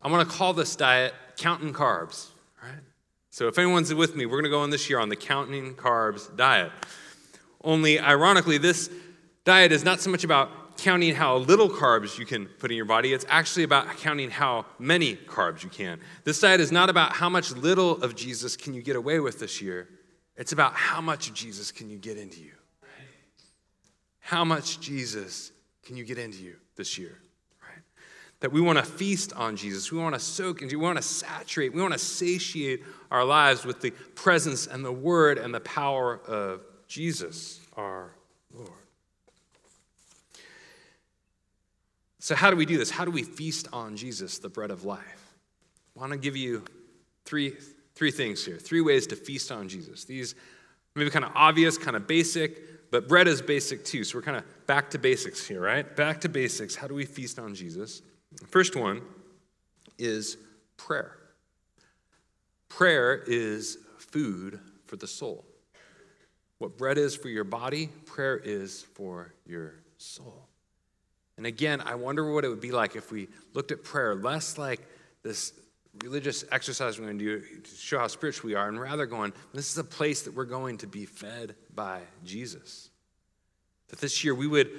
I 0.01 0.09
want 0.09 0.31
to 0.31 0.33
call 0.33 0.53
this 0.53 0.77
diet 0.77 1.13
counting 1.37 1.73
carbs, 1.73 2.29
right? 2.63 2.85
So 3.31 3.49
if 3.49 3.59
anyone's 3.59 3.93
with 3.93 4.15
me, 4.15 4.25
we're 4.25 4.41
going 4.41 4.45
to 4.45 4.51
go 4.51 4.61
on 4.61 4.71
this 4.71 4.89
year 4.89 5.01
on 5.01 5.09
the 5.09 5.17
counting 5.17 5.75
carbs 5.75 6.35
diet. 6.37 6.71
Only 7.65 7.99
ironically, 7.99 8.59
this 8.59 8.91
diet 9.45 9.73
is 9.73 9.83
not 9.83 10.01
so 10.01 10.09
much 10.09 10.23
about 10.23 10.77
counting 10.77 11.13
how 11.13 11.39
little 11.39 11.69
carbs 11.69 12.17
you 12.17 12.27
can 12.27 12.47
put 12.47 12.71
in 12.71 12.77
your 12.77 12.87
body, 12.87 13.13
it's 13.13 13.27
actually 13.29 13.65
about 13.65 13.97
counting 13.97 14.31
how 14.31 14.67
many 14.79 15.17
carbs 15.17 15.65
you 15.65 15.69
can. 15.69 15.99
This 16.23 16.39
diet 16.39 16.61
is 16.61 16.71
not 16.71 16.91
about 16.91 17.11
how 17.11 17.29
much 17.29 17.51
little 17.57 18.01
of 18.05 18.15
Jesus 18.15 18.57
can 18.57 18.73
you 18.73 18.83
get 18.83 18.95
away 18.95 19.19
with 19.19 19.41
this 19.41 19.61
year, 19.61 19.89
it's 20.37 20.53
about 20.53 20.75
how 20.75 21.01
much 21.01 21.27
of 21.27 21.35
Jesus 21.35 21.73
can 21.73 21.91
you 21.91 21.99
get 21.99 22.17
into 22.17 22.39
you. 22.39 22.53
How 24.27 24.45
much 24.45 24.81
Jesus 24.81 25.53
can 25.85 25.97
you 25.97 26.03
get 26.03 26.19
into 26.19 26.39
you 26.39 26.57
this 26.75 26.99
year? 26.99 27.17
Right? 27.63 27.79
That 28.41 28.51
we 28.51 28.61
want 28.61 28.77
to 28.77 28.85
feast 28.85 29.33
on 29.35 29.55
Jesus. 29.55 29.93
We 29.93 29.99
want 29.99 30.17
to 30.17 30.21
soak 30.21 30.63
into, 30.63 30.81
we 30.81 30.85
want 30.85 30.97
to 30.97 31.03
saturate, 31.03 31.73
we 31.73 31.81
want 31.81 31.93
to 31.93 31.99
satiate 32.01 32.83
our 33.13 33.25
lives 33.25 33.65
with 33.65 33.81
the 33.81 33.93
presence 34.17 34.67
and 34.67 34.85
the 34.85 34.91
word 34.91 35.39
and 35.39 35.55
the 35.55 35.61
power 35.61 36.19
of 36.27 36.63
Jesus, 36.89 37.61
our 37.77 38.11
Lord. 38.53 38.69
So, 42.19 42.35
how 42.35 42.51
do 42.51 42.57
we 42.57 42.67
do 42.67 42.79
this? 42.79 42.91
How 42.91 43.05
do 43.05 43.13
we 43.13 43.23
feast 43.23 43.69
on 43.73 43.97
Jesus, 43.97 44.39
the 44.39 44.49
bread 44.49 44.73
of 44.73 44.85
life? 44.85 45.31
I 45.97 46.01
want 46.01 46.11
to 46.11 46.19
give 46.19 46.37
you 46.37 46.65
three, 47.25 47.53
three 47.95 48.11
things 48.11 48.45
here, 48.45 48.57
three 48.57 48.81
ways 48.81 49.07
to 49.07 49.15
feast 49.15 49.53
on 49.53 49.69
Jesus. 49.69 50.05
These 50.05 50.35
maybe 50.97 51.11
kind 51.11 51.25
of 51.25 51.31
obvious, 51.37 51.79
kind 51.79 51.95
of 51.95 52.09
basic, 52.09 52.76
but 52.91 53.09
bread 53.09 53.29
is 53.29 53.43
basic 53.43 53.85
too. 53.85 54.05
So 54.05 54.19
we're 54.19 54.23
kind 54.23 54.37
of 54.37 54.67
back 54.67 54.91
to 54.91 54.99
basics 54.99 55.47
here, 55.47 55.61
right? 55.61 55.97
Back 55.97 56.21
to 56.23 56.29
basics. 56.29 56.75
How 56.75 56.87
do 56.87 56.95
we 56.95 57.05
feast 57.05 57.39
on 57.39 57.55
Jesus? 57.55 58.03
first 58.49 58.77
one 58.77 59.01
is 59.99 60.37
prayer. 60.77 61.17
Prayer 62.69 63.23
is 63.27 63.79
food 63.99 64.61
for 64.87 64.97
the 64.97 65.07
soul. 65.07 65.45
What 66.59 66.77
bread 66.77 66.99
is 66.99 67.17
for 67.17 67.29
your 67.29 67.45
body, 67.45 67.89
prayer 68.05 68.37
is 68.37 68.83
for 68.95 69.35
your 69.47 69.75
soul. 69.99 70.47
And 71.37 71.47
again, 71.47 71.83
I 71.83 71.95
wonder 71.95 72.33
what 72.33 72.45
it 72.45 72.49
would 72.49 72.61
be 72.61 72.73
like 72.73 72.97
if 72.97 73.13
we 73.13 73.29
looked 73.53 73.73
at 73.73 73.85
prayer 73.85 74.15
less 74.15 74.57
like 74.57 74.81
this 75.23 75.53
religious 76.03 76.45
exercise 76.51 76.99
we're 76.99 77.07
going 77.07 77.19
to 77.19 77.25
do 77.25 77.41
to 77.41 77.71
show 77.77 77.99
how 77.99 78.07
spiritual 78.07 78.49
we 78.49 78.55
are, 78.55 78.69
and 78.69 78.81
rather 78.81 79.07
going, 79.07 79.33
this 79.53 79.71
is 79.71 79.79
a 79.79 79.85
place 79.85 80.23
that 80.23 80.35
we're 80.35 80.45
going 80.45 80.79
to 80.79 80.87
be 80.87 81.07
fed 81.07 81.55
by 81.75 82.01
Jesus. 82.25 82.91
That 83.89 84.01
this 84.01 84.25
year 84.25 84.35
we 84.35 84.47
would, 84.47 84.71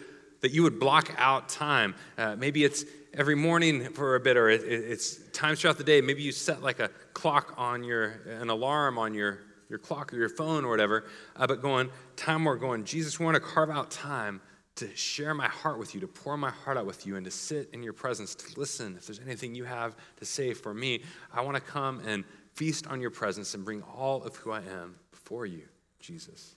that 0.41 0.51
you 0.51 0.63
would 0.63 0.79
block 0.79 1.13
out 1.17 1.49
time. 1.49 1.95
Uh, 2.17 2.35
maybe 2.35 2.63
it's 2.63 2.85
every 3.13 3.35
morning 3.35 3.93
for 3.93 4.15
a 4.15 4.19
bit, 4.19 4.37
or 4.37 4.49
it, 4.49 4.61
it's 4.63 5.17
times 5.31 5.61
throughout 5.61 5.77
the 5.77 5.83
day. 5.83 6.01
Maybe 6.01 6.21
you 6.21 6.31
set 6.31 6.61
like 6.61 6.79
a 6.79 6.89
clock 7.13 7.53
on 7.57 7.83
your, 7.83 8.21
an 8.27 8.49
alarm 8.49 8.97
on 8.97 9.13
your 9.13 9.39
your 9.69 9.79
clock 9.79 10.13
or 10.13 10.15
your 10.17 10.29
phone 10.29 10.63
or 10.63 10.69
whatever, 10.69 11.05
uh, 11.35 11.45
but 11.45 11.61
going, 11.61 11.89
time 12.15 12.45
we're 12.45 12.55
going, 12.55 12.85
Jesus, 12.85 13.19
we 13.19 13.25
want 13.25 13.35
to 13.35 13.41
carve 13.41 13.69
out 13.69 13.91
time 13.91 14.41
to 14.77 14.95
share 14.95 15.33
my 15.33 15.47
heart 15.47 15.79
with 15.79 15.93
you, 15.93 16.01
to 16.01 16.07
pour 16.07 16.37
my 16.37 16.51
heart 16.51 16.77
out 16.77 16.85
with 16.85 17.05
you, 17.05 17.15
and 17.15 17.25
to 17.25 17.31
sit 17.31 17.69
in 17.73 17.83
your 17.83 17.93
presence, 17.93 18.35
to 18.35 18.59
listen. 18.59 18.95
If 18.95 19.07
there's 19.07 19.19
anything 19.19 19.55
you 19.55 19.65
have 19.65 19.95
to 20.17 20.25
say 20.25 20.53
for 20.53 20.73
me, 20.73 21.01
I 21.33 21.41
want 21.41 21.55
to 21.55 21.61
come 21.61 21.99
and 22.05 22.23
feast 22.53 22.87
on 22.87 23.01
your 23.01 23.09
presence 23.09 23.53
and 23.53 23.65
bring 23.65 23.81
all 23.83 24.23
of 24.23 24.35
who 24.37 24.51
I 24.51 24.61
am 24.61 24.95
before 25.11 25.45
you, 25.45 25.63
Jesus. 25.99 26.55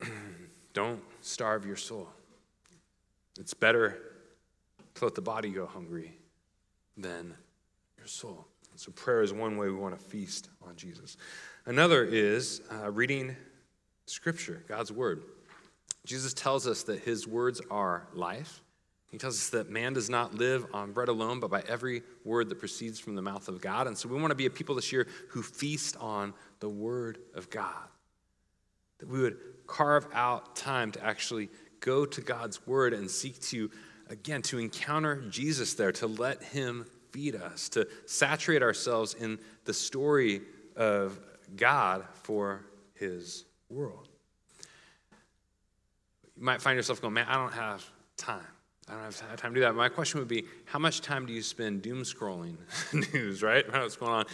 Don't 0.72 1.00
starve 1.20 1.64
your 1.64 1.76
soul. 1.76 2.08
It's 3.38 3.54
better 3.54 3.98
to 4.96 5.04
let 5.04 5.14
the 5.14 5.20
body 5.20 5.50
go 5.50 5.66
hungry 5.66 6.12
than 6.96 7.34
your 7.96 8.08
soul. 8.08 8.46
So, 8.74 8.92
prayer 8.92 9.22
is 9.22 9.32
one 9.32 9.56
way 9.56 9.68
we 9.68 9.74
want 9.74 9.98
to 9.98 10.04
feast 10.04 10.50
on 10.66 10.76
Jesus. 10.76 11.16
Another 11.66 12.04
is 12.04 12.62
uh, 12.72 12.90
reading 12.92 13.36
Scripture, 14.08 14.64
God's 14.68 14.92
Word. 14.92 15.22
Jesus 16.04 16.32
tells 16.32 16.66
us 16.66 16.84
that 16.84 17.00
His 17.00 17.26
words 17.26 17.60
are 17.70 18.08
life. 18.14 18.62
He 19.10 19.18
tells 19.18 19.36
us 19.36 19.50
that 19.50 19.70
man 19.70 19.94
does 19.94 20.10
not 20.10 20.34
live 20.34 20.66
on 20.74 20.92
bread 20.92 21.08
alone, 21.08 21.40
but 21.40 21.50
by 21.50 21.62
every 21.66 22.02
word 22.24 22.50
that 22.50 22.58
proceeds 22.58 23.00
from 23.00 23.14
the 23.14 23.22
mouth 23.22 23.48
of 23.48 23.60
God. 23.60 23.86
And 23.86 23.96
so 23.96 24.08
we 24.08 24.20
want 24.20 24.30
to 24.30 24.34
be 24.34 24.46
a 24.46 24.50
people 24.50 24.74
this 24.74 24.92
year 24.92 25.06
who 25.30 25.42
feast 25.42 25.96
on 25.96 26.34
the 26.60 26.68
Word 26.68 27.18
of 27.34 27.48
God. 27.48 27.88
That 28.98 29.08
we 29.08 29.20
would 29.20 29.38
carve 29.66 30.06
out 30.12 30.56
time 30.56 30.92
to 30.92 31.04
actually 31.04 31.48
go 31.80 32.04
to 32.04 32.20
God's 32.20 32.66
Word 32.66 32.92
and 32.92 33.10
seek 33.10 33.40
to, 33.42 33.70
again, 34.10 34.42
to 34.42 34.58
encounter 34.58 35.22
Jesus 35.30 35.74
there, 35.74 35.92
to 35.92 36.06
let 36.06 36.42
Him 36.42 36.84
feed 37.10 37.34
us, 37.34 37.70
to 37.70 37.88
saturate 38.06 38.62
ourselves 38.62 39.14
in 39.14 39.38
the 39.64 39.74
story 39.74 40.42
of 40.76 41.18
God 41.56 42.04
for 42.12 42.66
His 42.94 43.44
world. 43.70 44.08
You 46.36 46.44
might 46.44 46.62
find 46.62 46.76
yourself 46.76 47.00
going, 47.02 47.14
man, 47.14 47.26
I 47.28 47.34
don't 47.34 47.52
have 47.52 47.84
time. 48.16 48.46
I 48.88 48.92
don't 48.92 49.02
have 49.02 49.36
time 49.36 49.52
to 49.52 49.60
do 49.60 49.60
that. 49.60 49.74
My 49.74 49.88
question 49.88 50.18
would 50.20 50.28
be, 50.28 50.44
how 50.64 50.78
much 50.78 51.00
time 51.02 51.26
do 51.26 51.32
you 51.32 51.42
spend 51.42 51.82
doom 51.82 52.02
scrolling 52.02 52.56
news, 53.12 53.42
right? 53.42 53.70
What's 53.70 53.96
going 53.96 54.12
on? 54.12 54.24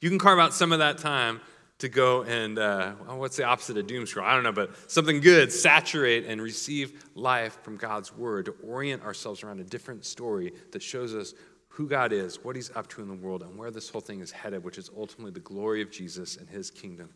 You 0.00 0.08
can 0.08 0.18
carve 0.18 0.38
out 0.38 0.54
some 0.54 0.72
of 0.72 0.78
that 0.78 0.98
time 0.98 1.40
to 1.78 1.88
go 1.88 2.22
and, 2.22 2.58
uh, 2.58 2.92
well, 3.06 3.18
what's 3.18 3.36
the 3.36 3.44
opposite 3.44 3.76
of 3.76 3.86
doom 3.86 4.06
scroll? 4.06 4.26
I 4.26 4.34
don't 4.34 4.44
know, 4.44 4.52
but 4.52 4.90
something 4.90 5.20
good, 5.20 5.52
saturate 5.52 6.24
and 6.26 6.40
receive 6.40 7.04
life 7.14 7.58
from 7.62 7.76
God's 7.76 8.16
word, 8.16 8.46
to 8.46 8.54
orient 8.64 9.02
ourselves 9.02 9.42
around 9.42 9.60
a 9.60 9.64
different 9.64 10.04
story 10.04 10.52
that 10.72 10.82
shows 10.82 11.14
us 11.14 11.34
who 11.68 11.86
God 11.86 12.12
is, 12.12 12.42
what 12.42 12.56
he's 12.56 12.70
up 12.74 12.88
to 12.88 13.02
in 13.02 13.08
the 13.08 13.14
world, 13.14 13.42
and 13.42 13.56
where 13.56 13.70
this 13.70 13.88
whole 13.88 14.00
thing 14.00 14.20
is 14.20 14.32
headed, 14.32 14.64
which 14.64 14.78
is 14.78 14.90
ultimately 14.96 15.30
the 15.30 15.40
glory 15.40 15.80
of 15.82 15.90
Jesus 15.90 16.36
and 16.36 16.48
his 16.48 16.70
kingdom. 16.70 17.10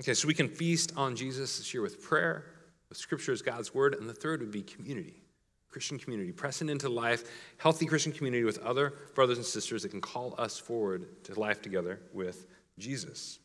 Okay, 0.00 0.14
so 0.14 0.28
we 0.28 0.34
can 0.34 0.48
feast 0.48 0.92
on 0.96 1.16
Jesus 1.16 1.58
this 1.58 1.74
year 1.74 1.82
with 1.82 2.00
prayer, 2.00 2.44
with 2.88 2.98
scripture 2.98 3.32
as 3.32 3.42
God's 3.42 3.74
word, 3.74 3.94
and 3.94 4.08
the 4.08 4.14
third 4.14 4.40
would 4.40 4.52
be 4.52 4.62
community. 4.62 5.22
Christian 5.70 5.98
community, 5.98 6.32
pressing 6.32 6.68
into 6.68 6.88
life, 6.88 7.24
healthy 7.58 7.84
Christian 7.84 8.12
community 8.12 8.44
with 8.44 8.58
other 8.60 8.94
brothers 9.14 9.36
and 9.36 9.46
sisters 9.46 9.82
that 9.82 9.90
can 9.90 10.00
call 10.00 10.34
us 10.38 10.58
forward 10.58 11.22
to 11.24 11.38
life 11.38 11.60
together 11.60 12.00
with 12.12 12.46
Jesus. 12.78 13.38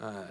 Uh, 0.00 0.24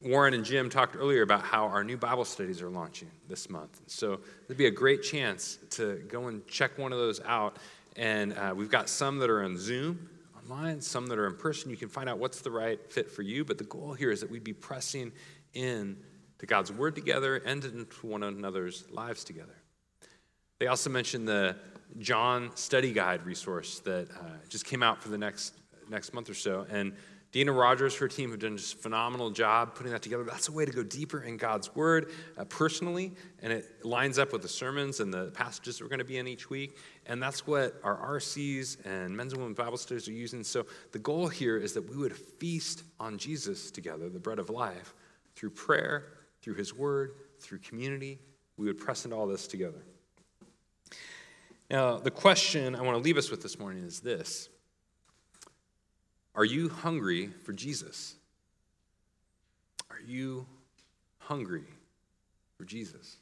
Warren 0.00 0.32
and 0.32 0.44
Jim 0.44 0.70
talked 0.70 0.96
earlier 0.96 1.22
about 1.22 1.42
how 1.42 1.66
our 1.66 1.84
new 1.84 1.96
Bible 1.96 2.24
studies 2.24 2.62
are 2.62 2.70
launching 2.70 3.10
this 3.28 3.50
month. 3.50 3.80
So 3.88 4.20
it'd 4.46 4.56
be 4.56 4.66
a 4.66 4.70
great 4.70 5.02
chance 5.02 5.58
to 5.70 5.96
go 6.08 6.28
and 6.28 6.46
check 6.46 6.78
one 6.78 6.92
of 6.92 6.98
those 6.98 7.20
out. 7.26 7.58
And 7.96 8.32
uh, 8.34 8.54
we've 8.56 8.70
got 8.70 8.88
some 8.88 9.18
that 9.18 9.28
are 9.28 9.42
on 9.42 9.58
Zoom 9.58 10.08
online, 10.50 10.80
some 10.80 11.06
that 11.06 11.18
are 11.18 11.26
in 11.26 11.36
person. 11.36 11.70
You 11.70 11.76
can 11.76 11.88
find 11.88 12.08
out 12.08 12.18
what's 12.18 12.40
the 12.40 12.50
right 12.50 12.80
fit 12.90 13.10
for 13.10 13.22
you. 13.22 13.44
But 13.44 13.58
the 13.58 13.64
goal 13.64 13.94
here 13.94 14.10
is 14.10 14.20
that 14.20 14.30
we'd 14.30 14.44
be 14.44 14.52
pressing 14.52 15.12
in 15.54 15.96
to 16.38 16.46
God's 16.46 16.70
Word 16.70 16.94
together 16.94 17.36
and 17.36 17.64
into 17.64 18.06
one 18.06 18.22
another's 18.22 18.84
lives 18.90 19.24
together. 19.24 19.56
They 20.58 20.68
also 20.68 20.90
mentioned 20.90 21.26
the 21.28 21.56
John 21.98 22.50
Study 22.54 22.92
Guide 22.92 23.24
resource 23.24 23.80
that 23.80 24.10
uh, 24.10 24.24
just 24.48 24.64
came 24.64 24.82
out 24.82 25.02
for 25.02 25.08
the 25.08 25.18
next, 25.18 25.54
next 25.88 26.14
month 26.14 26.30
or 26.30 26.34
so. 26.34 26.66
And 26.70 26.94
Dina 27.32 27.52
Rogers, 27.52 27.96
her 27.96 28.08
team, 28.08 28.30
have 28.30 28.40
done 28.40 28.56
just 28.56 28.74
a 28.74 28.78
phenomenal 28.78 29.30
job 29.30 29.74
putting 29.74 29.92
that 29.92 30.00
together. 30.00 30.24
That's 30.24 30.48
a 30.48 30.52
way 30.52 30.64
to 30.64 30.72
go 30.72 30.82
deeper 30.82 31.22
in 31.22 31.36
God's 31.36 31.74
Word 31.74 32.10
uh, 32.38 32.44
personally, 32.44 33.14
and 33.42 33.52
it 33.52 33.84
lines 33.84 34.18
up 34.18 34.32
with 34.32 34.42
the 34.42 34.48
sermons 34.48 35.00
and 35.00 35.12
the 35.12 35.30
passages 35.32 35.78
that 35.78 35.84
we're 35.84 35.90
going 35.90 35.98
to 35.98 36.04
be 36.04 36.18
in 36.18 36.28
each 36.28 36.48
week. 36.48 36.78
And 37.08 37.22
that's 37.22 37.46
what 37.46 37.74
our 37.84 38.18
RCs 38.18 38.84
and 38.84 39.16
men's 39.16 39.32
and 39.32 39.40
women's 39.40 39.56
Bible 39.56 39.76
studies 39.76 40.08
are 40.08 40.12
using. 40.12 40.42
So 40.42 40.66
the 40.92 40.98
goal 40.98 41.28
here 41.28 41.56
is 41.56 41.72
that 41.74 41.88
we 41.88 41.96
would 41.96 42.16
feast 42.16 42.82
on 42.98 43.16
Jesus 43.16 43.70
together, 43.70 44.08
the 44.08 44.18
bread 44.18 44.38
of 44.38 44.50
life, 44.50 44.92
through 45.36 45.50
prayer, 45.50 46.04
through 46.42 46.54
His 46.54 46.74
Word, 46.74 47.12
through 47.38 47.58
community. 47.58 48.18
We 48.56 48.66
would 48.66 48.78
press 48.78 49.04
into 49.04 49.16
all 49.16 49.26
this 49.26 49.46
together. 49.46 49.82
Now, 51.70 51.98
the 51.98 52.10
question 52.10 52.74
I 52.74 52.82
want 52.82 52.96
to 52.96 53.02
leave 53.02 53.16
us 53.16 53.30
with 53.30 53.42
this 53.42 53.58
morning 53.58 53.84
is 53.84 54.00
this 54.00 54.48
Are 56.34 56.44
you 56.44 56.68
hungry 56.68 57.30
for 57.44 57.52
Jesus? 57.52 58.16
Are 59.90 60.00
you 60.04 60.46
hungry 61.18 61.64
for 62.56 62.64
Jesus? 62.64 63.16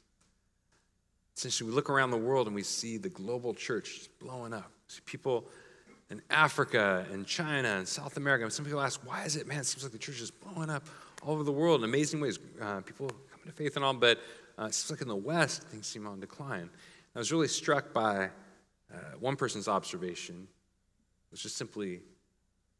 Essentially, 1.35 1.69
we 1.69 1.75
look 1.75 1.89
around 1.89 2.11
the 2.11 2.17
world 2.17 2.47
and 2.47 2.55
we 2.55 2.63
see 2.63 2.97
the 2.97 3.09
global 3.09 3.53
church 3.53 4.07
blowing 4.19 4.53
up. 4.53 4.71
See 4.87 5.01
people 5.05 5.45
in 6.09 6.21
Africa 6.29 7.05
and 7.11 7.25
China 7.25 7.69
and 7.77 7.87
South 7.87 8.17
America. 8.17 8.43
And 8.43 8.53
some 8.53 8.65
people 8.65 8.81
ask, 8.81 9.01
why 9.05 9.23
is 9.23 9.35
it, 9.35 9.47
man, 9.47 9.59
it 9.59 9.65
seems 9.65 9.83
like 9.83 9.91
the 9.91 9.97
church 9.97 10.21
is 10.21 10.31
blowing 10.31 10.69
up 10.69 10.87
all 11.23 11.33
over 11.33 11.43
the 11.43 11.51
world 11.51 11.81
in 11.81 11.89
amazing 11.89 12.21
ways. 12.21 12.39
Uh, 12.61 12.81
people 12.81 13.07
coming 13.31 13.47
to 13.47 13.51
faith 13.51 13.75
and 13.75 13.83
all, 13.83 13.93
but 13.93 14.19
uh, 14.57 14.65
it 14.65 14.73
seems 14.73 14.91
like 14.91 15.01
in 15.01 15.07
the 15.07 15.15
West, 15.15 15.63
things 15.63 15.87
seem 15.87 16.07
on 16.07 16.19
decline. 16.19 16.69
I 17.15 17.19
was 17.19 17.31
really 17.31 17.47
struck 17.47 17.93
by 17.93 18.29
uh, 18.93 18.97
one 19.19 19.35
person's 19.35 19.67
observation 19.67 20.47
was 21.31 21.41
just 21.41 21.57
simply 21.57 22.01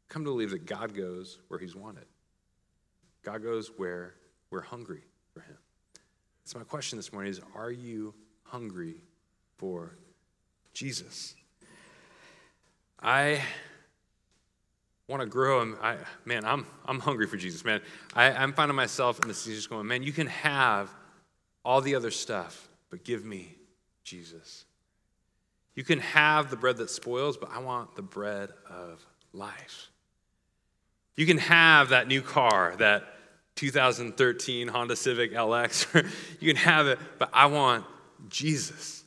come 0.08 0.24
to 0.24 0.30
believe 0.30 0.50
that 0.50 0.64
God 0.64 0.94
goes 0.94 1.40
where 1.48 1.60
he's 1.60 1.74
wanted. 1.74 2.06
God 3.22 3.42
goes 3.42 3.70
where 3.76 4.14
we're 4.50 4.62
hungry 4.62 5.02
for 5.34 5.40
him. 5.40 5.58
So 6.44 6.58
my 6.58 6.64
question 6.64 6.96
this 6.96 7.12
morning 7.12 7.30
is 7.30 7.40
are 7.54 7.70
you 7.70 8.14
hungry 8.48 8.96
for 9.56 9.96
Jesus? 10.72 11.34
I 13.00 13.42
want 15.08 15.22
to 15.22 15.26
grow. 15.26 15.60
And 15.60 15.76
I, 15.80 15.96
man, 16.24 16.44
I'm, 16.44 16.66
I'm 16.84 17.00
hungry 17.00 17.26
for 17.26 17.36
Jesus, 17.36 17.64
man. 17.64 17.80
I, 18.14 18.32
I'm 18.32 18.52
finding 18.52 18.76
myself 18.76 19.22
in 19.22 19.32
season 19.34 19.54
just 19.54 19.70
going, 19.70 19.86
man, 19.86 20.02
you 20.02 20.12
can 20.12 20.26
have 20.26 20.90
all 21.64 21.80
the 21.80 21.94
other 21.94 22.10
stuff, 22.10 22.68
but 22.90 23.04
give 23.04 23.24
me 23.24 23.54
Jesus. 24.04 24.64
You 25.74 25.84
can 25.84 26.00
have 26.00 26.50
the 26.50 26.56
bread 26.56 26.78
that 26.78 26.90
spoils, 26.90 27.36
but 27.36 27.50
I 27.52 27.58
want 27.58 27.96
the 27.96 28.02
bread 28.02 28.50
of 28.70 29.04
life. 29.32 29.90
You 31.16 31.26
can 31.26 31.38
have 31.38 31.90
that 31.90 32.08
new 32.08 32.22
car, 32.22 32.74
that 32.78 33.04
2013 33.56 34.68
Honda 34.68 34.96
Civic 34.96 35.32
LX. 35.32 36.10
you 36.40 36.52
can 36.52 36.62
have 36.62 36.86
it, 36.86 36.98
but 37.18 37.30
I 37.32 37.46
want 37.46 37.84
Jesus. 38.28 39.04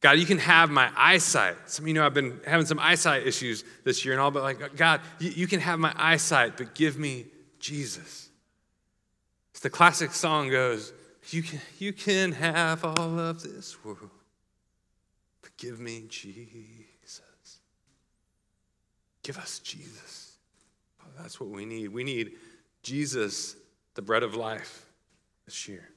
God, 0.00 0.12
you 0.12 0.26
can 0.26 0.38
have 0.38 0.70
my 0.70 0.90
eyesight. 0.96 1.56
Some 1.66 1.84
of 1.84 1.88
you 1.88 1.94
know 1.94 2.06
I've 2.06 2.14
been 2.14 2.40
having 2.46 2.66
some 2.66 2.78
eyesight 2.78 3.26
issues 3.26 3.64
this 3.84 4.04
year 4.04 4.14
and 4.14 4.20
all, 4.20 4.30
but 4.30 4.42
like, 4.42 4.76
God, 4.76 5.00
you, 5.18 5.30
you 5.30 5.46
can 5.46 5.60
have 5.60 5.78
my 5.78 5.92
eyesight, 5.96 6.56
but 6.56 6.74
give 6.74 6.98
me 6.98 7.26
Jesus. 7.58 8.28
As 9.54 9.60
the 9.60 9.70
classic 9.70 10.12
song 10.12 10.50
goes, 10.50 10.92
you 11.30 11.42
can, 11.42 11.60
you 11.78 11.92
can 11.92 12.32
have 12.32 12.84
all 12.84 13.18
of 13.18 13.42
this 13.42 13.84
world, 13.84 14.10
but 15.42 15.56
give 15.56 15.80
me 15.80 16.04
Jesus. 16.08 17.58
Give 19.24 19.36
us 19.36 19.58
Jesus. 19.58 20.36
Oh, 21.02 21.10
that's 21.20 21.40
what 21.40 21.50
we 21.50 21.64
need. 21.64 21.88
We 21.88 22.04
need 22.04 22.32
Jesus, 22.82 23.56
the 23.94 24.00
bread 24.00 24.22
of 24.22 24.36
life, 24.36 24.86
this 25.44 25.68
year. 25.68 25.90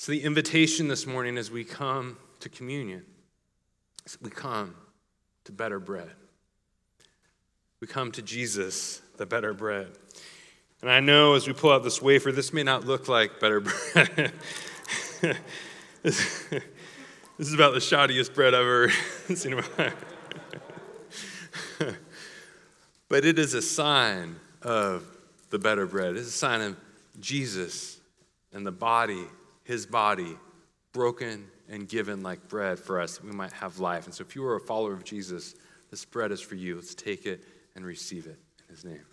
So, 0.00 0.12
the 0.12 0.22
invitation 0.22 0.86
this 0.86 1.08
morning 1.08 1.36
as 1.36 1.50
we 1.50 1.64
come 1.64 2.18
to 2.38 2.48
communion 2.48 3.04
we 4.22 4.30
come 4.30 4.76
to 5.44 5.50
better 5.50 5.80
bread. 5.80 6.12
We 7.80 7.88
come 7.88 8.12
to 8.12 8.22
Jesus, 8.22 9.02
the 9.16 9.26
better 9.26 9.52
bread. 9.52 9.88
And 10.82 10.90
I 10.90 11.00
know 11.00 11.34
as 11.34 11.48
we 11.48 11.52
pull 11.52 11.72
out 11.72 11.82
this 11.82 12.00
wafer, 12.00 12.30
this 12.30 12.52
may 12.52 12.62
not 12.62 12.86
look 12.86 13.08
like 13.08 13.40
better 13.40 13.58
bread. 13.92 14.32
this, 16.04 16.48
is 17.38 17.52
about 17.52 17.74
the 17.74 17.80
shoddiest 17.80 18.34
bread 18.34 18.54
I've 18.54 18.60
ever 18.60 18.90
seen 19.34 19.54
in 19.54 19.58
my 19.58 19.64
life. 19.78 20.04
but 23.08 23.24
it 23.24 23.36
is 23.36 23.52
a 23.52 23.62
sign 23.62 24.36
of 24.62 25.04
the 25.50 25.58
better 25.58 25.86
bread. 25.86 26.16
It's 26.16 26.28
a 26.28 26.30
sign 26.30 26.60
of 26.60 26.76
Jesus 27.18 27.98
and 28.52 28.64
the 28.64 28.72
body, 28.72 29.26
his 29.68 29.84
body, 29.84 30.34
broken 30.94 31.46
and 31.68 31.86
given 31.86 32.22
like 32.22 32.48
bread 32.48 32.78
for 32.78 32.98
us 32.98 33.18
that 33.18 33.26
we 33.26 33.32
might 33.32 33.52
have 33.52 33.78
life. 33.78 34.06
And 34.06 34.14
so 34.14 34.22
if 34.22 34.34
you 34.34 34.42
are 34.46 34.56
a 34.56 34.60
follower 34.60 34.94
of 34.94 35.04
Jesus, 35.04 35.54
this 35.90 36.06
bread 36.06 36.32
is 36.32 36.40
for 36.40 36.54
you. 36.54 36.76
Let's 36.76 36.94
take 36.94 37.26
it 37.26 37.44
and 37.76 37.84
receive 37.84 38.26
it 38.26 38.38
in 38.66 38.74
his 38.74 38.82
name. 38.82 39.04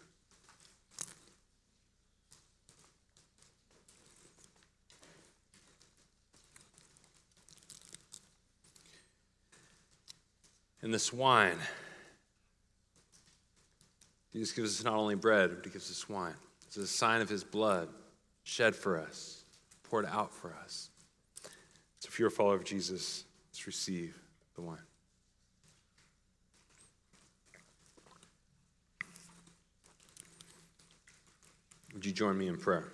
And 10.81 10.93
this 10.93 11.11
wine, 11.11 11.57
Jesus 14.31 14.53
gives 14.53 14.79
us 14.79 14.85
not 14.85 14.93
only 14.93 15.15
bread, 15.15 15.49
but 15.53 15.65
he 15.65 15.71
gives 15.71 15.91
us 15.91 16.07
wine. 16.07 16.35
It's 16.67 16.77
a 16.77 16.87
sign 16.87 17.19
of 17.19 17.27
his 17.27 17.43
blood 17.43 17.89
shed 18.43 18.73
for 18.73 18.97
us, 18.97 19.44
poured 19.95 20.05
out 20.07 20.33
for 20.33 20.53
us. 20.61 20.89
So 21.99 22.09
if 22.09 22.19
you're 22.19 22.27
a 22.27 22.31
follower 22.31 22.55
of 22.55 22.65
Jesus, 22.65 23.23
let's 23.47 23.65
receive 23.65 24.13
the 24.55 24.61
wine. 24.61 24.77
Would 31.93 32.05
you 32.05 32.11
join 32.11 32.37
me 32.37 32.49
in 32.49 32.57
prayer? 32.57 32.91